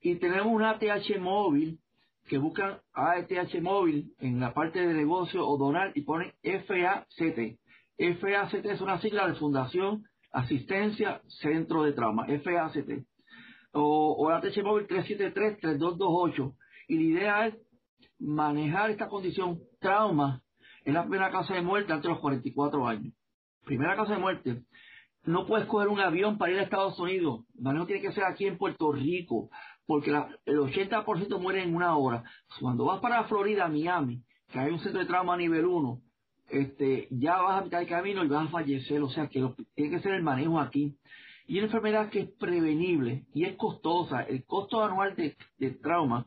y 0.00 0.14
tenemos 0.16 0.46
un 0.46 0.62
ATH 0.62 1.20
móvil 1.20 1.80
que 2.26 2.38
buscan 2.38 2.80
ATH 2.94 3.60
móvil 3.60 4.14
en 4.20 4.40
la 4.40 4.54
parte 4.54 4.80
de 4.80 4.94
negocio 4.94 5.46
o 5.46 5.58
donar 5.58 5.92
y 5.94 6.00
ponen 6.00 6.32
FACT. 6.42 7.58
FACT 7.98 8.64
es 8.64 8.80
una 8.80 8.98
sigla 9.02 9.28
de 9.28 9.34
Fundación 9.34 10.04
Asistencia 10.32 11.20
Centro 11.26 11.82
de 11.82 11.92
Trauma, 11.92 12.24
FACT. 12.24 13.04
O, 13.72 14.16
o 14.18 14.30
ATH 14.30 14.62
móvil 14.64 14.86
373-3228. 14.86 16.56
Y 16.88 16.96
la 16.96 17.02
idea 17.02 17.46
es 17.48 17.54
manejar 18.18 18.90
esta 18.90 19.08
condición 19.08 19.60
trauma 19.82 20.42
en 20.86 20.94
la 20.94 21.02
primera 21.02 21.30
causa 21.30 21.54
de 21.54 21.60
muerte 21.62 21.92
antes 21.92 22.04
de 22.04 22.14
los 22.14 22.20
44 22.20 22.88
años. 22.88 23.12
Primera 23.64 23.94
causa 23.94 24.14
de 24.14 24.18
muerte. 24.18 24.62
No 25.24 25.46
puedes 25.46 25.66
coger 25.66 25.88
un 25.88 26.00
avión 26.00 26.38
para 26.38 26.52
ir 26.52 26.58
a 26.58 26.62
Estados 26.62 26.98
Unidos. 26.98 27.44
No 27.54 27.86
tiene 27.86 28.02
que 28.02 28.12
ser 28.12 28.24
aquí 28.24 28.46
en 28.46 28.58
Puerto 28.58 28.90
Rico 28.92 29.50
porque 29.86 30.10
el 30.46 30.58
80% 30.58 31.38
muere 31.38 31.62
en 31.62 31.74
una 31.74 31.96
hora. 31.96 32.24
Cuando 32.60 32.86
vas 32.86 33.00
para 33.00 33.24
Florida, 33.24 33.68
Miami, 33.68 34.22
que 34.50 34.58
hay 34.58 34.70
un 34.70 34.80
centro 34.80 35.00
de 35.00 35.06
trauma 35.06 35.36
nivel 35.36 35.66
1, 35.66 36.00
este, 36.50 37.08
ya 37.10 37.40
vas 37.40 37.60
a 37.60 37.64
mitad 37.64 37.78
de 37.78 37.86
camino 37.86 38.24
y 38.24 38.28
vas 38.28 38.48
a 38.48 38.50
fallecer, 38.50 39.00
o 39.00 39.08
sea 39.10 39.28
que 39.28 39.46
tiene 39.74 39.96
que 39.96 40.02
ser 40.02 40.14
el 40.14 40.22
manejo 40.22 40.60
aquí. 40.60 40.96
Y 41.46 41.58
una 41.58 41.66
enfermedad 41.66 42.10
que 42.10 42.20
es 42.20 42.30
prevenible 42.30 43.26
y 43.34 43.44
es 43.44 43.56
costosa. 43.56 44.22
El 44.22 44.44
costo 44.44 44.82
anual 44.82 45.14
de, 45.16 45.36
de 45.58 45.70
trauma 45.70 46.26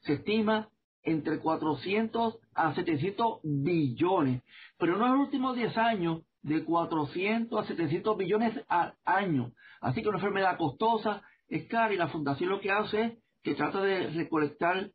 se 0.00 0.14
estima 0.14 0.68
entre 1.04 1.38
400 1.38 2.38
a 2.54 2.74
700 2.74 3.40
billones, 3.42 4.42
pero 4.78 4.96
no 4.96 5.06
en 5.06 5.12
los 5.12 5.20
últimos 5.20 5.56
10 5.56 5.76
años 5.76 6.22
de 6.42 6.64
400 6.64 7.60
a 7.60 7.66
700 7.66 8.16
billones 8.16 8.60
al 8.68 8.94
año. 9.04 9.52
Así 9.80 10.02
que 10.02 10.08
una 10.08 10.18
enfermedad 10.18 10.56
costosa 10.56 11.22
es 11.48 11.66
cara 11.66 11.92
y 11.92 11.96
la 11.96 12.08
fundación 12.08 12.50
lo 12.50 12.60
que 12.60 12.70
hace 12.70 13.02
es 13.02 13.12
que 13.42 13.54
trata 13.54 13.82
de 13.82 14.08
recolectar 14.08 14.90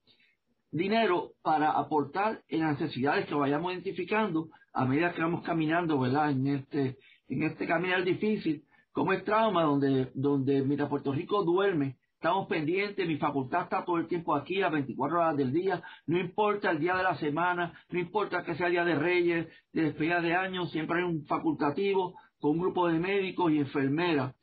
dinero 0.72 1.32
para 1.42 1.72
aportar 1.72 2.42
en 2.48 2.62
las 2.62 2.80
necesidades 2.80 3.26
que 3.28 3.36
vayamos 3.36 3.74
identificando 3.74 4.50
a 4.74 4.86
medida 4.86 5.14
que 5.14 5.22
vamos 5.22 5.44
caminando, 5.44 6.00
¿verdad? 6.00 6.32
En 6.32 6.48
este, 6.48 6.98
en 7.28 7.44
este 7.44 7.68
caminar 7.68 8.04
difícil, 8.04 8.64
como 8.92 9.14
es 9.14 9.24
trauma, 9.24 9.64
donde, 9.64 10.12
donde 10.14 10.64
mira, 10.64 10.90
Puerto 10.90 11.12
Rico 11.12 11.44
duerme, 11.44 11.98
estamos 12.20 12.48
pendientes, 12.48 13.08
mi 13.08 13.16
facultad 13.16 13.64
está 13.64 13.86
todo 13.86 13.98
el 13.98 14.08
tiempo 14.08 14.36
aquí 14.36 14.62
a 14.62 14.68
24 14.68 15.20
horas 15.20 15.38
del 15.38 15.54
día, 15.54 15.82
no 16.06 16.20
importa 16.20 16.70
el 16.70 16.80
día 16.80 16.98
de 16.98 17.04
la 17.04 17.16
semana, 17.16 17.74
no 17.90 17.98
importa 17.98 18.44
que 18.44 18.56
sea 18.56 18.68
día 18.68 18.84
de 18.84 18.96
Reyes, 18.96 19.48
de 19.72 19.84
despedida 19.84 20.20
de 20.20 20.36
años, 20.36 20.70
siempre 20.72 21.00
hay 21.00 21.06
un 21.06 21.26
facultativo 21.26 22.16
con 22.42 22.52
un 22.52 22.60
grupo 22.60 22.90
de 22.90 23.00
médicos 23.00 23.54
y 23.54 23.60
enfermeras 23.60 24.36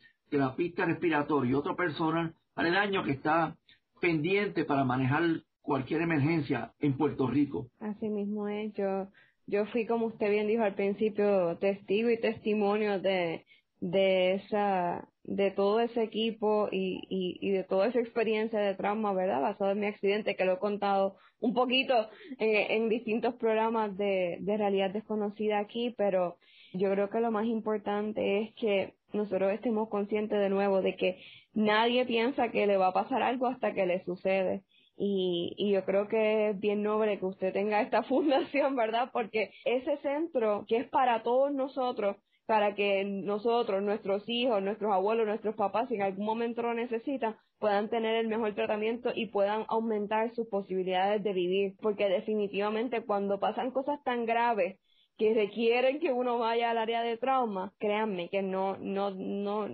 pista 0.56 0.84
respiratoria 0.84 1.50
y 1.50 1.54
otro 1.54 1.76
personal 1.76 2.34
año 2.56 3.04
que 3.04 3.12
está 3.12 3.56
pendiente 4.00 4.64
para 4.64 4.84
manejar 4.84 5.22
cualquier 5.62 6.02
emergencia 6.02 6.72
en 6.80 6.96
Puerto 6.96 7.26
Rico. 7.26 7.68
Así 7.80 8.08
mismo 8.08 8.48
es, 8.48 8.72
yo, 8.74 9.08
yo 9.46 9.66
fui, 9.66 9.86
como 9.86 10.06
usted 10.06 10.30
bien 10.30 10.46
dijo 10.46 10.62
al 10.62 10.74
principio, 10.74 11.56
testigo 11.58 12.10
y 12.10 12.20
testimonio 12.20 13.00
de, 13.00 13.44
de 13.80 14.34
esa 14.34 15.08
de 15.26 15.50
todo 15.50 15.80
ese 15.80 16.02
equipo 16.02 16.68
y, 16.70 17.02
y, 17.08 17.38
y, 17.40 17.50
de 17.50 17.64
toda 17.64 17.88
esa 17.88 17.98
experiencia 17.98 18.60
de 18.60 18.74
trauma, 18.74 19.12
¿verdad? 19.12 19.40
Basado 19.40 19.72
en 19.72 19.80
mi 19.80 19.86
accidente, 19.86 20.36
que 20.36 20.44
lo 20.44 20.54
he 20.54 20.58
contado 20.58 21.16
un 21.40 21.52
poquito 21.52 22.08
en, 22.38 22.88
distintos 22.88 23.34
programas 23.34 23.96
de, 23.96 24.38
de 24.40 24.56
realidad 24.56 24.90
desconocida 24.90 25.58
aquí, 25.58 25.94
pero 25.98 26.36
yo 26.72 26.90
creo 26.92 27.10
que 27.10 27.20
lo 27.20 27.32
más 27.32 27.46
importante 27.46 28.40
es 28.40 28.54
que 28.54 28.94
nosotros 29.12 29.52
estemos 29.52 29.88
conscientes 29.88 30.38
de 30.38 30.48
nuevo 30.48 30.80
de 30.80 30.96
que 30.96 31.18
nadie 31.54 32.06
piensa 32.06 32.50
que 32.50 32.66
le 32.66 32.76
va 32.76 32.88
a 32.88 32.92
pasar 32.92 33.22
algo 33.22 33.46
hasta 33.46 33.74
que 33.74 33.86
le 33.86 34.04
sucede. 34.04 34.62
Y, 34.96 35.54
y 35.58 35.72
yo 35.72 35.84
creo 35.84 36.08
que 36.08 36.50
es 36.50 36.60
bien 36.60 36.82
noble 36.82 37.18
que 37.18 37.26
usted 37.26 37.52
tenga 37.52 37.82
esta 37.82 38.02
fundación, 38.04 38.76
¿verdad? 38.76 39.10
Porque 39.12 39.50
ese 39.64 39.96
centro 39.98 40.64
que 40.68 40.76
es 40.76 40.88
para 40.88 41.22
todos 41.24 41.52
nosotros, 41.52 42.16
para 42.46 42.74
que 42.74 43.04
nosotros, 43.04 43.82
nuestros 43.82 44.22
hijos, 44.28 44.62
nuestros 44.62 44.92
abuelos, 44.92 45.26
nuestros 45.26 45.56
papás, 45.56 45.88
si 45.88 45.96
en 45.96 46.02
algún 46.02 46.24
momento 46.24 46.62
lo 46.62 46.74
necesitan, 46.74 47.36
puedan 47.58 47.90
tener 47.90 48.14
el 48.16 48.28
mejor 48.28 48.54
tratamiento 48.54 49.10
y 49.14 49.26
puedan 49.26 49.64
aumentar 49.68 50.32
sus 50.34 50.46
posibilidades 50.48 51.22
de 51.22 51.32
vivir. 51.32 51.74
Porque 51.82 52.08
definitivamente 52.08 53.04
cuando 53.04 53.40
pasan 53.40 53.72
cosas 53.72 54.02
tan 54.04 54.26
graves 54.26 54.78
que 55.18 55.34
requieren 55.34 55.98
que 55.98 56.12
uno 56.12 56.38
vaya 56.38 56.70
al 56.70 56.78
área 56.78 57.02
de 57.02 57.16
trauma, 57.16 57.72
créanme 57.78 58.28
que 58.28 58.42
no, 58.42 58.76
no, 58.78 59.10
no, 59.10 59.68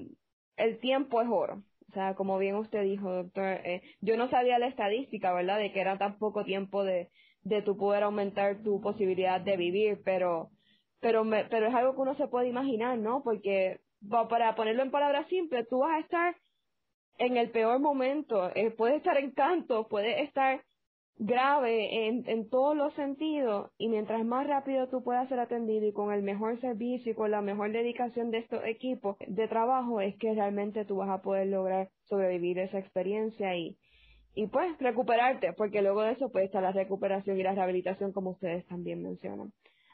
el 0.57 0.79
tiempo 0.81 1.21
es 1.21 1.29
oro. 1.31 1.63
O 1.91 1.95
sea, 1.95 2.15
como 2.15 2.39
bien 2.39 2.57
usted 2.57 2.85
dijo, 2.85 3.13
doctor, 3.13 3.45
eh, 3.65 3.83
yo 4.01 4.17
no 4.17 4.31
sabía 4.31 4.59
la 4.59 4.67
estadística, 4.67 5.33
¿verdad? 5.35 5.59
De 5.59 5.73
que 5.73 5.81
era 5.81 5.99
tan 5.99 6.17
poco 6.19 6.43
tiempo 6.45 6.85
de, 6.85 7.11
de 7.43 7.61
tu 7.61 7.77
poder 7.77 8.05
aumentar 8.05 8.63
tu 8.63 8.81
posibilidad 8.81 9.41
de 9.41 9.57
vivir, 9.59 10.01
pero, 10.03 10.51
pero, 11.03 11.25
me, 11.25 11.45
pero 11.47 11.67
es 11.67 11.75
algo 11.75 11.95
que 11.95 12.01
uno 12.01 12.15
se 12.15 12.29
puede 12.29 12.49
imaginar, 12.49 12.97
¿no? 12.97 13.23
Porque 13.23 13.81
para 14.09 14.55
ponerlo 14.55 14.83
en 14.83 14.93
palabras 14.93 15.27
simples, 15.29 15.69
tú 15.69 15.81
vas 15.81 15.97
a 15.97 15.99
estar 15.99 16.37
en 17.19 17.37
el 17.37 17.51
peor 17.51 17.81
momento, 17.81 18.51
eh, 18.55 18.71
puedes 18.71 18.99
estar 18.99 19.19
en 19.19 19.33
canto, 19.33 19.88
puedes 19.88 20.23
estar 20.23 20.62
grave 21.17 22.07
en, 22.07 22.29
en 22.29 22.49
todos 22.49 22.77
los 22.77 22.95
sentidos 22.95 23.71
y 23.79 23.88
mientras 23.88 24.25
más 24.25 24.47
rápido 24.47 24.88
tú 24.88 25.03
puedas 25.03 25.29
ser 25.29 25.41
atendido 25.41 25.87
y 25.87 25.93
con 25.93 26.12
el 26.12 26.23
mejor 26.23 26.59
servicio 26.61 27.12
y 27.12 27.15
con 27.15 27.31
la 27.31 27.43
mejor 27.43 27.71
dedicación 27.73 28.31
de 28.31 28.38
estos 28.38 28.65
equipos 28.65 29.17
de 29.27 29.47
trabajo 29.47 30.01
es 30.01 30.17
que 30.17 30.35
realmente 30.35 30.85
tú 30.85 30.97
vas 30.97 31.11
a 31.11 31.21
poder 31.21 31.49
lograr 31.49 31.91
sobrevivir 32.05 32.59
esa 32.59 32.79
experiencia 32.79 33.57
y, 33.57 33.77
y 34.35 34.47
pues 34.47 34.77
recuperarte, 34.79 35.53
porque 35.53 35.83
luego 35.83 36.03
de 36.03 36.12
eso 36.12 36.31
puede 36.31 36.47
estar 36.47 36.62
la 36.62 36.73
recuperación 36.73 37.38
y 37.38 37.43
la 37.43 37.55
rehabilitación 37.55 38.12
como 38.12 38.31
ustedes 38.31 38.65
también 38.67 39.03
mencionan. 39.03 39.53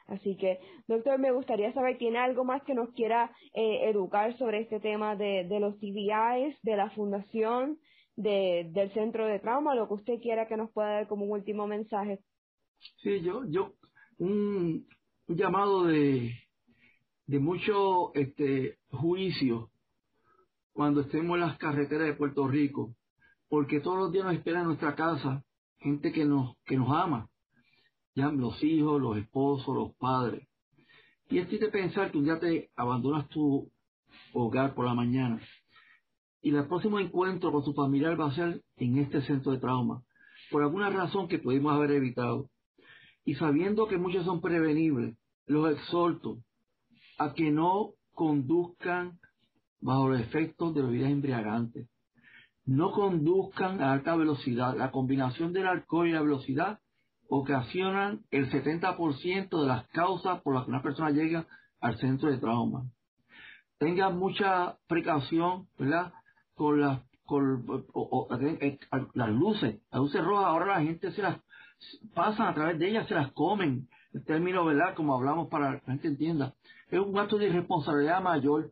Así 0.09 0.37
que, 0.37 0.59
doctor, 0.87 1.18
me 1.18 1.33
gustaría 1.33 1.73
saber, 1.75 1.99
¿tiene 1.99 2.18
algo 2.18 2.42
más 2.42 2.62
que 2.62 2.75
nos 2.75 2.90
quiera 2.94 3.31
eh, 3.53 3.90
educar 3.90 4.37
sobre 4.38 4.61
este 4.61 4.81
tema 4.81 5.16
de, 5.16 5.47
los 5.61 5.79
TBIs, 5.79 6.57
de 6.62 6.77
la 6.77 6.90
fundación, 6.90 7.79
de, 8.16 8.68
del 8.73 8.90
centro 8.94 9.27
de 9.27 9.38
trauma, 9.38 9.75
lo 9.75 9.87
que 9.87 9.94
usted 9.94 10.21
quiera 10.21 10.49
que 10.49 10.57
nos 10.57 10.71
pueda 10.73 10.92
dar 10.92 11.09
como 11.09 11.27
un 11.27 11.33
último 11.33 11.66
mensaje. 11.66 12.21
Sí, 13.03 13.21
yo, 13.21 13.44
yo, 13.49 13.75
un, 14.18 14.87
llamado 15.29 15.85
de, 15.85 16.33
de 17.27 17.38
mucho 17.38 18.14
este, 18.14 18.79
juicio 18.90 19.71
cuando 20.73 21.03
estemos 21.03 21.35
en 21.35 21.40
las 21.40 21.59
carreteras 21.59 22.07
de 22.07 22.14
Puerto 22.14 22.49
Rico, 22.49 22.94
porque 23.49 23.81
todos 23.81 23.99
los 23.99 24.12
días 24.12 24.25
nos 24.25 24.35
espera 24.35 24.61
en 24.61 24.68
nuestra 24.68 24.94
casa 24.94 25.44
gente 25.81 26.12
que 26.12 26.25
nos, 26.25 26.57
que 26.64 26.79
nos 26.79 26.88
ama. 26.90 27.29
Los 28.18 28.62
hijos, 28.62 29.00
los 29.00 29.16
esposos, 29.16 29.74
los 29.74 29.94
padres. 29.94 30.46
Y 31.31 31.38
es 31.38 31.48
triste 31.48 31.68
pensar 31.68 32.11
que 32.11 32.18
un 32.18 32.24
día 32.24 32.38
te 32.38 32.70
abandonas 32.76 33.28
tu 33.28 33.70
hogar 34.33 34.74
por 34.74 34.87
la 34.87 34.94
mañana 34.94 35.40
y 36.42 36.54
el 36.54 36.66
próximo 36.66 36.98
encuentro 37.00 37.50
con 37.52 37.64
tu 37.64 37.72
familiar 37.72 38.18
va 38.18 38.28
a 38.28 38.35
ser 38.35 38.62
en 38.76 38.98
este 38.98 39.22
centro 39.22 39.52
de 39.52 39.59
trauma, 39.59 40.02
por 40.50 40.62
alguna 40.62 40.88
razón 40.90 41.28
que 41.28 41.38
pudimos 41.38 41.74
haber 41.74 41.90
evitado. 41.92 42.48
Y 43.24 43.35
sabiendo 43.35 43.88
que 43.88 43.98
muchos 43.98 44.24
son 44.24 44.40
prevenibles, 44.40 45.16
los 45.46 45.70
exhorto 45.72 46.38
a 47.18 47.35
que 47.35 47.50
no 47.50 47.94
conduzcan 48.14 49.18
bajo 49.81 50.09
los 50.09 50.20
efectos 50.20 50.74
de 50.74 50.83
bebidas 50.83 51.11
embriagantes. 51.11 51.88
No 52.64 52.92
conduzcan 52.92 53.83
a 53.83 53.92
alta 53.92 54.14
velocidad. 54.14 54.76
La 54.76 54.90
combinación 54.90 55.52
del 55.52 55.66
alcohol 55.66 56.09
y 56.09 56.12
la 56.12 56.22
velocidad 56.22 56.81
ocasionan 57.29 58.25
el 58.31 58.51
70% 58.51 59.61
de 59.61 59.67
las 59.67 59.87
causas 59.88 60.41
por 60.43 60.55
las 60.55 60.64
que 60.64 60.71
una 60.71 60.83
persona 60.83 61.11
llega 61.11 61.47
al 61.81 61.99
centro 61.99 62.31
de 62.31 62.38
trauma. 62.38 62.85
Tengan 63.79 64.19
mucha 64.19 64.77
precaución, 64.88 65.69
¿verdad? 65.79 66.12
Con 66.55 66.81
las 66.81 67.01
con 67.25 67.62
eh, 68.41 68.59
eh, 68.61 68.79
las 69.12 69.29
luces, 69.29 69.83
las 69.91 70.01
luces 70.01 70.25
rojas, 70.25 70.47
ahora 70.47 70.79
la 70.79 70.83
gente 70.83 71.12
se 71.12 71.21
las 71.21 71.38
pasan 72.14 72.47
a 72.47 72.55
través 72.55 72.79
de 72.79 72.88
ellas, 72.88 73.07
se 73.07 73.14
las 73.14 73.31
comen, 73.33 73.87
el 74.14 74.25
término, 74.25 74.64
¿verdad? 74.64 74.95
Como 74.95 75.14
hablamos 75.14 75.49
para 75.49 75.79
que 75.79 75.87
la 75.87 75.93
gente 75.93 76.09
entienda. 76.09 76.55
Es 76.91 76.99
un 76.99 77.19
acto 77.19 77.37
de 77.37 77.49
irresponsabilidad 77.49 78.23
mayor, 78.23 78.71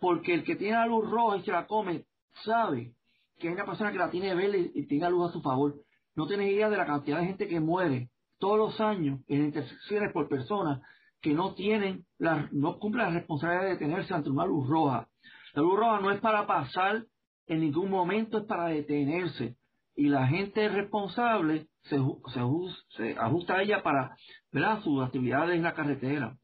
porque 0.00 0.32
el 0.32 0.44
que 0.44 0.56
tiene 0.56 0.78
la 0.78 0.86
luz 0.86 1.08
roja 1.10 1.36
y 1.36 1.42
se 1.42 1.52
la 1.52 1.66
come, 1.66 2.06
sabe 2.44 2.94
que 3.38 3.48
hay 3.48 3.54
una 3.54 3.66
persona 3.66 3.92
que 3.92 3.98
la 3.98 4.10
tiene 4.10 4.34
verde 4.34 4.70
y 4.74 4.86
tiene 4.86 5.04
la 5.04 5.10
luz 5.10 5.28
a 5.28 5.32
su 5.34 5.42
favor. 5.42 5.74
No 6.18 6.26
tiene 6.26 6.50
idea 6.50 6.68
de 6.68 6.76
la 6.76 6.84
cantidad 6.84 7.20
de 7.20 7.26
gente 7.26 7.46
que 7.46 7.60
muere 7.60 8.10
todos 8.40 8.58
los 8.58 8.80
años 8.80 9.20
en 9.28 9.44
intersecciones 9.44 10.12
por 10.12 10.28
personas 10.28 10.80
que 11.20 11.32
no 11.32 11.54
tienen, 11.54 12.06
la, 12.18 12.48
no 12.50 12.80
cumplen 12.80 13.06
la 13.06 13.12
responsabilidad 13.20 13.62
de 13.62 13.74
detenerse 13.74 14.14
ante 14.14 14.28
una 14.28 14.44
luz 14.44 14.68
roja. 14.68 15.06
La 15.54 15.62
luz 15.62 15.78
roja 15.78 16.00
no 16.00 16.10
es 16.10 16.20
para 16.20 16.44
pasar 16.44 17.04
en 17.46 17.60
ningún 17.60 17.88
momento, 17.88 18.38
es 18.38 18.46
para 18.46 18.66
detenerse. 18.66 19.54
Y 19.94 20.08
la 20.08 20.26
gente 20.26 20.68
responsable 20.68 21.68
se, 21.82 21.94
ajusta 21.94 23.54
a 23.54 23.62
ella 23.62 23.84
para 23.84 24.16
ver 24.50 24.64
sus 24.82 25.00
actividades 25.00 25.54
en 25.54 25.62
la 25.62 25.74
carretera. 25.74 26.36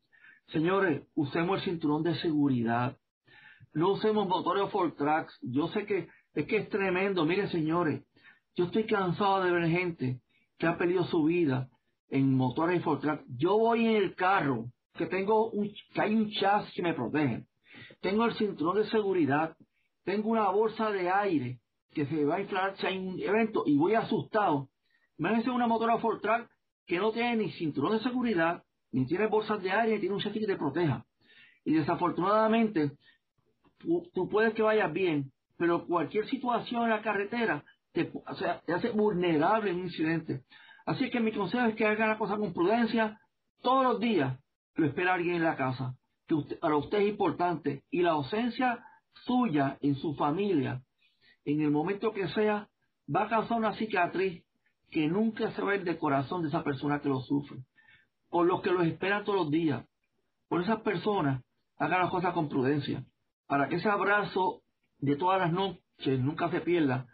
Señores, 0.53 1.03
usemos 1.17 1.59
el 1.59 1.65
cinturón 1.65 2.05
de 2.05 2.15
seguridad. 2.21 2.97
No 3.73 3.95
usemos 3.95 4.29
motores 4.29 4.71
for 4.71 4.95
tracks. 4.95 5.37
Yo 5.43 5.67
sé 5.67 5.85
que 5.85 6.07
es 6.35 6.47
que 6.47 6.59
es 6.59 6.69
tremendo. 6.69 7.25
Miren, 7.27 7.49
señores, 7.49 8.05
yo 8.57 8.67
estoy 8.67 8.87
cansado 8.87 9.43
de 9.45 9.51
ver 9.51 9.69
gente 9.69 10.21
que 10.59 10.67
ha 10.67 10.79
perdido 10.79 11.05
su 11.05 11.25
vida 11.25 11.69
en 12.09 12.35
motores 12.35 12.83
Fortrack. 12.83 13.25
Yo 13.37 13.59
voy 13.59 13.87
en 13.87 13.97
el 13.97 14.15
carro 14.15 14.67
que 14.95 15.07
tengo 15.07 15.51
un, 15.51 15.71
que 15.93 16.01
hay 16.01 16.15
un 16.15 16.31
chasis 16.31 16.73
que 16.75 16.83
me 16.83 16.95
protege. 16.95 17.45
Tengo 18.01 18.25
el 18.25 18.35
cinturón 18.35 18.77
de 18.77 18.89
seguridad. 18.91 19.57
Tengo 20.05 20.31
una 20.31 20.49
bolsa 20.51 20.91
de 20.91 21.11
aire 21.11 21.59
que 21.93 22.07
se 22.07 22.25
va 22.25 22.37
a 22.37 22.41
inflar 22.41 22.77
si 22.77 22.87
hay 22.87 22.99
un 22.99 23.19
evento 23.19 23.65
y 23.67 23.77
voy 23.77 23.95
asustado. 23.95 24.69
Imagínense 25.19 25.51
una 25.51 25.67
motora 25.67 25.99
Fortrack 25.99 26.49
que 26.87 26.99
no 26.99 27.13
tiene 27.13 27.37
ni 27.37 27.51
cinturón 27.53 27.93
de 27.93 28.03
seguridad, 28.03 28.63
ni 28.93 29.07
tiene 29.07 29.27
bolsas 29.27 29.63
de 29.63 29.73
aire, 29.73 29.95
ni 29.95 30.01
tiene 30.01 30.15
un 30.15 30.21
chasis 30.21 30.41
que 30.41 30.47
te 30.47 30.57
proteja. 30.57 31.05
Y 31.65 31.73
desafortunadamente, 31.73 32.93
tú 33.79 34.29
puedes 34.29 34.53
que 34.55 34.63
vayas 34.63 34.93
bien, 34.93 35.33
pero 35.57 35.87
cualquier 35.87 36.29
situación 36.29 36.85
en 36.85 36.91
la 36.91 37.03
carretera 37.03 37.65
te, 37.95 38.13
hace 38.75 38.91
vulnerable 38.91 39.71
en 39.71 39.77
un 39.77 39.85
incidente. 39.85 40.43
Así 40.85 41.11
que 41.11 41.21
mi 41.21 41.33
consejo 41.33 41.67
es 41.67 41.77
que 41.77 41.87
hagan 41.87 42.11
la 42.11 42.19
cosa 42.19 42.37
con 42.37 42.53
prudencia. 42.53 43.19
Todos 43.63 43.85
los 43.85 44.01
días 44.01 44.39
lo 44.75 44.87
espera 44.87 45.15
alguien 45.15 45.37
en 45.37 45.45
la 45.45 45.57
casa, 45.57 45.97
que 46.27 46.37
para 46.61 46.77
usted 46.77 46.99
es 46.99 47.09
importante. 47.09 47.85
Y 47.91 48.03
la 48.03 48.11
ausencia 48.11 48.85
suya 49.25 49.79
en 49.81 49.95
su 49.95 50.15
familia, 50.17 50.83
en 51.45 51.61
el 51.61 51.71
momento 51.71 52.13
que 52.13 52.29
sea, 52.29 52.69
va 53.15 53.25
a 53.25 53.29
causar 53.29 53.59
una 53.59 53.75
cicatriz 53.75 54.45
que 54.91 55.07
nunca 55.07 55.51
se 55.53 55.63
a 55.63 55.75
ir 55.75 55.85
del 55.85 55.99
corazón 55.99 56.43
de 56.43 56.49
esa 56.49 56.63
persona 56.63 57.01
que 57.01 57.09
lo 57.09 57.21
sufre. 57.21 57.59
Por 58.29 58.47
los 58.47 58.61
que 58.61 58.73
lo 58.73 58.83
esperan 58.83 59.25
todos 59.25 59.39
los 59.39 59.51
días. 59.51 59.87
Por 60.49 60.63
esas 60.63 60.81
personas, 60.81 61.43
hagan 61.79 62.01
las 62.01 62.11
cosas 62.11 62.35
con 62.35 62.49
prudencia. 62.49 63.05
Para 63.47 63.69
que 63.69 63.77
ese 63.77 63.89
abrazo 63.89 64.63
de 64.99 65.17
todas 65.17 65.39
las 65.41 65.53
noches 65.53 66.21
nunca 66.21 66.51
se 66.51 66.61
pierda 66.61 67.07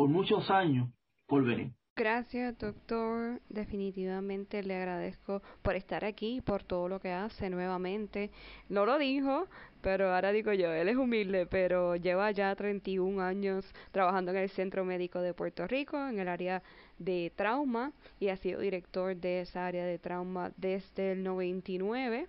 por 0.00 0.08
muchos 0.08 0.48
años 0.50 0.88
por 1.26 1.44
venir. 1.44 1.72
Gracias, 1.94 2.56
doctor. 2.56 3.38
Definitivamente 3.50 4.62
le 4.62 4.74
agradezco 4.74 5.42
por 5.60 5.76
estar 5.76 6.06
aquí 6.06 6.36
y 6.36 6.40
por 6.40 6.62
todo 6.62 6.88
lo 6.88 7.00
que 7.00 7.12
hace 7.12 7.50
nuevamente. 7.50 8.30
No 8.70 8.86
lo 8.86 8.96
dijo, 8.96 9.46
pero 9.82 10.14
ahora 10.14 10.32
digo 10.32 10.54
yo, 10.54 10.72
él 10.72 10.88
es 10.88 10.96
humilde, 10.96 11.44
pero 11.44 11.96
lleva 11.96 12.30
ya 12.30 12.56
31 12.56 13.20
años 13.20 13.70
trabajando 13.92 14.30
en 14.30 14.38
el 14.38 14.48
Centro 14.48 14.86
Médico 14.86 15.20
de 15.20 15.34
Puerto 15.34 15.66
Rico, 15.66 15.98
en 15.98 16.18
el 16.18 16.28
área 16.28 16.62
de 16.96 17.30
trauma, 17.36 17.92
y 18.18 18.28
ha 18.28 18.38
sido 18.38 18.60
director 18.60 19.14
de 19.14 19.42
esa 19.42 19.66
área 19.66 19.84
de 19.84 19.98
trauma 19.98 20.50
desde 20.56 21.12
el 21.12 21.22
99. 21.22 22.26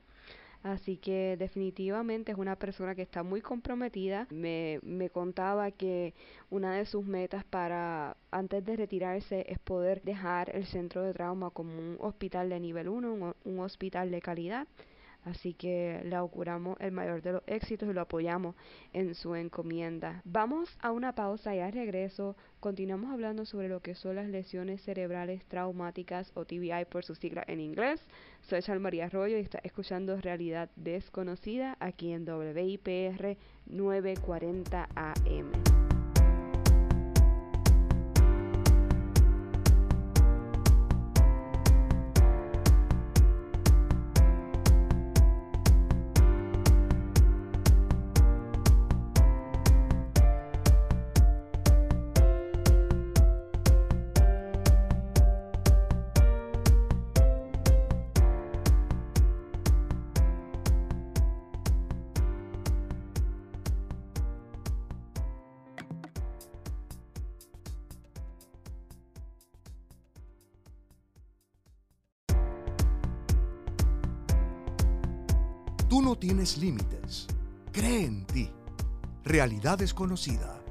Así 0.64 0.98
que 0.98 1.38
definitivamente 1.38 2.32
es 2.32 2.38
una 2.38 2.56
persona 2.56 2.94
que 2.94 3.02
está 3.02 3.24
muy 3.24 3.42
comprometida. 3.42 4.28
Me, 4.30 4.80
me 4.84 5.10
contaba 5.10 5.72
que 5.72 6.14
una 6.50 6.76
de 6.76 6.86
sus 6.86 7.04
metas 7.04 7.44
para 7.44 8.16
antes 8.30 8.64
de 8.64 8.76
retirarse 8.76 9.46
es 9.48 9.58
poder 9.60 10.04
dejar 10.04 10.56
el 10.56 10.66
centro 10.66 11.02
de 11.02 11.14
trauma 11.14 11.50
como 11.50 11.74
un 11.74 11.98
hospital 12.00 12.50
de 12.50 12.60
nivel 12.60 12.90
1, 12.90 13.36
un 13.44 13.60
hospital 13.60 14.12
de 14.12 14.22
calidad 14.22 14.68
Así 15.24 15.54
que 15.54 16.02
le 16.04 16.16
auguramos 16.16 16.78
el 16.80 16.92
mayor 16.92 17.22
de 17.22 17.34
los 17.34 17.44
éxitos 17.46 17.90
y 17.90 17.94
lo 17.94 18.02
apoyamos 18.02 18.56
en 18.94 19.14
su 19.14 19.36
encomienda. 19.36 20.22
Vamos 20.26 20.78
a 20.82 20.92
una 20.92 21.14
pausa 21.14 21.56
y 21.56 21.60
al 21.60 21.72
regreso 21.72 22.36
continuamos 22.60 23.12
hablando 23.12 23.46
sobre 23.46 23.70
lo 23.70 23.82
que 23.82 23.96
son 23.96 24.16
las 24.16 24.28
lesiones 24.28 24.82
cerebrales 24.82 25.46
traumáticas 25.46 26.32
o 26.36 26.46
TBI 26.46 26.86
por 26.90 27.04
su 27.04 27.16
sigla 27.16 27.44
en 27.48 27.60
inglés. 27.60 28.02
Soy 28.42 28.62
Chal 28.62 28.80
María 28.80 29.06
Arroyo 29.06 29.38
y 29.38 29.42
está 29.42 29.60
escuchando 29.64 30.20
Realidad 30.20 30.70
Desconocida 30.76 31.78
aquí 31.80 32.12
en 32.12 32.28
WIPR 32.28 33.38
940 33.68 34.90
AM. 34.96 35.91
Tú 75.92 76.02
no 76.02 76.16
tienes 76.16 76.58
límites. 76.58 77.28
Cree 77.74 78.06
en 78.06 78.26
ti. 78.26 78.48
Realidad 79.26 79.78
desconocida. 79.78 80.64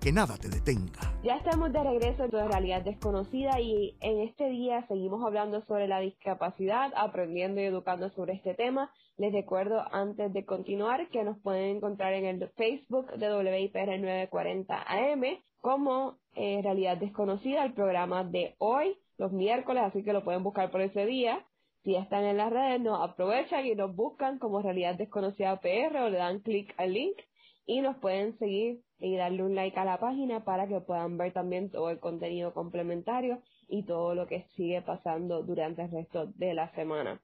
Que 0.00 0.10
nada 0.10 0.38
te 0.38 0.48
detenga. 0.48 1.20
Ya 1.22 1.36
estamos 1.36 1.70
de 1.70 1.84
regreso 1.84 2.24
en 2.24 2.30
Realidad 2.30 2.80
Desconocida 2.80 3.60
y 3.60 3.94
en 4.00 4.22
este 4.22 4.48
día 4.48 4.86
seguimos 4.88 5.22
hablando 5.22 5.62
sobre 5.66 5.86
la 5.86 6.00
discapacidad, 6.00 6.94
aprendiendo 6.96 7.60
y 7.60 7.64
educando 7.64 8.08
sobre 8.12 8.36
este 8.36 8.54
tema. 8.54 8.90
Les 9.18 9.34
recuerdo 9.34 9.84
antes 9.92 10.32
de 10.32 10.46
continuar 10.46 11.10
que 11.10 11.24
nos 11.24 11.38
pueden 11.40 11.76
encontrar 11.76 12.14
en 12.14 12.24
el 12.24 12.48
Facebook 12.56 13.12
de 13.18 13.36
WIPR 13.36 14.00
940 14.00 14.82
AM 14.88 15.24
como 15.60 16.16
eh, 16.36 16.62
Realidad 16.62 16.96
Desconocida, 16.96 17.66
el 17.66 17.74
programa 17.74 18.24
de 18.24 18.54
hoy, 18.56 18.96
los 19.18 19.30
miércoles, 19.30 19.82
así 19.84 20.02
que 20.02 20.14
lo 20.14 20.24
pueden 20.24 20.42
buscar 20.42 20.70
por 20.70 20.80
ese 20.80 21.04
día. 21.04 21.44
Si 21.84 21.94
están 21.96 22.24
en 22.24 22.38
las 22.38 22.50
redes, 22.50 22.80
nos 22.80 22.98
aprovechan 23.06 23.66
y 23.66 23.74
nos 23.74 23.94
buscan 23.94 24.38
como 24.38 24.62
Realidad 24.62 24.94
Desconocida 24.94 25.60
PR 25.60 25.94
o 25.98 26.08
le 26.08 26.16
dan 26.16 26.40
clic 26.40 26.72
al 26.78 26.94
link 26.94 27.18
y 27.66 27.82
nos 27.82 27.98
pueden 27.98 28.38
seguir 28.38 28.80
y 28.98 29.16
darle 29.16 29.42
un 29.42 29.54
like 29.54 29.78
a 29.78 29.84
la 29.84 29.98
página 29.98 30.44
para 30.44 30.66
que 30.66 30.80
puedan 30.80 31.18
ver 31.18 31.34
también 31.34 31.70
todo 31.70 31.90
el 31.90 32.00
contenido 32.00 32.54
complementario 32.54 33.42
y 33.68 33.82
todo 33.82 34.14
lo 34.14 34.26
que 34.26 34.46
sigue 34.56 34.80
pasando 34.80 35.42
durante 35.42 35.82
el 35.82 35.90
resto 35.90 36.26
de 36.36 36.54
la 36.54 36.70
semana. 36.74 37.20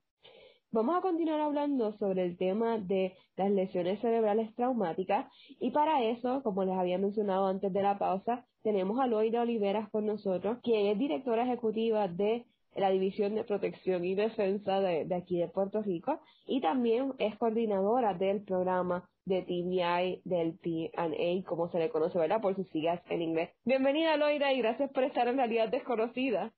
Vamos 0.71 0.95
a 0.95 1.01
continuar 1.01 1.41
hablando 1.41 1.97
sobre 1.97 2.23
el 2.23 2.37
tema 2.37 2.77
de 2.77 3.15
las 3.37 3.49
lesiones 3.49 3.99
cerebrales 3.99 4.53
traumáticas 4.53 5.25
y 5.59 5.71
para 5.71 6.03
eso, 6.03 6.43
como 6.43 6.65
les 6.65 6.77
había 6.77 6.99
mencionado 6.99 7.47
antes 7.47 7.73
de 7.73 7.81
la 7.81 7.97
pausa, 7.97 8.45
tenemos 8.61 8.99
a 8.99 9.07
Loida 9.07 9.41
Oliveras 9.41 9.89
con 9.89 10.05
nosotros, 10.05 10.59
quien 10.61 10.85
es 10.85 10.99
directora 10.99 11.45
ejecutiva 11.45 12.07
de 12.07 12.45
la 12.75 12.89
División 12.89 13.35
de 13.35 13.43
Protección 13.43 14.05
y 14.05 14.15
Defensa 14.15 14.79
de, 14.79 15.13
aquí 15.15 15.39
de 15.39 15.47
Puerto 15.47 15.81
Rico 15.81 16.19
y 16.45 16.61
también 16.61 17.13
es 17.19 17.37
coordinadora 17.37 18.13
del 18.13 18.43
programa 18.43 19.09
de 19.25 19.41
TBI 19.43 20.21
del 20.23 20.57
PNA, 20.57 21.47
como 21.47 21.69
se 21.69 21.79
le 21.79 21.89
conoce, 21.89 22.17
¿verdad? 22.17 22.41
Por 22.41 22.55
sus 22.55 22.67
siglas 22.69 23.01
en 23.09 23.21
inglés. 23.21 23.51
Bienvenida, 23.65 24.17
Loira, 24.17 24.53
y 24.53 24.59
gracias 24.59 24.89
por 24.91 25.03
estar 25.03 25.27
en 25.27 25.37
Realidad 25.37 25.69
Desconocida. 25.69 26.51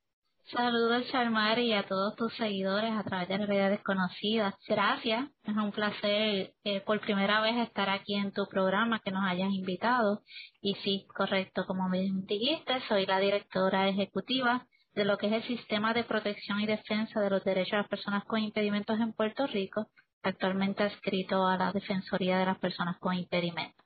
Saludos, 0.46 1.08
Charmar, 1.10 1.58
y 1.60 1.72
a 1.72 1.84
todos 1.84 2.18
tus 2.18 2.36
seguidores 2.36 2.92
a 2.92 3.04
través 3.04 3.30
de 3.30 3.38
Realidad 3.38 3.70
Desconocida. 3.70 4.58
Gracias, 4.68 5.30
es 5.44 5.56
un 5.56 5.72
placer 5.72 6.54
eh, 6.66 6.82
por 6.82 7.00
primera 7.00 7.42
vez 7.42 7.56
estar 7.66 7.90
aquí 7.90 8.16
en 8.16 8.34
tu 8.34 8.46
programa, 8.48 9.00
que 9.00 9.12
nos 9.12 9.24
hayas 9.24 9.52
invitado. 9.54 10.22
Y 10.62 10.76
sí, 10.84 11.08
correcto, 11.16 11.66
como 11.66 11.88
me 11.88 12.00
dijiste, 12.00 12.74
soy 12.90 13.06
la 13.06 13.20
directora 13.20 13.88
ejecutiva 13.88 14.68
de 14.96 15.06
lo 15.06 15.18
que 15.18 15.28
es 15.28 15.34
el 15.34 15.44
Sistema 15.44 15.94
de 15.94 16.04
Protección 16.04 16.60
y 16.60 16.66
Defensa 16.66 17.20
de 17.20 17.30
los 17.30 17.44
Derechos 17.44 17.72
de 17.72 17.78
las 17.78 17.88
Personas 17.88 18.26
con 18.26 18.40
Impedimentos 18.40 19.00
en 19.00 19.14
Puerto 19.14 19.48
Rico, 19.48 19.88
actualmente 20.22 20.84
adscrito 20.84 21.46
a 21.46 21.58
la 21.58 21.72
Defensoría 21.72 22.38
de 22.38 22.46
las 22.46 22.60
Personas 22.60 22.98
con 23.00 23.16
Impedimentos. 23.16 23.86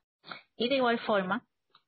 Y 0.57 0.69
de 0.69 0.75
igual 0.75 0.99
forma, 0.99 1.43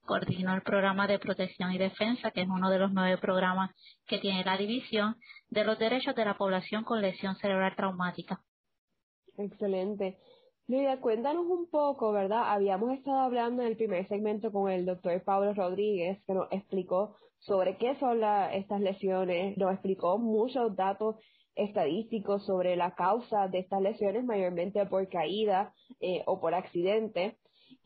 coordino 0.05 0.55
el 0.55 0.61
programa 0.61 1.05
de 1.07 1.19
protección 1.19 1.71
y 1.71 1.77
defensa, 1.77 2.31
que 2.31 2.41
es 2.41 2.47
uno 2.47 2.69
de 2.69 2.79
los 2.79 2.91
nueve 2.91 3.17
programas 3.17 3.71
que 4.07 4.17
tiene 4.17 4.43
la 4.43 4.57
División 4.57 5.17
de 5.49 5.63
los 5.65 5.77
Derechos 5.77 6.15
de 6.15 6.25
la 6.25 6.37
Población 6.37 6.83
con 6.83 7.01
Lesión 7.01 7.35
Cerebral 7.35 7.75
Traumática. 7.75 8.41
Excelente. 9.37 10.17
Lidia, 10.67 10.99
cuéntanos 10.99 11.45
un 11.45 11.69
poco, 11.69 12.11
¿verdad? 12.11 12.51
Habíamos 12.53 12.91
estado 12.91 13.19
hablando 13.19 13.61
en 13.61 13.69
el 13.69 13.75
primer 13.75 14.07
segmento 14.07 14.51
con 14.51 14.71
el 14.71 14.85
doctor 14.85 15.21
Pablo 15.23 15.53
Rodríguez, 15.53 16.23
que 16.25 16.33
nos 16.33 16.47
explicó 16.51 17.15
sobre 17.39 17.77
qué 17.77 17.95
son 17.99 18.21
estas 18.53 18.81
lesiones, 18.81 19.57
nos 19.57 19.73
explicó 19.73 20.17
muchos 20.17 20.75
datos 20.75 21.15
estadísticos 21.55 22.45
sobre 22.45 22.75
la 22.75 22.95
causa 22.95 23.47
de 23.47 23.59
estas 23.59 23.81
lesiones, 23.81 24.23
mayormente 24.23 24.85
por 24.85 25.07
caída 25.09 25.73
eh, 25.99 26.23
o 26.25 26.39
por 26.39 26.53
accidente. 26.53 27.37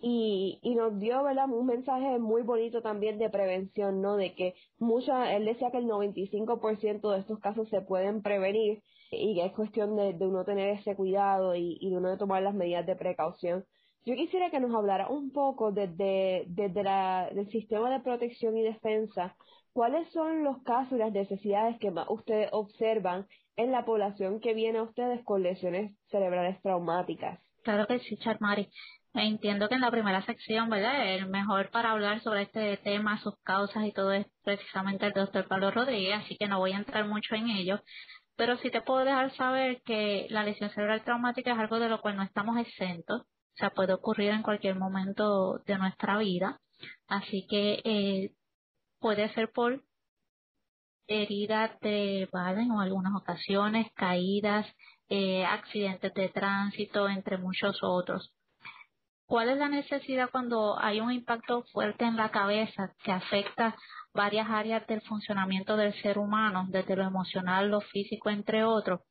Y, 0.05 0.59
y 0.61 0.75
nos 0.75 0.99
dio 0.99 1.23
¿verdad? 1.23 1.49
un 1.49 1.65
mensaje 1.65 2.19
muy 2.19 2.41
bonito 2.41 2.81
también 2.81 3.17
de 3.17 3.29
prevención, 3.29 4.01
¿no? 4.01 4.17
De 4.17 4.35
que 4.35 4.53
mucha, 4.77 5.33
él 5.33 5.45
decía 5.45 5.71
que 5.71 5.77
el 5.77 5.85
95% 5.85 7.11
de 7.11 7.19
estos 7.19 7.39
casos 7.39 7.69
se 7.69 7.81
pueden 7.81 8.21
prevenir 8.21 8.81
y 9.11 9.35
que 9.35 9.45
es 9.45 9.53
cuestión 9.53 9.95
de, 9.95 10.15
uno 10.25 10.43
tener 10.43 10.77
ese 10.77 10.95
cuidado 10.95 11.55
y, 11.55 11.77
y 11.79 11.89
de 11.89 11.97
uno 11.97 12.17
tomar 12.17 12.43
las 12.43 12.53
medidas 12.53 12.85
de 12.85 12.95
precaución. 12.95 13.63
Yo 14.05 14.15
quisiera 14.15 14.49
que 14.49 14.59
nos 14.59 14.75
hablara 14.75 15.07
un 15.07 15.31
poco 15.31 15.71
desde, 15.71 16.43
desde 16.47 16.83
la, 16.83 17.29
del 17.33 17.49
sistema 17.49 17.89
de 17.89 18.01
protección 18.01 18.57
y 18.57 18.63
defensa, 18.63 19.35
cuáles 19.71 20.11
son 20.11 20.43
los 20.43 20.61
casos 20.63 20.93
y 20.93 20.97
las 20.97 21.13
necesidades 21.13 21.79
que 21.79 21.91
más 21.91 22.07
ustedes 22.09 22.49
observan 22.51 23.27
en 23.55 23.71
la 23.71 23.85
población 23.85 24.39
que 24.41 24.53
viene 24.53 24.79
a 24.79 24.83
ustedes 24.83 25.23
con 25.23 25.41
lesiones 25.41 25.95
cerebrales 26.09 26.61
traumáticas. 26.61 27.39
Claro 27.63 27.87
que 27.87 27.99
sí, 27.99 28.17
Charmari. 28.17 28.67
Entiendo 29.13 29.69
que 29.69 29.75
en 29.75 29.81
la 29.81 29.91
primera 29.91 30.25
sección, 30.25 30.69
¿verdad? 30.69 31.13
El 31.13 31.29
mejor 31.29 31.69
para 31.69 31.91
hablar 31.91 32.19
sobre 32.21 32.43
este 32.43 32.77
tema, 32.77 33.19
sus 33.19 33.37
causas 33.43 33.85
y 33.85 33.91
todo 33.91 34.11
es 34.11 34.25
precisamente 34.43 35.05
el 35.05 35.13
doctor 35.13 35.47
Pablo 35.47 35.71
Rodríguez, 35.71 36.15
así 36.17 36.35
que 36.35 36.47
no 36.47 36.59
voy 36.59 36.73
a 36.73 36.77
entrar 36.77 37.07
mucho 37.07 37.35
en 37.35 37.49
ello. 37.49 37.79
Pero 38.35 38.57
sí 38.57 38.71
te 38.71 38.81
puedo 38.81 39.05
dejar 39.05 39.31
saber 39.35 39.81
que 39.85 40.25
la 40.29 40.43
lesión 40.43 40.71
cerebral 40.71 41.03
traumática 41.03 41.53
es 41.53 41.59
algo 41.59 41.79
de 41.79 41.89
lo 41.89 42.01
cual 42.01 42.17
no 42.17 42.23
estamos 42.23 42.57
exentos. 42.57 43.21
O 43.53 43.57
sea, 43.57 43.69
puede 43.69 43.93
ocurrir 43.93 44.31
en 44.31 44.43
cualquier 44.43 44.75
momento 44.75 45.59
de 45.65 45.77
nuestra 45.77 46.17
vida. 46.17 46.59
Así 47.07 47.45
que 47.47 47.81
eh, 47.83 48.31
puede 48.99 49.33
ser 49.33 49.51
por 49.51 49.83
heridas 51.07 51.79
de 51.81 52.27
bala 52.31 52.61
en 52.61 52.71
algunas 52.71 53.13
ocasiones, 53.15 53.87
caídas, 53.93 54.65
eh, 55.09 55.45
accidentes 55.45 56.13
de 56.13 56.29
tránsito, 56.29 57.07
entre 57.07 57.37
muchos 57.37 57.77
otros. 57.83 58.33
¿Cuál 59.25 59.49
es 59.49 59.57
la 59.57 59.69
necesidad 59.69 60.29
cuando 60.31 60.77
hay 60.79 60.99
un 60.99 61.11
impacto 61.11 61.63
fuerte 61.71 62.05
en 62.05 62.17
la 62.17 62.29
cabeza 62.29 62.93
que 63.03 63.11
afecta 63.11 63.75
varias 64.13 64.49
áreas 64.49 64.85
del 64.87 65.01
funcionamiento 65.01 65.75
del 65.77 65.93
ser 66.01 66.17
humano, 66.17 66.65
desde 66.69 66.95
lo 66.95 67.03
emocional, 67.03 67.69
lo 67.69 67.81
físico, 67.81 68.29
entre 68.29 68.63
otros? 68.63 69.01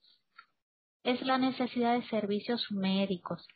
Es 1.02 1.20
la 1.22 1.38
necesidad 1.38 1.94
de 1.94 2.06
servicios 2.08 2.66
médicos. 2.70 3.46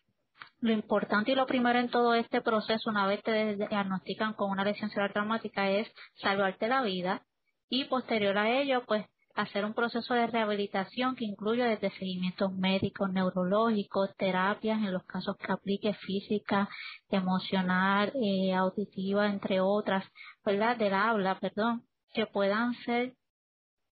Lo 0.60 0.72
importante 0.72 1.32
y 1.32 1.34
lo 1.34 1.46
primero 1.46 1.78
en 1.78 1.90
todo 1.90 2.14
este 2.14 2.40
proceso, 2.40 2.90
una 2.90 3.06
vez 3.06 3.22
te 3.22 3.56
diagnostican 3.56 4.34
con 4.34 4.50
una 4.50 4.64
lesión 4.64 4.90
cerebral 4.90 5.12
traumática, 5.12 5.70
es 5.70 5.88
salvarte 6.14 6.68
la 6.68 6.82
vida 6.82 7.22
y 7.68 7.84
posterior 7.84 8.36
a 8.38 8.50
ello, 8.50 8.84
pues 8.86 9.04
hacer 9.36 9.66
un 9.66 9.74
proceso 9.74 10.14
de 10.14 10.26
rehabilitación 10.26 11.14
que 11.14 11.26
incluye 11.26 11.62
desde 11.62 11.90
seguimientos 11.90 12.52
médicos, 12.52 13.12
neurológicos, 13.12 14.14
terapias 14.16 14.78
en 14.78 14.92
los 14.92 15.04
casos 15.04 15.36
que 15.36 15.52
aplique 15.52 15.92
física, 15.92 16.68
emocional, 17.10 18.12
eh, 18.14 18.54
auditiva, 18.54 19.26
entre 19.26 19.60
otras, 19.60 20.04
¿verdad? 20.44 20.76
Del 20.78 20.94
habla, 20.94 21.38
perdón, 21.38 21.82
que 22.14 22.26
puedan 22.26 22.72
ser 22.86 23.14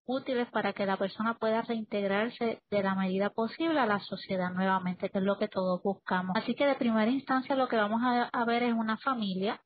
útiles 0.06 0.48
para 0.50 0.72
que 0.72 0.86
la 0.86 0.96
persona 0.96 1.34
pueda 1.34 1.62
reintegrarse 1.62 2.62
de 2.70 2.82
la 2.82 2.94
medida 2.94 3.30
posible 3.30 3.78
a 3.80 3.86
la 3.86 4.00
sociedad 4.00 4.52
nuevamente, 4.52 5.10
que 5.10 5.18
es 5.18 5.24
lo 5.24 5.38
que 5.38 5.48
todos 5.48 5.82
buscamos. 5.82 6.36
Así 6.36 6.54
que 6.54 6.66
de 6.66 6.74
primera 6.74 7.10
instancia 7.10 7.56
lo 7.56 7.68
que 7.68 7.76
vamos 7.76 8.00
a 8.02 8.44
ver 8.44 8.62
es 8.62 8.74
una 8.74 8.98
familia 8.98 9.60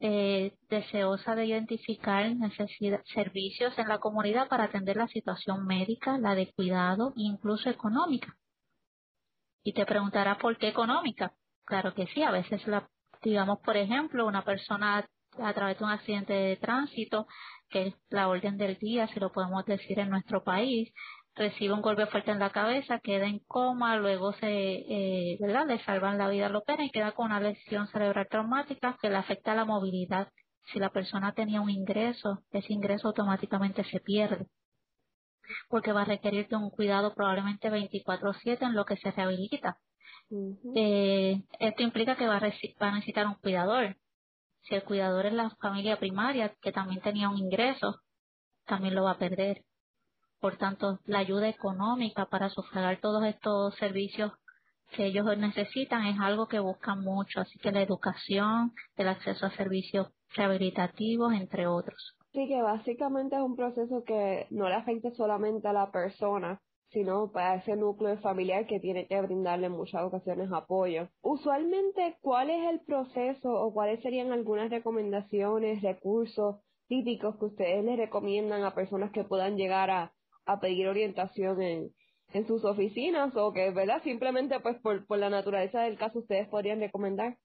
eh, 0.00 0.54
deseosa 0.68 1.34
de 1.34 1.46
identificar 1.46 2.24
servicios 3.12 3.76
en 3.76 3.88
la 3.88 3.98
comunidad 3.98 4.46
para 4.46 4.64
atender 4.64 4.96
la 4.96 5.08
situación 5.08 5.66
médica, 5.66 6.18
la 6.18 6.36
de 6.36 6.52
cuidado 6.52 7.12
e 7.16 7.22
incluso 7.22 7.68
económica. 7.68 8.36
Y 9.64 9.72
te 9.72 9.84
preguntarás 9.86 10.38
por 10.38 10.56
qué 10.56 10.68
económica. 10.68 11.32
Claro 11.64 11.94
que 11.94 12.06
sí, 12.06 12.22
a 12.22 12.30
veces 12.30 12.64
la, 12.68 12.88
digamos, 13.22 13.58
por 13.58 13.76
ejemplo, 13.76 14.24
una 14.24 14.44
persona 14.44 15.04
a 15.36 15.52
través 15.52 15.78
de 15.78 15.84
un 15.84 15.90
accidente 15.90 16.32
de 16.32 16.56
tránsito, 16.58 17.26
que 17.70 17.88
es 17.88 17.94
la 18.10 18.28
orden 18.28 18.56
del 18.58 18.78
día, 18.78 19.08
si 19.08 19.20
lo 19.20 19.32
podemos 19.32 19.64
decir 19.66 19.98
en 19.98 20.10
nuestro 20.10 20.42
país, 20.44 20.92
recibe 21.34 21.74
un 21.74 21.82
golpe 21.82 22.06
fuerte 22.06 22.30
en 22.32 22.38
la 22.40 22.50
cabeza, 22.50 23.00
queda 23.00 23.26
en 23.26 23.40
coma, 23.40 23.96
luego 23.96 24.32
se, 24.34 24.46
eh, 24.48 25.38
¿verdad? 25.40 25.66
Le 25.68 25.78
salvan 25.84 26.18
la 26.18 26.28
vida, 26.28 26.48
lo 26.48 26.60
operan 26.60 26.86
y 26.86 26.90
queda 26.90 27.12
con 27.12 27.26
una 27.26 27.40
lesión 27.40 27.86
cerebral 27.88 28.26
traumática 28.30 28.96
que 29.00 29.10
le 29.10 29.16
afecta 29.16 29.52
a 29.52 29.56
la 29.56 29.64
movilidad. 29.64 30.28
Si 30.72 30.78
la 30.78 30.90
persona 30.90 31.32
tenía 31.32 31.60
un 31.60 31.70
ingreso, 31.70 32.42
ese 32.52 32.72
ingreso 32.72 33.08
automáticamente 33.08 33.84
se 33.84 34.00
pierde 34.00 34.46
porque 35.68 35.92
va 35.92 36.02
a 36.02 36.04
requerir 36.04 36.48
de 36.48 36.56
un 36.56 36.70
cuidado 36.70 37.14
probablemente 37.14 37.70
24/7 37.70 38.64
en 38.66 38.74
lo 38.74 38.84
que 38.84 38.96
se 38.96 39.10
rehabilita. 39.10 39.78
eh, 40.76 41.42
esto 41.60 41.82
implica 41.82 42.16
que 42.16 42.26
va 42.26 42.36
a, 42.36 42.40
va 42.40 42.88
a 42.88 42.92
necesitar 42.92 43.26
un 43.26 43.34
cuidador. 43.36 43.96
Si 44.68 44.74
el 44.74 44.84
cuidador 44.84 45.24
es 45.26 45.32
la 45.32 45.50
familia 45.62 45.98
primaria, 45.98 46.54
que 46.60 46.72
también 46.72 47.00
tenía 47.00 47.30
un 47.30 47.38
ingreso, 47.38 48.00
también 48.66 48.94
lo 48.94 49.04
va 49.04 49.12
a 49.12 49.18
perder. 49.18 49.64
Por 50.40 50.58
tanto, 50.58 50.98
la 51.06 51.20
ayuda 51.20 51.48
económica 51.48 52.26
para 52.26 52.50
sufragar 52.50 53.00
todos 53.00 53.24
estos 53.24 53.74
servicios 53.76 54.32
que 54.92 55.06
ellos 55.06 55.24
necesitan 55.38 56.04
es 56.06 56.20
algo 56.20 56.48
que 56.48 56.60
buscan 56.60 57.00
mucho, 57.00 57.40
así 57.40 57.58
que 57.58 57.72
la 57.72 57.82
educación, 57.82 58.72
el 58.96 59.08
acceso 59.08 59.46
a 59.46 59.50
servicios 59.50 60.08
rehabilitativos, 60.34 61.32
entre 61.32 61.66
otros. 61.66 62.16
Sí, 62.32 62.46
que 62.46 62.60
básicamente 62.60 63.36
es 63.36 63.42
un 63.42 63.56
proceso 63.56 64.04
que 64.04 64.46
no 64.50 64.68
le 64.68 64.74
afecta 64.74 65.10
solamente 65.12 65.66
a 65.66 65.72
la 65.72 65.90
persona, 65.90 66.60
sino 66.90 67.30
para 67.32 67.56
ese 67.56 67.76
núcleo 67.76 68.18
familiar 68.18 68.66
que 68.66 68.80
tiene 68.80 69.06
que 69.06 69.20
brindarle 69.20 69.66
en 69.66 69.72
muchas 69.72 70.02
ocasiones 70.02 70.50
apoyo. 70.52 71.08
Usualmente, 71.22 72.16
¿cuál 72.20 72.50
es 72.50 72.70
el 72.70 72.80
proceso 72.80 73.52
o 73.52 73.72
cuáles 73.72 74.00
serían 74.02 74.32
algunas 74.32 74.70
recomendaciones, 74.70 75.82
recursos 75.82 76.56
típicos 76.88 77.36
que 77.38 77.44
ustedes 77.46 77.84
le 77.84 77.96
recomiendan 77.96 78.64
a 78.64 78.74
personas 78.74 79.12
que 79.12 79.24
puedan 79.24 79.56
llegar 79.56 79.90
a, 79.90 80.12
a 80.46 80.60
pedir 80.60 80.88
orientación 80.88 81.60
en, 81.60 81.90
en 82.32 82.46
sus 82.46 82.64
oficinas 82.64 83.34
o 83.36 83.52
que, 83.52 83.70
¿verdad? 83.70 84.02
Simplemente 84.02 84.58
pues 84.60 84.80
por, 84.80 85.06
por 85.06 85.18
la 85.18 85.30
naturaleza 85.30 85.82
del 85.82 85.98
caso 85.98 86.20
ustedes 86.20 86.48
podrían 86.48 86.80
recomendar. 86.80 87.36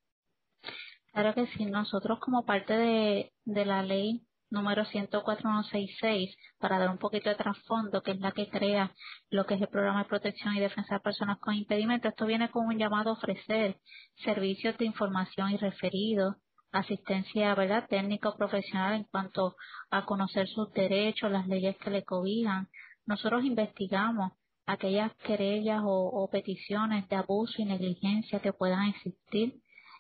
Claro 1.11 1.34
que 1.36 1.45
sí, 1.47 1.65
nosotros 1.65 2.20
como 2.20 2.45
parte 2.45 2.74
de, 2.74 3.34
de 3.45 3.65
la 3.65 3.84
ley 3.84 4.26
número 4.54 4.86
104166, 4.86 6.36
para 6.60 6.78
dar 6.78 6.89
un 6.89 6.99
poquito 6.99 7.30
de 7.30 7.36
trasfondo, 7.36 8.01
que 8.04 8.12
es 8.12 8.20
la 8.20 8.32
que 8.32 8.49
crea 8.49 8.91
lo 9.30 9.45
que 9.45 9.56
es 9.56 9.62
el 9.62 9.68
programa 9.68 10.04
de 10.04 10.10
protección 10.10 10.56
y 10.56 10.60
defensa 10.60 10.95
de 10.95 11.01
personas 11.01 11.39
con 11.39 11.56
impedimento, 11.56 12.08
esto 12.08 12.26
viene 12.26 12.49
con 12.51 12.68
un 12.68 12.78
llamado 12.78 13.10
a 13.10 13.14
ofrecer 13.14 13.78
servicios 14.24 14.78
de 14.78 14.86
información 14.86 15.49
y 15.51 15.58
referidos, 15.58 16.36
asistencia 16.72 17.54
verdad 17.56 17.88
técnico 17.89 18.36
profesional 18.38 18.93
en 18.93 19.04
cuanto 19.06 19.56
a 19.89 20.06
conocer 20.06 20.47
sus 20.47 20.72
derechos, 20.72 21.32
las 21.32 21.47
leyes 21.47 21.76
que 21.78 21.89
le 21.89 22.04
cobijan, 22.04 22.68
nosotros 23.06 23.43
investigamos 23.43 24.34
aquellas 24.66 25.14
querellas 25.16 25.82
o, 25.84 26.30
peticiones 26.32 27.08
de 27.10 27.16
abuso 27.16 27.62
y 27.62 27.66
negligencia 27.66 28.39
que 28.39 28.54
puedan 28.54 28.88
existir 28.88 29.56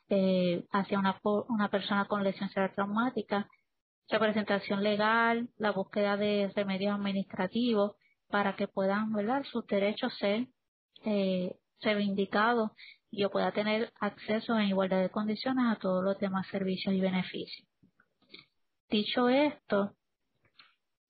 eh, 0.09 0.63
hacia 0.71 0.99
una, 0.99 1.19
una 1.49 1.69
persona 1.69 2.05
con 2.05 2.23
lesión 2.23 2.49
cerebral 2.49 2.75
traumática, 2.75 3.49
representación 4.09 4.83
legal, 4.83 5.49
la 5.57 5.71
búsqueda 5.71 6.17
de 6.17 6.51
remedios 6.55 6.93
administrativos, 6.95 7.95
para 8.29 8.55
que 8.55 8.67
puedan, 8.67 9.13
¿verdad?, 9.13 9.43
sus 9.43 9.65
derechos 9.67 10.17
ser 10.17 10.47
eh, 11.05 11.55
reivindicados 11.81 12.71
y 13.11 13.21
yo 13.21 13.29
pueda 13.29 13.51
tener 13.51 13.93
acceso 13.99 14.57
en 14.57 14.69
igualdad 14.69 15.01
de 15.01 15.09
condiciones 15.09 15.65
a 15.69 15.79
todos 15.79 16.03
los 16.03 16.17
demás 16.17 16.47
servicios 16.47 16.95
y 16.95 16.99
beneficios. 16.99 17.67
Dicho 18.89 19.29
esto, 19.29 19.95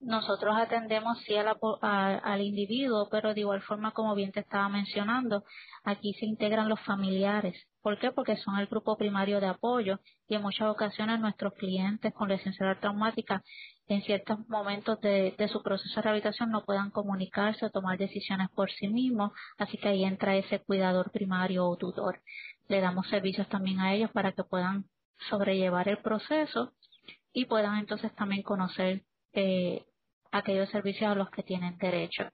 nosotros 0.01 0.55
atendemos 0.57 1.17
sí 1.25 1.35
al 1.37 2.41
individuo, 2.41 3.07
pero 3.09 3.33
de 3.33 3.41
igual 3.41 3.61
forma, 3.61 3.91
como 3.91 4.15
bien 4.15 4.31
te 4.31 4.41
estaba 4.41 4.67
mencionando, 4.67 5.43
aquí 5.83 6.13
se 6.13 6.25
integran 6.25 6.67
los 6.67 6.81
familiares. 6.81 7.55
¿Por 7.83 7.99
qué? 7.99 8.11
Porque 8.11 8.37
son 8.37 8.57
el 8.59 8.67
grupo 8.67 8.95
primario 8.97 9.41
de 9.41 9.47
apoyo 9.47 9.99
y 10.29 10.35
en 10.35 10.41
muchas 10.41 10.69
ocasiones 10.69 11.19
nuestros 11.19 11.53
clientes 11.53 12.13
con 12.13 12.29
lesión 12.29 12.53
cerebral 12.53 12.79
traumática 12.79 13.43
en 13.87 14.01
ciertos 14.03 14.39
momentos 14.47 15.01
de, 15.01 15.35
su 15.51 15.61
proceso 15.61 15.93
de 15.93 16.01
rehabilitación 16.01 16.49
no 16.49 16.63
puedan 16.63 16.91
comunicarse 16.91 17.65
o 17.65 17.71
tomar 17.71 17.97
decisiones 17.97 18.49
por 18.51 18.71
sí 18.71 18.87
mismos, 18.87 19.33
así 19.57 19.77
que 19.77 19.89
ahí 19.89 20.05
entra 20.05 20.37
ese 20.37 20.59
cuidador 20.59 21.11
primario 21.11 21.67
o 21.67 21.75
tutor. 21.75 22.21
Le 22.69 22.79
damos 22.79 23.09
servicios 23.09 23.49
también 23.49 23.81
a 23.81 23.93
ellos 23.93 24.09
para 24.11 24.31
que 24.31 24.45
puedan 24.45 24.85
sobrellevar 25.29 25.89
el 25.89 25.97
proceso 25.97 26.71
y 27.33 27.45
puedan 27.45 27.77
entonces 27.79 28.15
también 28.15 28.43
conocer 28.43 29.03
eh, 29.33 29.85
aquellos 30.31 30.69
servicios 30.69 31.11
a 31.11 31.15
los 31.15 31.29
que 31.31 31.43
tienen 31.43 31.77
derecho. 31.77 32.29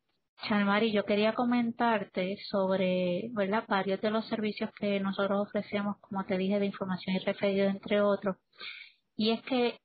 Chalmari, 0.48 0.92
yo 0.92 1.04
quería 1.04 1.34
comentarte 1.34 2.38
sobre 2.50 3.30
¿verdad? 3.34 3.66
varios 3.68 4.00
de 4.02 4.10
los 4.10 4.26
servicios 4.28 4.70
que 4.80 5.00
nosotros 5.00 5.48
ofrecemos, 5.48 5.98
como 6.00 6.24
te 6.26 6.38
dije, 6.38 6.60
de 6.60 6.66
información 6.66 7.16
y 7.16 7.20
referido, 7.20 7.68
entre 7.68 8.02
otros. 8.02 8.38
Y 9.18 9.32
es 9.32 9.42
que 9.44 9.80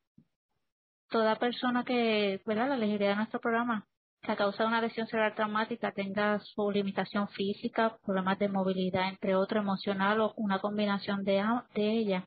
toda 1.10 1.36
persona 1.36 1.84
que, 1.84 2.40
¿verdad? 2.46 2.68
La 2.68 2.76
elegiría 2.76 3.10
de 3.10 3.16
nuestro 3.16 3.40
programa, 3.40 3.86
que 4.22 4.32
a 4.32 4.36
causa 4.36 4.62
de 4.62 4.68
una 4.68 4.80
lesión 4.80 5.06
cerebral 5.08 5.34
traumática 5.34 5.92
tenga 5.92 6.38
su 6.38 6.70
limitación 6.70 7.28
física, 7.28 7.98
problemas 8.04 8.38
de 8.38 8.48
movilidad, 8.48 9.08
entre 9.08 9.34
otros, 9.34 9.62
emocional 9.62 10.20
o 10.20 10.34
una 10.36 10.60
combinación 10.60 11.24
de, 11.24 11.44
de 11.74 11.90
ellas, 11.90 12.24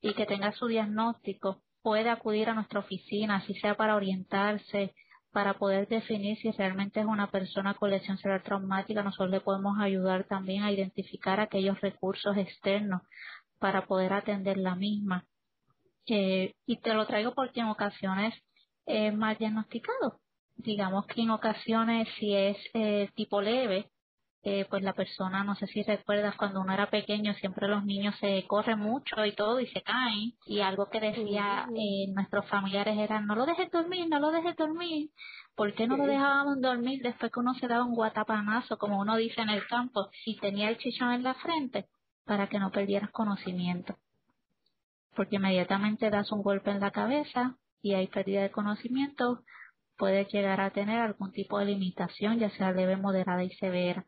y 0.00 0.14
que 0.14 0.26
tenga 0.26 0.52
su 0.52 0.68
diagnóstico, 0.68 1.60
puede 1.82 2.08
acudir 2.08 2.48
a 2.48 2.54
nuestra 2.54 2.80
oficina, 2.80 3.44
si 3.46 3.54
sea 3.54 3.74
para 3.76 3.96
orientarse, 3.96 4.94
para 5.34 5.54
poder 5.54 5.88
definir 5.88 6.38
si 6.38 6.52
realmente 6.52 7.00
es 7.00 7.06
una 7.06 7.28
persona 7.28 7.74
con 7.74 7.90
lesión 7.90 8.16
cerebral 8.18 8.44
traumática, 8.44 9.02
nosotros 9.02 9.32
le 9.32 9.40
podemos 9.40 9.76
ayudar 9.80 10.22
también 10.24 10.62
a 10.62 10.70
identificar 10.70 11.40
aquellos 11.40 11.80
recursos 11.80 12.36
externos 12.36 13.02
para 13.58 13.84
poder 13.86 14.12
atender 14.12 14.58
la 14.58 14.76
misma. 14.76 15.26
Eh, 16.06 16.54
y 16.66 16.76
te 16.76 16.94
lo 16.94 17.04
traigo 17.06 17.34
porque 17.34 17.60
en 17.60 17.66
ocasiones 17.66 18.32
es 18.86 19.12
mal 19.12 19.36
diagnosticado. 19.36 20.20
Digamos 20.54 21.06
que 21.06 21.22
en 21.22 21.30
ocasiones 21.30 22.06
si 22.20 22.32
es 22.32 22.56
eh, 22.72 23.10
tipo 23.16 23.42
leve, 23.42 23.90
eh, 24.46 24.66
pues 24.68 24.82
la 24.82 24.92
persona, 24.92 25.42
no 25.42 25.54
sé 25.54 25.66
si 25.68 25.82
recuerdas, 25.82 26.36
cuando 26.36 26.60
uno 26.60 26.74
era 26.74 26.90
pequeño, 26.90 27.32
siempre 27.34 27.66
los 27.66 27.82
niños 27.82 28.14
se 28.20 28.46
corren 28.46 28.78
mucho 28.78 29.24
y 29.24 29.32
todo 29.32 29.58
y 29.58 29.66
se 29.68 29.80
caen. 29.80 30.34
Y 30.44 30.60
algo 30.60 30.90
que 30.90 31.00
decía 31.00 31.66
eh, 31.74 32.12
nuestros 32.12 32.46
familiares 32.50 32.98
era, 32.98 33.22
no 33.22 33.36
lo 33.36 33.46
dejes 33.46 33.70
dormir, 33.70 34.06
no 34.10 34.20
lo 34.20 34.30
dejes 34.30 34.54
dormir. 34.56 35.08
¿Por 35.56 35.72
qué 35.72 35.86
no 35.86 35.96
lo 35.96 36.04
dejábamos 36.04 36.60
dormir 36.60 37.00
después 37.02 37.32
que 37.32 37.40
uno 37.40 37.54
se 37.54 37.68
daba 37.68 37.84
un 37.84 37.94
guatapanazo, 37.94 38.76
como 38.76 39.00
uno 39.00 39.16
dice 39.16 39.40
en 39.40 39.48
el 39.48 39.66
campo, 39.66 40.10
y 40.26 40.36
tenía 40.38 40.68
el 40.68 40.76
chichón 40.76 41.12
en 41.12 41.22
la 41.22 41.34
frente? 41.34 41.86
Para 42.26 42.46
que 42.50 42.58
no 42.58 42.70
perdieras 42.70 43.10
conocimiento. 43.12 43.96
Porque 45.16 45.36
inmediatamente 45.36 46.10
das 46.10 46.30
un 46.32 46.42
golpe 46.42 46.70
en 46.70 46.80
la 46.80 46.90
cabeza 46.90 47.56
y 47.80 47.94
hay 47.94 48.08
pérdida 48.08 48.42
de 48.42 48.50
conocimiento, 48.50 49.40
puedes 49.96 50.30
llegar 50.30 50.60
a 50.60 50.70
tener 50.70 51.00
algún 51.00 51.32
tipo 51.32 51.58
de 51.58 51.66
limitación, 51.66 52.38
ya 52.38 52.50
sea 52.50 52.72
leve, 52.72 52.98
moderada 52.98 53.42
y 53.42 53.50
severa 53.54 54.04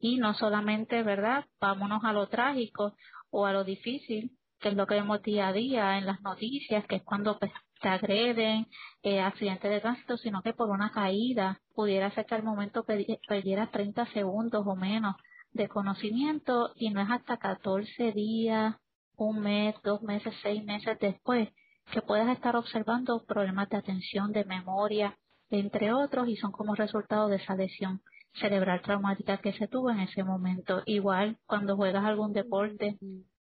y 0.00 0.16
no 0.16 0.34
solamente, 0.34 1.02
¿verdad? 1.02 1.44
Vámonos 1.60 2.02
a 2.04 2.12
lo 2.12 2.26
trágico 2.28 2.94
o 3.30 3.46
a 3.46 3.52
lo 3.52 3.64
difícil, 3.64 4.32
que 4.58 4.70
es 4.70 4.74
lo 4.74 4.86
que 4.86 4.94
vemos 4.94 5.22
día 5.22 5.48
a 5.48 5.52
día 5.52 5.98
en 5.98 6.06
las 6.06 6.20
noticias, 6.22 6.86
que 6.86 6.96
es 6.96 7.02
cuando 7.02 7.38
pues, 7.38 7.52
te 7.80 7.88
agreden, 7.88 8.66
eh, 9.02 9.20
accidentes 9.20 9.70
de 9.70 9.80
tránsito, 9.80 10.16
sino 10.16 10.42
que 10.42 10.54
por 10.54 10.70
una 10.70 10.90
caída 10.90 11.60
pudiera 11.74 12.10
ser 12.12 12.26
que 12.26 12.34
al 12.34 12.42
momento 12.42 12.84
perdieras 12.84 13.70
30 13.70 14.06
segundos 14.06 14.66
o 14.66 14.74
menos 14.74 15.16
de 15.52 15.68
conocimiento 15.68 16.72
y 16.76 16.90
no 16.90 17.00
es 17.02 17.10
hasta 17.10 17.36
14 17.36 18.12
días, 18.12 18.76
un 19.16 19.40
mes, 19.40 19.74
dos 19.84 20.02
meses, 20.02 20.34
seis 20.42 20.64
meses 20.64 20.98
después 20.98 21.48
que 21.92 22.02
puedas 22.02 22.28
estar 22.28 22.56
observando 22.56 23.24
problemas 23.26 23.68
de 23.68 23.76
atención, 23.76 24.32
de 24.32 24.44
memoria, 24.44 25.18
entre 25.50 25.92
otros, 25.92 26.28
y 26.28 26.36
son 26.36 26.52
como 26.52 26.74
resultado 26.74 27.28
de 27.28 27.36
esa 27.36 27.54
lesión 27.56 28.00
cerebral 28.34 28.82
traumática 28.82 29.38
que 29.38 29.52
se 29.52 29.68
tuvo 29.68 29.90
en 29.90 30.00
ese 30.00 30.24
momento. 30.24 30.82
Igual 30.86 31.38
cuando 31.46 31.76
juegas 31.76 32.04
algún 32.04 32.32
deporte 32.32 32.98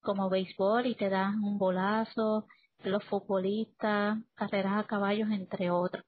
como 0.00 0.30
béisbol 0.30 0.86
y 0.86 0.94
te 0.94 1.08
dan 1.08 1.42
un 1.44 1.58
bolazo, 1.58 2.46
los 2.84 3.04
futbolistas, 3.04 4.18
carreras 4.34 4.78
a 4.78 4.86
caballos, 4.86 5.30
entre 5.30 5.70
otros. 5.70 6.04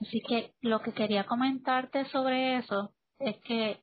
Así 0.00 0.20
que 0.20 0.54
lo 0.60 0.82
que 0.82 0.92
quería 0.92 1.24
comentarte 1.26 2.04
sobre 2.06 2.58
eso 2.58 2.92
es 3.18 3.36
que 3.38 3.82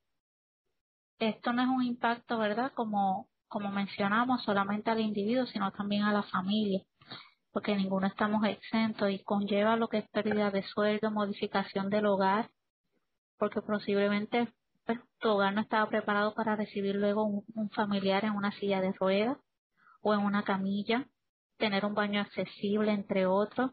esto 1.20 1.54
no 1.54 1.62
es 1.62 1.68
un 1.68 1.84
impacto, 1.84 2.38
¿verdad? 2.38 2.72
Como, 2.74 3.28
como 3.48 3.72
mencionamos, 3.72 4.44
solamente 4.44 4.92
al 4.92 5.00
individuo, 5.00 5.46
sino 5.46 5.72
también 5.72 6.04
a 6.04 6.14
la 6.14 6.24
familia, 6.24 6.82
porque 7.52 7.76
ninguno 7.76 8.08
estamos 8.08 8.46
exentos 8.46 9.10
y 9.10 9.24
conlleva 9.24 9.76
lo 9.76 9.88
que 9.88 10.00
es 10.00 10.10
pérdida 10.10 10.52
de 10.52 10.64
sueldo, 10.64 11.12
modificación 11.12 11.90
del 11.90 12.06
hogar, 12.06 12.50
porque 13.40 13.62
posiblemente 13.62 14.54
pues, 14.86 15.00
tu 15.20 15.30
hogar 15.30 15.54
no 15.54 15.62
estaba 15.62 15.90
preparado 15.90 16.36
para 16.36 16.56
recibir 16.56 16.96
luego 16.96 17.26
un, 17.26 17.70
familiar 17.72 18.26
en 18.26 18.36
una 18.36 18.52
silla 18.52 18.82
de 18.82 18.92
ruedas 18.94 19.38
o 20.02 20.14
en 20.14 20.20
una 20.20 20.44
camilla, 20.44 21.08
tener 21.58 21.86
un 21.86 21.96
baño 21.96 22.22
accesible, 22.22 22.92
entre 22.92 23.26
otros. 23.26 23.72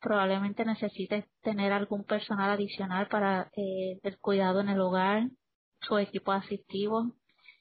Probablemente 0.00 0.64
necesites 0.64 1.24
tener 1.40 1.72
algún 1.72 2.04
personal 2.04 2.50
adicional 2.50 3.08
para 3.08 3.50
eh, 3.56 3.98
el 4.02 4.18
cuidado 4.18 4.60
en 4.60 4.68
el 4.68 4.80
hogar, 4.80 5.28
su 5.80 5.98
equipo 5.98 6.32
asistivo. 6.32 7.12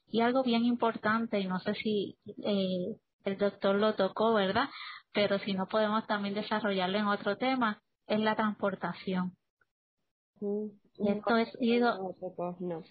Y 0.08 0.22
algo 0.22 0.44
bien 0.44 0.66
importante, 0.66 1.40
y 1.40 1.48
no 1.48 1.60
sé 1.60 1.74
si 1.76 2.18
eh, 2.44 2.96
el 3.24 3.38
doctor 3.38 3.76
lo 3.76 3.96
tocó, 3.96 4.34
¿verdad? 4.34 4.70
Pero 5.14 5.40
si 5.40 5.54
no 5.54 5.68
podemos 5.68 6.06
también 6.08 6.36
desarrollarlo 6.36 6.98
en 6.98 7.08
otro 7.08 7.38
tema, 7.38 7.82
es 8.08 8.20
la 8.20 8.36
transportación. 8.36 9.36
Esto, 10.98 11.36
es 11.38 11.52
sido, 11.60 12.16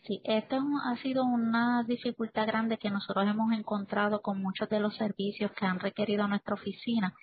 sí, 0.07 0.21
esto 0.25 0.59
ha 0.85 0.97
sido 0.99 1.25
una 1.25 1.85
dificultad 1.85 2.47
grande 2.47 2.77
que 2.77 2.91
nosotros 2.91 3.27
hemos 3.27 3.51
encontrado 3.53 4.21
con 4.21 4.43
muchos 4.43 4.69
de 4.69 4.79
los 4.79 4.95
servicios 4.97 5.51
que 5.53 5.65
han 5.65 5.81
requerido 5.81 6.29
nuestra 6.29 6.55
oficina, 6.55 7.15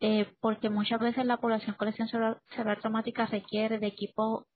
eh, 0.00 0.32
porque 0.40 0.70
muchas 0.70 0.98
veces 0.98 1.26
la 1.26 1.36
población 1.36 1.76
con 1.76 1.88
lesión 1.88 2.08
cerebral 2.08 2.80
traumática 2.80 3.26
requiere 3.26 3.78
de 3.78 3.88
equipos 3.88 4.46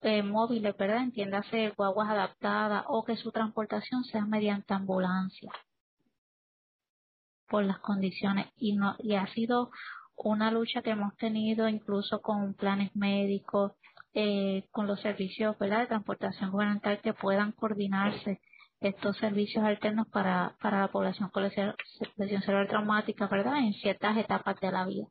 eh, 0.00 0.22
móviles, 0.22 0.74
¿verdad? 0.78 1.02
Entiéndase 1.02 1.74
guaguas 1.76 2.08
adaptadas 2.08 2.84
o 2.88 3.04
que 3.04 3.16
su 3.16 3.32
transportación 3.32 4.04
sea 4.04 4.24
mediante 4.24 4.72
ambulancia 4.72 5.52
por 7.48 7.64
las 7.64 7.80
condiciones 7.80 8.46
y 8.56 8.76
no 8.76 8.96
y 9.00 9.14
ha 9.14 9.26
sido 9.34 9.70
una 10.16 10.50
lucha 10.50 10.82
que 10.82 10.90
hemos 10.90 11.14
tenido 11.16 11.68
incluso 11.68 12.22
con 12.22 12.54
planes 12.54 12.94
médicos 12.96 13.72
eh, 14.14 14.64
con 14.70 14.86
los 14.86 15.00
servicios 15.00 15.58
de 15.58 15.86
transportación 15.86 16.50
gubernamental 16.50 17.00
que 17.00 17.12
puedan 17.12 17.52
coordinarse 17.52 18.40
estos 18.80 19.16
servicios 19.18 19.64
alternos 19.64 20.08
para, 20.08 20.56
para 20.60 20.80
la 20.80 20.88
población 20.88 21.28
con 21.28 21.42
lesión 21.44 22.42
cerebral 22.42 22.68
traumática, 22.68 23.26
¿verdad? 23.28 23.58
En 23.58 23.74
ciertas 23.74 24.16
etapas 24.16 24.58
de 24.60 24.72
la 24.72 24.86
vida. 24.86 25.06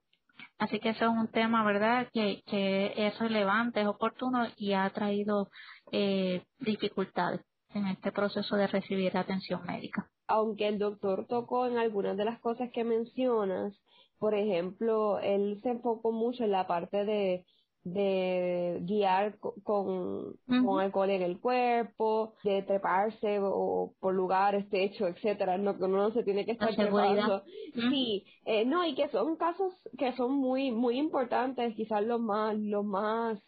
Así 0.57 0.79
que 0.79 0.89
eso 0.89 1.05
es 1.05 1.11
un 1.11 1.29
tema, 1.29 1.63
¿verdad?, 1.63 2.07
que, 2.11 2.41
que 2.45 2.93
es 2.95 3.17
relevante, 3.19 3.81
es 3.81 3.87
oportuno 3.87 4.47
y 4.57 4.73
ha 4.73 4.89
traído 4.89 5.49
eh, 5.91 6.43
dificultades 6.59 7.41
en 7.73 7.87
este 7.87 8.11
proceso 8.11 8.55
de 8.55 8.67
recibir 8.67 9.15
atención 9.17 9.63
médica. 9.65 10.09
Aunque 10.27 10.67
el 10.67 10.79
doctor 10.79 11.27
tocó 11.27 11.67
en 11.67 11.77
algunas 11.77 12.17
de 12.17 12.25
las 12.25 12.39
cosas 12.39 12.71
que 12.73 12.83
mencionas, 12.83 13.79
por 14.17 14.35
ejemplo, 14.35 15.19
él 15.19 15.59
se 15.63 15.69
enfocó 15.69 16.11
mucho 16.11 16.43
en 16.43 16.51
la 16.51 16.67
parte 16.67 17.05
de 17.05 17.45
de 17.83 18.79
guiar 18.81 19.37
con, 19.63 20.35
con 20.45 20.79
alcohol 20.79 21.09
en 21.09 21.21
el 21.21 21.39
cuerpo, 21.39 22.33
de 22.43 22.61
treparse 22.63 23.39
o 23.41 23.93
por 23.99 24.13
lugares, 24.13 24.69
techo, 24.69 25.07
etcétera, 25.07 25.57
no 25.57 25.77
que 25.77 25.85
uno 25.85 25.97
no 25.97 26.11
se 26.11 26.23
tiene 26.23 26.45
que 26.45 26.51
estar 26.51 26.75
trepando. 26.75 27.43
Sí, 27.73 28.25
eh, 28.45 28.65
no, 28.65 28.85
y 28.85 28.95
que 28.95 29.07
son 29.09 29.37
casos 29.37 29.73
que 29.97 30.11
son 30.13 30.33
muy, 30.33 30.71
muy 30.71 30.97
importantes, 30.97 31.75
quizás 31.75 32.03
los 32.03 32.19
más, 32.19 32.57
los 32.57 32.85
más 32.85 33.39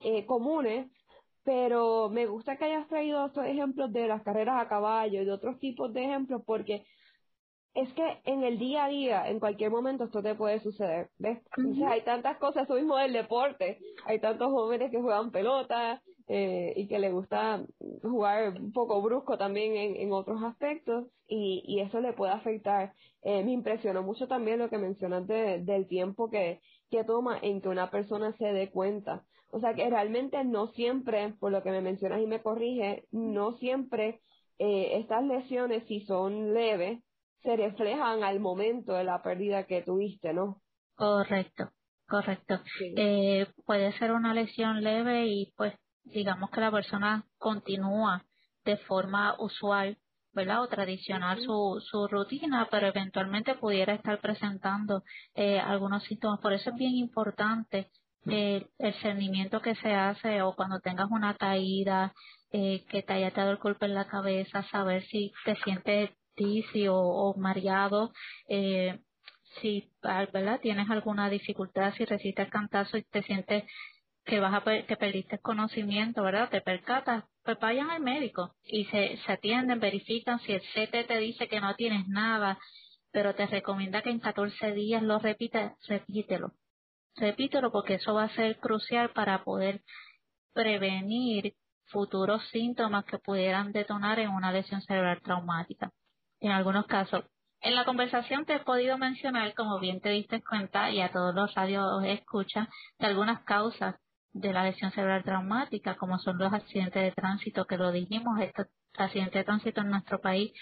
eh, 0.00 0.24
comunes, 0.24 0.90
pero 1.44 2.08
me 2.08 2.26
gusta 2.26 2.56
que 2.56 2.64
hayas 2.64 2.88
traído 2.88 3.26
estos 3.26 3.44
ejemplos 3.44 3.92
de 3.92 4.08
las 4.08 4.22
carreras 4.22 4.60
a 4.60 4.68
caballo 4.68 5.20
y 5.20 5.24
de 5.24 5.32
otros 5.32 5.58
tipos 5.58 5.92
de 5.92 6.04
ejemplos 6.04 6.42
porque 6.46 6.84
es 7.74 7.92
que 7.94 8.20
en 8.24 8.42
el 8.42 8.58
día 8.58 8.84
a 8.84 8.88
día, 8.88 9.28
en 9.28 9.38
cualquier 9.38 9.70
momento, 9.70 10.04
esto 10.04 10.22
te 10.22 10.34
puede 10.34 10.60
suceder. 10.60 11.08
¿Ves? 11.18 11.38
hay 11.86 12.02
tantas 12.02 12.38
cosas, 12.38 12.64
eso 12.64 12.74
mismo 12.74 12.96
del 12.96 13.12
deporte. 13.12 13.78
Hay 14.06 14.20
tantos 14.20 14.50
jóvenes 14.50 14.90
que 14.90 15.00
juegan 15.00 15.30
pelota 15.30 16.02
eh, 16.26 16.72
y 16.76 16.88
que 16.88 16.98
les 16.98 17.12
gusta 17.12 17.64
jugar 18.02 18.54
un 18.60 18.72
poco 18.72 19.00
brusco 19.02 19.38
también 19.38 19.76
en, 19.76 19.96
en 19.96 20.12
otros 20.12 20.42
aspectos 20.42 21.06
y, 21.28 21.62
y 21.66 21.80
eso 21.80 22.00
le 22.00 22.12
puede 22.12 22.32
afectar. 22.32 22.92
Eh, 23.22 23.44
me 23.44 23.52
impresionó 23.52 24.02
mucho 24.02 24.26
también 24.26 24.58
lo 24.58 24.68
que 24.68 24.78
mencionas 24.78 25.26
del 25.26 25.86
tiempo 25.86 26.30
que, 26.30 26.60
que 26.90 27.04
toma 27.04 27.38
en 27.40 27.60
que 27.60 27.68
una 27.68 27.90
persona 27.90 28.32
se 28.36 28.46
dé 28.46 28.70
cuenta. 28.70 29.24
O 29.52 29.60
sea 29.60 29.74
que 29.74 29.88
realmente 29.88 30.42
no 30.44 30.68
siempre, 30.68 31.34
por 31.40 31.52
lo 31.52 31.62
que 31.62 31.70
me 31.70 31.80
mencionas 31.80 32.20
y 32.20 32.26
me 32.26 32.42
corrige, 32.42 33.04
no 33.10 33.52
siempre 33.58 34.20
eh, 34.58 34.98
estas 34.98 35.24
lesiones, 35.24 35.84
si 35.86 36.00
son 36.00 36.54
leves, 36.54 37.00
se 37.42 37.56
reflejan 37.56 38.22
al 38.22 38.40
momento 38.40 38.92
de 38.92 39.04
la 39.04 39.22
pérdida 39.22 39.64
que 39.64 39.82
tuviste, 39.82 40.32
¿no? 40.32 40.60
Correcto, 40.94 41.70
correcto. 42.06 42.60
Eh, 42.96 43.46
puede 43.64 43.92
ser 43.98 44.12
una 44.12 44.34
lesión 44.34 44.82
leve 44.82 45.26
y 45.26 45.52
pues 45.56 45.74
digamos 46.04 46.50
que 46.50 46.60
la 46.60 46.70
persona 46.70 47.24
continúa 47.38 48.24
de 48.64 48.76
forma 48.78 49.34
usual, 49.38 49.96
¿verdad? 50.32 50.62
O 50.62 50.68
tradicional 50.68 51.40
su, 51.40 51.82
su 51.90 52.06
rutina, 52.08 52.68
pero 52.70 52.88
eventualmente 52.88 53.54
pudiera 53.54 53.94
estar 53.94 54.20
presentando 54.20 55.02
eh, 55.34 55.58
algunos 55.58 56.04
síntomas. 56.04 56.40
Por 56.40 56.52
eso 56.52 56.70
es 56.70 56.76
bien 56.76 56.94
importante 56.94 57.90
eh, 58.26 58.66
el 58.78 58.94
cernimiento 59.00 59.60
que 59.62 59.74
se 59.76 59.94
hace 59.94 60.42
o 60.42 60.54
cuando 60.54 60.78
tengas 60.80 61.10
una 61.10 61.34
caída, 61.34 62.12
eh, 62.52 62.84
que 62.88 63.02
te 63.02 63.12
haya 63.12 63.30
dado 63.30 63.52
el 63.52 63.58
golpe 63.58 63.86
en 63.86 63.94
la 63.94 64.08
cabeza, 64.08 64.62
saber 64.64 65.04
si 65.06 65.32
te 65.44 65.56
sientes 65.56 66.10
o, 66.88 66.96
o 66.96 67.34
mareado, 67.36 68.12
eh, 68.48 68.98
si 69.60 69.90
ah, 70.02 70.26
¿verdad? 70.32 70.60
tienes 70.60 70.88
alguna 70.90 71.28
dificultad, 71.28 71.92
si 71.94 72.04
resistes 72.04 72.48
cantazo 72.50 72.96
y 72.96 73.02
te 73.02 73.22
sientes 73.22 73.64
que 74.24 74.38
vas 74.40 74.54
a 74.54 74.62
que 74.62 74.96
perdiste 74.96 75.38
conocimiento, 75.38 76.22
¿verdad? 76.22 76.50
Te 76.50 76.60
percatas, 76.60 77.24
pues 77.42 77.58
vayan 77.58 77.90
al 77.90 78.00
médico 78.00 78.54
y 78.64 78.84
se, 78.86 79.18
se 79.24 79.32
atienden, 79.32 79.80
verifican 79.80 80.38
si 80.40 80.52
el 80.52 80.60
CT 80.60 81.08
te 81.08 81.18
dice 81.18 81.48
que 81.48 81.60
no 81.60 81.74
tienes 81.74 82.06
nada, 82.06 82.58
pero 83.12 83.34
te 83.34 83.46
recomienda 83.46 84.02
que 84.02 84.10
en 84.10 84.20
14 84.20 84.72
días 84.72 85.02
lo 85.02 85.18
repitas, 85.18 85.72
repítelo. 85.88 86.52
Repítelo 87.16 87.72
porque 87.72 87.94
eso 87.94 88.14
va 88.14 88.24
a 88.24 88.34
ser 88.34 88.58
crucial 88.58 89.10
para 89.10 89.42
poder 89.42 89.82
prevenir 90.52 91.54
futuros 91.86 92.46
síntomas 92.50 93.04
que 93.04 93.18
pudieran 93.18 93.72
detonar 93.72 94.20
en 94.20 94.30
una 94.30 94.52
lesión 94.52 94.80
cerebral 94.82 95.20
traumática 95.22 95.90
en 96.40 96.50
algunos 96.52 96.86
casos. 96.86 97.24
En 97.62 97.74
la 97.74 97.84
conversación 97.84 98.46
te 98.46 98.54
he 98.54 98.60
podido 98.60 98.96
mencionar, 98.96 99.54
como 99.54 99.78
bien 99.78 100.00
te 100.00 100.08
diste 100.10 100.42
cuenta, 100.42 100.90
y 100.90 101.00
a 101.00 101.12
todos 101.12 101.34
los 101.34 101.54
radios 101.54 102.02
escuchan, 102.04 102.68
de 102.98 103.06
algunas 103.06 103.44
causas 103.44 103.96
de 104.32 104.52
la 104.52 104.64
lesión 104.64 104.90
cerebral 104.92 105.24
traumática, 105.24 105.96
como 105.96 106.18
son 106.18 106.38
los 106.38 106.52
accidentes 106.52 107.02
de 107.02 107.12
tránsito, 107.12 107.66
que 107.66 107.76
lo 107.76 107.92
dijimos, 107.92 108.40
estos 108.40 108.66
accidentes 108.96 109.34
de 109.34 109.44
tránsito 109.44 109.82
en 109.82 109.90
nuestro 109.90 110.20
país, 110.20 110.52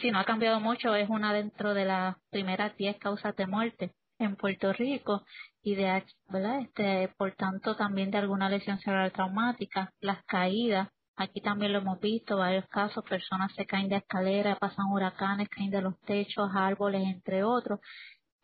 si 0.00 0.10
no 0.10 0.20
ha 0.20 0.24
cambiado 0.24 0.60
mucho, 0.60 0.94
es 0.94 1.08
una 1.08 1.32
dentro 1.32 1.74
de 1.74 1.84
las 1.84 2.16
primeras 2.30 2.76
10 2.76 2.98
causas 2.98 3.34
de 3.36 3.46
muerte 3.46 3.92
en 4.18 4.36
Puerto 4.36 4.72
Rico 4.72 5.24
y 5.62 5.74
de, 5.74 6.04
¿verdad? 6.28 6.60
Este, 6.60 7.08
por 7.16 7.32
tanto, 7.34 7.76
también 7.76 8.10
de 8.10 8.18
alguna 8.18 8.48
lesión 8.48 8.78
cerebral 8.78 9.12
traumática, 9.12 9.92
las 10.00 10.24
caídas, 10.24 10.88
Aquí 11.18 11.40
también 11.40 11.72
lo 11.72 11.80
hemos 11.80 11.98
visto, 11.98 12.36
varios 12.36 12.66
casos, 12.68 13.04
personas 13.04 13.52
se 13.56 13.66
caen 13.66 13.88
de 13.88 13.96
escaleras, 13.96 14.56
pasan 14.58 14.86
huracanes, 14.92 15.48
caen 15.48 15.70
de 15.70 15.82
los 15.82 15.98
techos, 16.02 16.48
árboles, 16.54 17.02
entre 17.08 17.42
otros, 17.42 17.80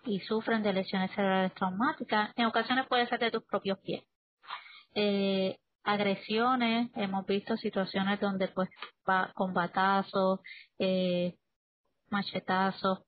y 0.05 0.19
sufren 0.21 0.65
de 0.65 0.73
lesiones 0.73 1.13
cerebrales 1.13 1.55
traumáticas. 1.55 2.33
En 2.35 2.47
ocasiones 2.47 2.87
puede 2.89 3.07
ser 3.07 3.21
de 3.21 3.31
tus 3.31 3.45
propios 3.45 3.79
pies. 3.79 4.03
Eh, 4.93 5.57
agresiones, 5.85 6.91
hemos 6.97 7.25
visto 7.27 7.57
situaciones 7.57 8.19
donde 8.19 8.49
pues 8.49 8.69
va 9.09 9.31
con 9.35 9.55
batazos, 9.55 10.41
eh, 10.81 11.37
machetazos, 12.11 13.05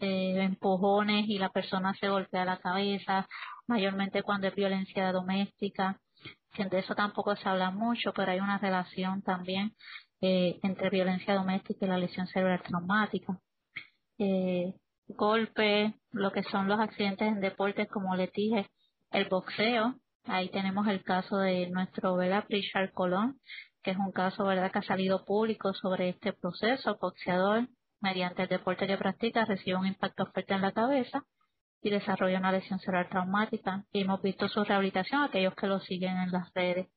eh, 0.00 0.42
empujones 0.42 1.26
y 1.26 1.38
la 1.38 1.48
persona 1.48 1.94
se 1.94 2.10
golpea 2.10 2.44
la 2.44 2.58
cabeza, 2.58 3.26
mayormente 3.66 4.22
cuando 4.22 4.48
es 4.48 4.54
violencia 4.54 5.10
doméstica 5.10 5.98
que 6.54 6.64
de 6.64 6.78
eso 6.78 6.94
tampoco 6.94 7.36
se 7.36 7.48
habla 7.48 7.70
mucho, 7.70 8.12
pero 8.14 8.32
hay 8.32 8.40
una 8.40 8.58
relación 8.58 9.22
también 9.22 9.74
eh, 10.20 10.58
entre 10.62 10.90
violencia 10.90 11.34
doméstica 11.34 11.86
y 11.86 11.88
la 11.88 11.98
lesión 11.98 12.26
cerebral 12.26 12.62
traumática. 12.62 13.38
Eh, 14.18 14.74
golpe, 15.08 15.94
lo 16.10 16.32
que 16.32 16.42
son 16.44 16.68
los 16.68 16.80
accidentes 16.80 17.28
en 17.28 17.40
deportes, 17.40 17.88
como 17.88 18.14
les 18.16 18.32
dije, 18.32 18.68
el 19.10 19.28
boxeo, 19.28 19.94
ahí 20.24 20.50
tenemos 20.50 20.86
el 20.88 21.02
caso 21.02 21.38
de 21.38 21.68
nuestro 21.70 22.16
¿verdad? 22.16 22.44
Richard 22.48 22.92
Colón, 22.92 23.38
que 23.82 23.92
es 23.92 23.96
un 23.96 24.12
caso 24.12 24.44
verdad 24.44 24.70
que 24.72 24.80
ha 24.80 24.82
salido 24.82 25.24
público 25.24 25.72
sobre 25.72 26.10
este 26.10 26.32
proceso, 26.32 26.98
boxeador 27.00 27.68
mediante 28.00 28.42
el 28.42 28.48
deporte 28.48 28.86
que 28.86 28.96
practica 28.96 29.44
recibe 29.44 29.76
un 29.76 29.86
impacto 29.86 30.26
fuerte 30.26 30.54
en 30.54 30.62
la 30.62 30.72
cabeza 30.72 31.24
y 31.82 31.90
desarrolla 31.90 32.38
una 32.38 32.52
lesión 32.52 32.78
cerebral 32.80 33.08
traumática. 33.08 33.84
Y 33.92 34.02
hemos 34.02 34.22
visto 34.22 34.48
su 34.48 34.64
rehabilitación, 34.64 35.22
aquellos 35.22 35.54
que 35.54 35.66
lo 35.66 35.80
siguen 35.80 36.16
en 36.16 36.32
las 36.32 36.52
redes. 36.54 36.88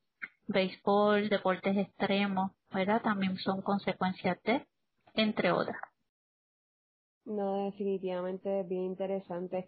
Béisbol, 0.48 1.30
deportes 1.30 1.78
extremos, 1.78 2.52
¿verdad? 2.74 3.02
También 3.02 3.38
son 3.38 3.62
consecuencias 3.62 4.42
de, 4.44 4.66
entre 5.14 5.52
otras. 5.52 5.80
No, 7.26 7.66
definitivamente 7.66 8.62
es 8.62 8.68
bien 8.68 8.86
interesante. 8.86 9.68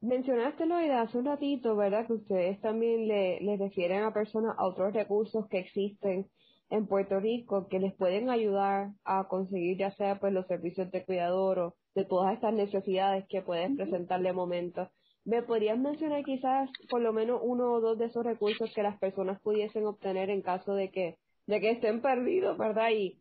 Mencionaste 0.00 0.66
lo 0.66 0.76
de 0.76 0.92
hace 0.92 1.18
un 1.18 1.24
ratito, 1.24 1.76
¿verdad? 1.76 2.06
Que 2.06 2.14
ustedes 2.14 2.60
también 2.60 3.08
le, 3.08 3.40
le 3.40 3.56
refieren 3.56 4.02
a 4.02 4.12
personas 4.12 4.54
a 4.58 4.66
otros 4.66 4.92
recursos 4.92 5.48
que 5.48 5.58
existen 5.58 6.28
en 6.70 6.86
Puerto 6.86 7.18
Rico 7.18 7.68
que 7.68 7.78
les 7.78 7.94
pueden 7.94 8.30
ayudar 8.30 8.90
a 9.04 9.26
conseguir 9.28 9.78
ya 9.78 9.90
sea 9.92 10.20
pues 10.20 10.32
los 10.32 10.46
servicios 10.46 10.90
de 10.90 11.04
cuidador 11.04 11.58
o 11.58 11.76
de 11.94 12.04
todas 12.04 12.34
estas 12.34 12.54
necesidades 12.54 13.26
que 13.28 13.42
pueden 13.42 13.76
presentarle 13.76 14.32
momentos. 14.32 14.88
¿Me 15.24 15.42
podrías 15.42 15.78
mencionar 15.78 16.24
quizás 16.24 16.70
por 16.88 17.00
lo 17.00 17.12
menos 17.12 17.40
uno 17.42 17.72
o 17.72 17.80
dos 17.80 17.98
de 17.98 18.06
esos 18.06 18.24
recursos 18.24 18.72
que 18.74 18.82
las 18.82 18.98
personas 18.98 19.40
pudiesen 19.40 19.86
obtener 19.86 20.30
en 20.30 20.42
caso 20.42 20.74
de 20.74 20.90
que 20.90 21.16
de 21.46 21.60
que 21.60 21.70
estén 21.70 22.02
perdidos, 22.02 22.58
verdad? 22.58 22.90
Y, 22.90 23.18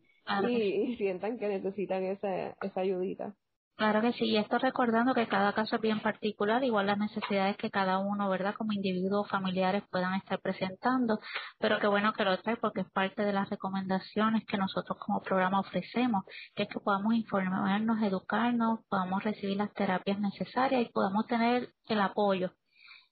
y, 0.49 0.95
sientan 0.97 1.37
que 1.37 1.47
necesitan 1.47 2.03
esa, 2.03 2.57
esa 2.61 2.81
ayudita. 2.81 3.33
Claro 3.77 4.01
que 4.01 4.11
sí, 4.13 4.25
y 4.25 4.37
esto 4.37 4.57
recordando 4.57 5.13
que 5.13 5.27
cada 5.27 5.53
caso 5.53 5.75
es 5.75 5.81
bien 5.83 5.99
particular, 6.01 6.63
igual 6.63 6.87
las 6.87 6.97
necesidades 6.97 7.57
que 7.57 7.69
cada 7.69 7.99
uno, 7.99 8.27
¿verdad? 8.29 8.55
Como 8.55 8.73
individuos 8.73 9.29
familiares 9.29 9.83
puedan 9.91 10.15
estar 10.15 10.39
presentando, 10.41 11.19
pero 11.59 11.79
qué 11.79 11.87
bueno 11.87 12.11
que 12.13 12.23
lo 12.25 12.37
trae 12.41 12.57
porque 12.57 12.81
es 12.81 12.89
parte 12.91 13.23
de 13.23 13.33
las 13.33 13.49
recomendaciones 13.49 14.45
que 14.47 14.57
nosotros 14.57 14.97
como 14.99 15.21
programa 15.21 15.59
ofrecemos, 15.59 16.25
que 16.55 16.63
es 16.63 16.69
que 16.69 16.79
podamos 16.79 17.13
informarnos, 17.13 18.01
educarnos, 18.01 18.79
podamos 18.89 19.23
recibir 19.23 19.57
las 19.57 19.73
terapias 19.73 20.19
necesarias 20.19 20.81
y 20.81 20.91
podamos 20.91 21.27
tener 21.27 21.69
el 21.87 22.01
apoyo 22.01 22.51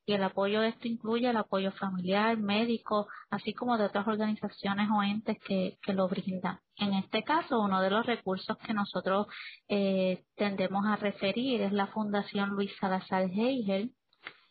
y 0.05 0.13
el 0.13 0.23
apoyo 0.23 0.61
de 0.61 0.69
esto 0.69 0.87
incluye 0.87 1.29
el 1.29 1.37
apoyo 1.37 1.71
familiar, 1.73 2.37
médico, 2.37 3.07
así 3.29 3.53
como 3.53 3.77
de 3.77 3.85
otras 3.85 4.07
organizaciones 4.07 4.89
o 4.91 5.01
entes 5.01 5.37
que, 5.43 5.77
que 5.81 5.93
lo 5.93 6.07
brindan. 6.07 6.59
En 6.77 6.93
este 6.93 7.23
caso, 7.23 7.61
uno 7.61 7.81
de 7.81 7.89
los 7.89 8.05
recursos 8.05 8.57
que 8.59 8.73
nosotros 8.73 9.27
eh, 9.67 10.23
tendemos 10.35 10.85
a 10.85 10.95
referir 10.95 11.61
es 11.61 11.71
la 11.71 11.87
Fundación 11.87 12.49
Luis 12.49 12.71
Salazar 12.79 13.23
Heigel. 13.23 13.93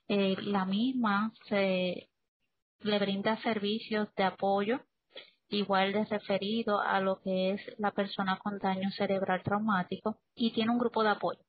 Eh, 0.08 0.36
la 0.42 0.64
misma 0.64 1.32
se 1.48 2.10
le 2.80 2.98
brinda 2.98 3.40
servicios 3.42 4.12
de 4.16 4.24
apoyo 4.24 4.80
igual 5.50 5.92
de 5.92 6.04
referido 6.04 6.80
a 6.80 7.00
lo 7.00 7.20
que 7.20 7.52
es 7.52 7.60
la 7.78 7.92
persona 7.92 8.38
con 8.38 8.58
daño 8.58 8.90
cerebral 8.90 9.42
traumático 9.42 10.18
y 10.34 10.52
tiene 10.52 10.72
un 10.72 10.78
grupo 10.78 11.02
de 11.02 11.10
apoyo 11.10 11.40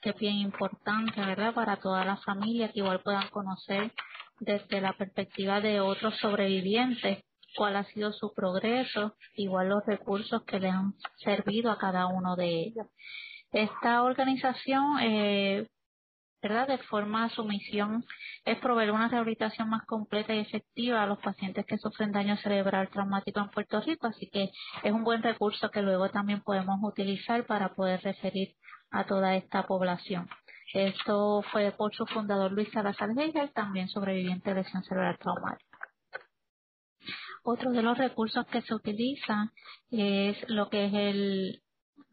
que 0.00 0.10
es 0.10 0.16
bien 0.16 0.36
importante, 0.36 1.20
¿verdad? 1.20 1.54
Para 1.54 1.76
toda 1.76 2.04
la 2.04 2.16
familia 2.18 2.72
que 2.72 2.80
igual 2.80 3.00
puedan 3.00 3.28
conocer 3.28 3.92
desde 4.40 4.80
la 4.80 4.94
perspectiva 4.94 5.60
de 5.60 5.80
otros 5.80 6.16
sobrevivientes 6.18 7.24
cuál 7.56 7.76
ha 7.76 7.84
sido 7.84 8.12
su 8.12 8.32
progreso, 8.32 9.16
igual 9.34 9.68
los 9.68 9.84
recursos 9.84 10.44
que 10.44 10.60
le 10.60 10.70
han 10.70 10.94
servido 11.16 11.70
a 11.70 11.78
cada 11.78 12.06
uno 12.06 12.36
de 12.36 12.48
ellos. 12.48 12.86
Esta 13.52 14.02
organización, 14.02 14.98
eh, 15.00 15.66
¿verdad? 16.42 16.68
De 16.68 16.78
forma, 16.78 17.28
su 17.30 17.44
misión 17.44 18.04
es 18.44 18.58
proveer 18.58 18.92
una 18.92 19.08
rehabilitación 19.08 19.68
más 19.68 19.84
completa 19.84 20.34
y 20.34 20.38
efectiva 20.38 21.02
a 21.02 21.06
los 21.06 21.18
pacientes 21.18 21.66
que 21.66 21.76
sufren 21.78 22.12
daño 22.12 22.36
cerebral 22.38 22.88
traumático 22.88 23.40
en 23.40 23.50
Puerto 23.50 23.80
Rico, 23.80 24.06
así 24.06 24.30
que 24.30 24.50
es 24.82 24.92
un 24.92 25.04
buen 25.04 25.22
recurso 25.22 25.70
que 25.70 25.82
luego 25.82 26.08
también 26.10 26.40
podemos 26.42 26.78
utilizar 26.82 27.44
para 27.46 27.74
poder 27.74 28.00
referir 28.02 28.54
a 28.90 29.04
toda 29.04 29.36
esta 29.36 29.66
población. 29.66 30.28
Esto 30.72 31.42
fue 31.50 31.72
por 31.72 31.94
su 31.94 32.06
fundador 32.06 32.52
Luis 32.52 32.70
Salazar 32.72 33.10
Hegel, 33.16 33.52
también 33.52 33.88
sobreviviente 33.88 34.50
de 34.50 34.62
lesión 34.62 34.84
cerebral 34.84 35.18
traumática. 35.18 35.78
Otro 37.42 37.70
de 37.72 37.82
los 37.82 37.96
recursos 37.96 38.46
que 38.46 38.62
se 38.62 38.74
utilizan 38.74 39.50
es 39.90 40.36
lo 40.48 40.68
que 40.68 40.86
es 40.86 40.94
el 40.94 41.62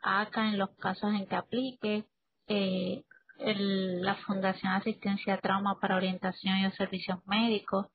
ACA 0.01 0.47
en 0.47 0.57
los 0.57 0.75
casos 0.77 1.13
en 1.13 1.27
que 1.27 1.35
aplique, 1.35 2.05
eh, 2.47 3.03
la 3.39 4.15
Fundación 4.25 4.71
Asistencia 4.71 5.37
Trauma 5.39 5.79
para 5.79 5.97
Orientación 5.97 6.57
y 6.57 6.71
Servicios 6.71 7.19
Médicos. 7.27 7.87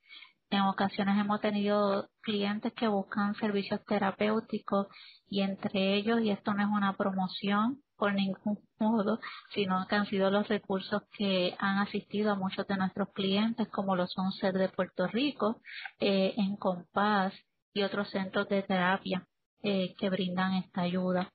En 0.51 0.61
ocasiones 0.62 1.18
hemos 1.18 1.41
tenido 1.41 2.09
clientes 2.20 2.72
que 2.74 2.87
buscan 2.87 3.35
servicios 3.37 3.85
terapéuticos 3.87 4.87
y 5.28 5.41
entre 5.41 5.95
ellos, 5.95 6.20
y 6.20 6.30
esto 6.30 6.55
no 6.55 6.62
es 6.62 6.68
una 6.68 6.97
promoción 6.97 7.83
por 8.03 8.14
ningún 8.14 8.59
modo, 8.80 9.20
sino 9.55 9.86
que 9.86 9.94
han 9.94 10.07
sido 10.07 10.28
los 10.28 10.48
recursos 10.48 11.05
que 11.16 11.55
han 11.61 11.78
asistido 11.78 12.32
a 12.32 12.34
muchos 12.34 12.66
de 12.66 12.76
nuestros 12.76 13.11
clientes, 13.12 13.68
como 13.68 13.94
lo 13.94 14.09
son 14.09 14.32
SER 14.32 14.55
de 14.55 14.68
Puerto 14.70 15.07
Rico, 15.07 15.61
eh, 16.00 16.34
en 16.36 16.57
Compás 16.57 17.32
y 17.72 17.84
otros 17.84 18.11
centros 18.11 18.48
de 18.48 18.64
terapia 18.64 19.24
eh, 19.62 19.94
que 20.00 20.11
brindan 20.11 20.55
esta 20.55 20.80
ayuda. 20.80 21.30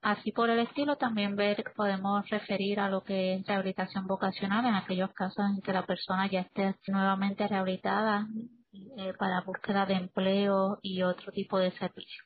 Así 0.00 0.30
por 0.30 0.48
el 0.48 0.60
estilo, 0.60 0.94
también 0.94 1.34
ver, 1.34 1.64
podemos 1.74 2.30
referir 2.30 2.78
a 2.78 2.88
lo 2.88 3.02
que 3.02 3.34
es 3.34 3.44
rehabilitación 3.44 4.06
vocacional 4.06 4.64
en 4.64 4.76
aquellos 4.76 5.12
casos 5.12 5.44
en 5.56 5.60
que 5.60 5.72
la 5.72 5.86
persona 5.86 6.30
ya 6.30 6.42
esté 6.42 6.76
nuevamente 6.86 7.48
rehabilitada 7.48 8.28
eh, 8.96 9.12
para 9.18 9.40
búsqueda 9.40 9.86
de 9.86 9.94
empleo 9.94 10.78
y 10.82 11.02
otro 11.02 11.32
tipo 11.32 11.58
de 11.58 11.72
servicio. 11.72 12.25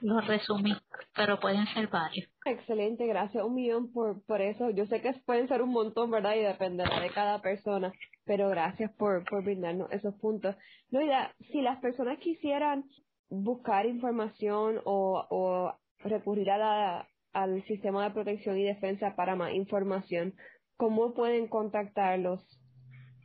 Lo 0.00 0.20
resumí, 0.20 0.72
pero 1.14 1.40
pueden 1.40 1.66
ser 1.68 1.88
varios. 1.88 2.28
Excelente, 2.44 3.06
gracias 3.06 3.44
un 3.44 3.54
millón 3.54 3.92
por, 3.92 4.24
por 4.24 4.40
eso. 4.40 4.70
Yo 4.70 4.86
sé 4.86 5.00
que 5.00 5.12
pueden 5.24 5.48
ser 5.48 5.62
un 5.62 5.70
montón, 5.70 6.10
¿verdad? 6.10 6.34
Y 6.36 6.40
dependerá 6.40 7.00
de 7.00 7.10
cada 7.10 7.40
persona, 7.40 7.92
pero 8.24 8.48
gracias 8.48 8.92
por, 8.92 9.24
por 9.24 9.44
brindarnos 9.44 9.90
esos 9.90 10.14
puntos. 10.16 10.56
Loida, 10.90 11.34
si 11.50 11.60
las 11.60 11.78
personas 11.80 12.18
quisieran 12.18 12.84
buscar 13.28 13.86
información 13.86 14.80
o, 14.84 15.26
o 15.30 15.74
recurrir 16.00 16.50
a 16.50 17.06
al 17.36 17.62
sistema 17.64 18.04
de 18.04 18.14
protección 18.14 18.56
y 18.56 18.64
defensa 18.64 19.14
para 19.14 19.36
más 19.36 19.52
información, 19.52 20.34
¿cómo 20.78 21.12
pueden 21.12 21.48
contactarlos? 21.48 22.40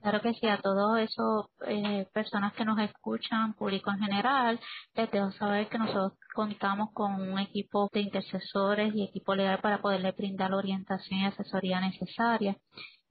Claro 0.01 0.19
que 0.21 0.33
sí, 0.33 0.47
a 0.47 0.57
todos 0.57 0.97
esos 0.97 1.45
eh, 1.67 2.07
personas 2.11 2.53
que 2.53 2.65
nos 2.65 2.79
escuchan, 2.79 3.53
público 3.53 3.91
en 3.91 3.99
general, 3.99 4.59
les 4.95 5.11
dejo 5.11 5.31
saber 5.33 5.69
que 5.69 5.77
nosotros 5.77 6.13
contamos 6.33 6.89
con 6.91 7.21
un 7.21 7.37
equipo 7.37 7.87
de 7.93 8.01
intercesores 8.01 8.95
y 8.95 9.03
equipo 9.03 9.35
legal 9.35 9.59
para 9.61 9.79
poderle 9.79 10.11
brindar 10.13 10.49
la 10.49 10.57
orientación 10.57 11.19
y 11.19 11.25
asesoría 11.25 11.79
necesaria. 11.81 12.57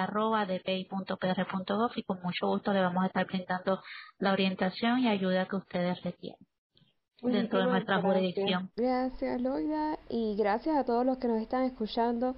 y 1.96 2.04
con 2.04 2.22
mucho 2.22 2.48
gusto 2.48 2.74
le 2.74 2.82
vamos 2.82 3.04
a 3.04 3.08
estar 3.08 3.26
brindando 3.26 3.84
la 4.18 4.32
orientación 4.32 5.00
y 5.00 5.10
ayuda 5.10 5.48
que 5.48 5.58
ustedes 5.58 6.02
requieren 6.04 6.51
dentro 7.22 7.60
de 7.60 7.66
nuestra 7.66 8.02
jurisdicción. 8.02 8.70
Gracias, 8.76 9.42
Loida, 9.42 10.00
y 10.10 10.36
gracias 10.36 10.76
a 10.76 10.84
todos 10.84 11.06
los 11.06 11.18
que 11.18 11.28
nos 11.28 11.42
están 11.42 11.64
escuchando. 11.64 12.36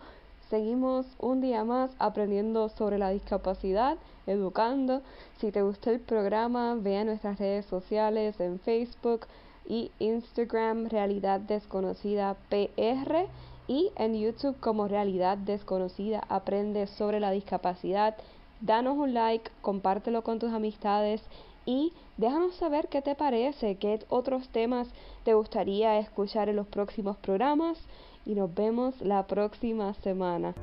Seguimos 0.49 1.05
un 1.19 1.41
día 1.41 1.63
más 1.63 1.91
aprendiendo 1.99 2.69
sobre 2.69 2.97
la 2.97 3.09
discapacidad, 3.09 3.97
educando. 4.27 5.01
Si 5.39 5.51
te 5.51 5.61
gustó 5.61 5.89
el 5.89 5.99
programa, 5.99 6.75
ve 6.75 6.97
a 6.97 7.05
nuestras 7.05 7.39
redes 7.39 7.65
sociales 7.65 8.39
en 8.39 8.59
Facebook 8.59 9.21
y 9.67 9.91
Instagram, 9.99 10.89
Realidad 10.89 11.39
Desconocida 11.39 12.35
PR 12.49 13.27
y 13.67 13.91
en 13.95 14.19
YouTube 14.19 14.59
como 14.59 14.87
Realidad 14.87 15.37
Desconocida 15.37 16.21
aprende 16.27 16.87
sobre 16.87 17.19
la 17.19 17.31
discapacidad. 17.31 18.15
Danos 18.59 18.97
un 18.97 19.13
like, 19.13 19.49
compártelo 19.61 20.23
con 20.23 20.39
tus 20.39 20.51
amistades 20.51 21.21
y 21.65 21.93
déjanos 22.17 22.55
saber 22.55 22.87
qué 22.89 23.01
te 23.01 23.15
parece, 23.15 23.75
qué 23.77 24.05
otros 24.09 24.49
temas 24.49 24.89
te 25.23 25.33
gustaría 25.33 25.99
escuchar 25.99 26.49
en 26.49 26.55
los 26.55 26.67
próximos 26.67 27.17
programas 27.17 27.77
y 28.25 28.35
nos 28.35 28.53
vemos 28.53 28.99
la 29.01 29.27
próxima 29.27 29.93
semana. 29.95 30.53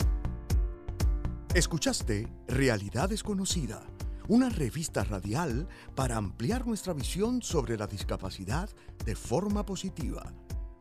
Escuchaste 1.54 2.28
Realidad 2.46 3.08
Desconocida, 3.08 3.82
una 4.28 4.48
revista 4.48 5.02
radial 5.02 5.66
para 5.94 6.16
ampliar 6.16 6.66
nuestra 6.66 6.92
visión 6.92 7.42
sobre 7.42 7.76
la 7.76 7.86
discapacidad 7.86 8.70
de 9.04 9.16
forma 9.16 9.66
positiva, 9.66 10.32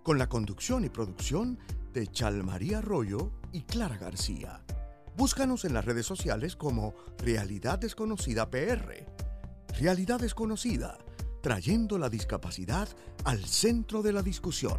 con 0.04 0.20
la 0.20 0.30
conducción 0.30 0.86
y 0.86 0.90
producción 0.90 1.58
de 1.94 2.08
Chalmaría 2.08 2.78
Arroyo 2.80 3.32
y 3.52 3.64
Clara 3.64 3.98
García. 3.98 4.62
Búscanos 5.18 5.66
en 5.66 5.74
las 5.74 5.86
redes 5.86 6.06
sociales 6.06 6.56
como 6.56 6.94
Realidad 7.18 7.80
Desconocida 7.80 8.50
PR. 8.50 9.06
Realidad 9.80 10.20
Desconocida, 10.20 10.98
trayendo 11.42 11.98
la 11.98 12.10
discapacidad 12.10 12.90
al 13.24 13.46
centro 13.46 14.02
de 14.02 14.12
la 14.12 14.22
discusión. 14.22 14.78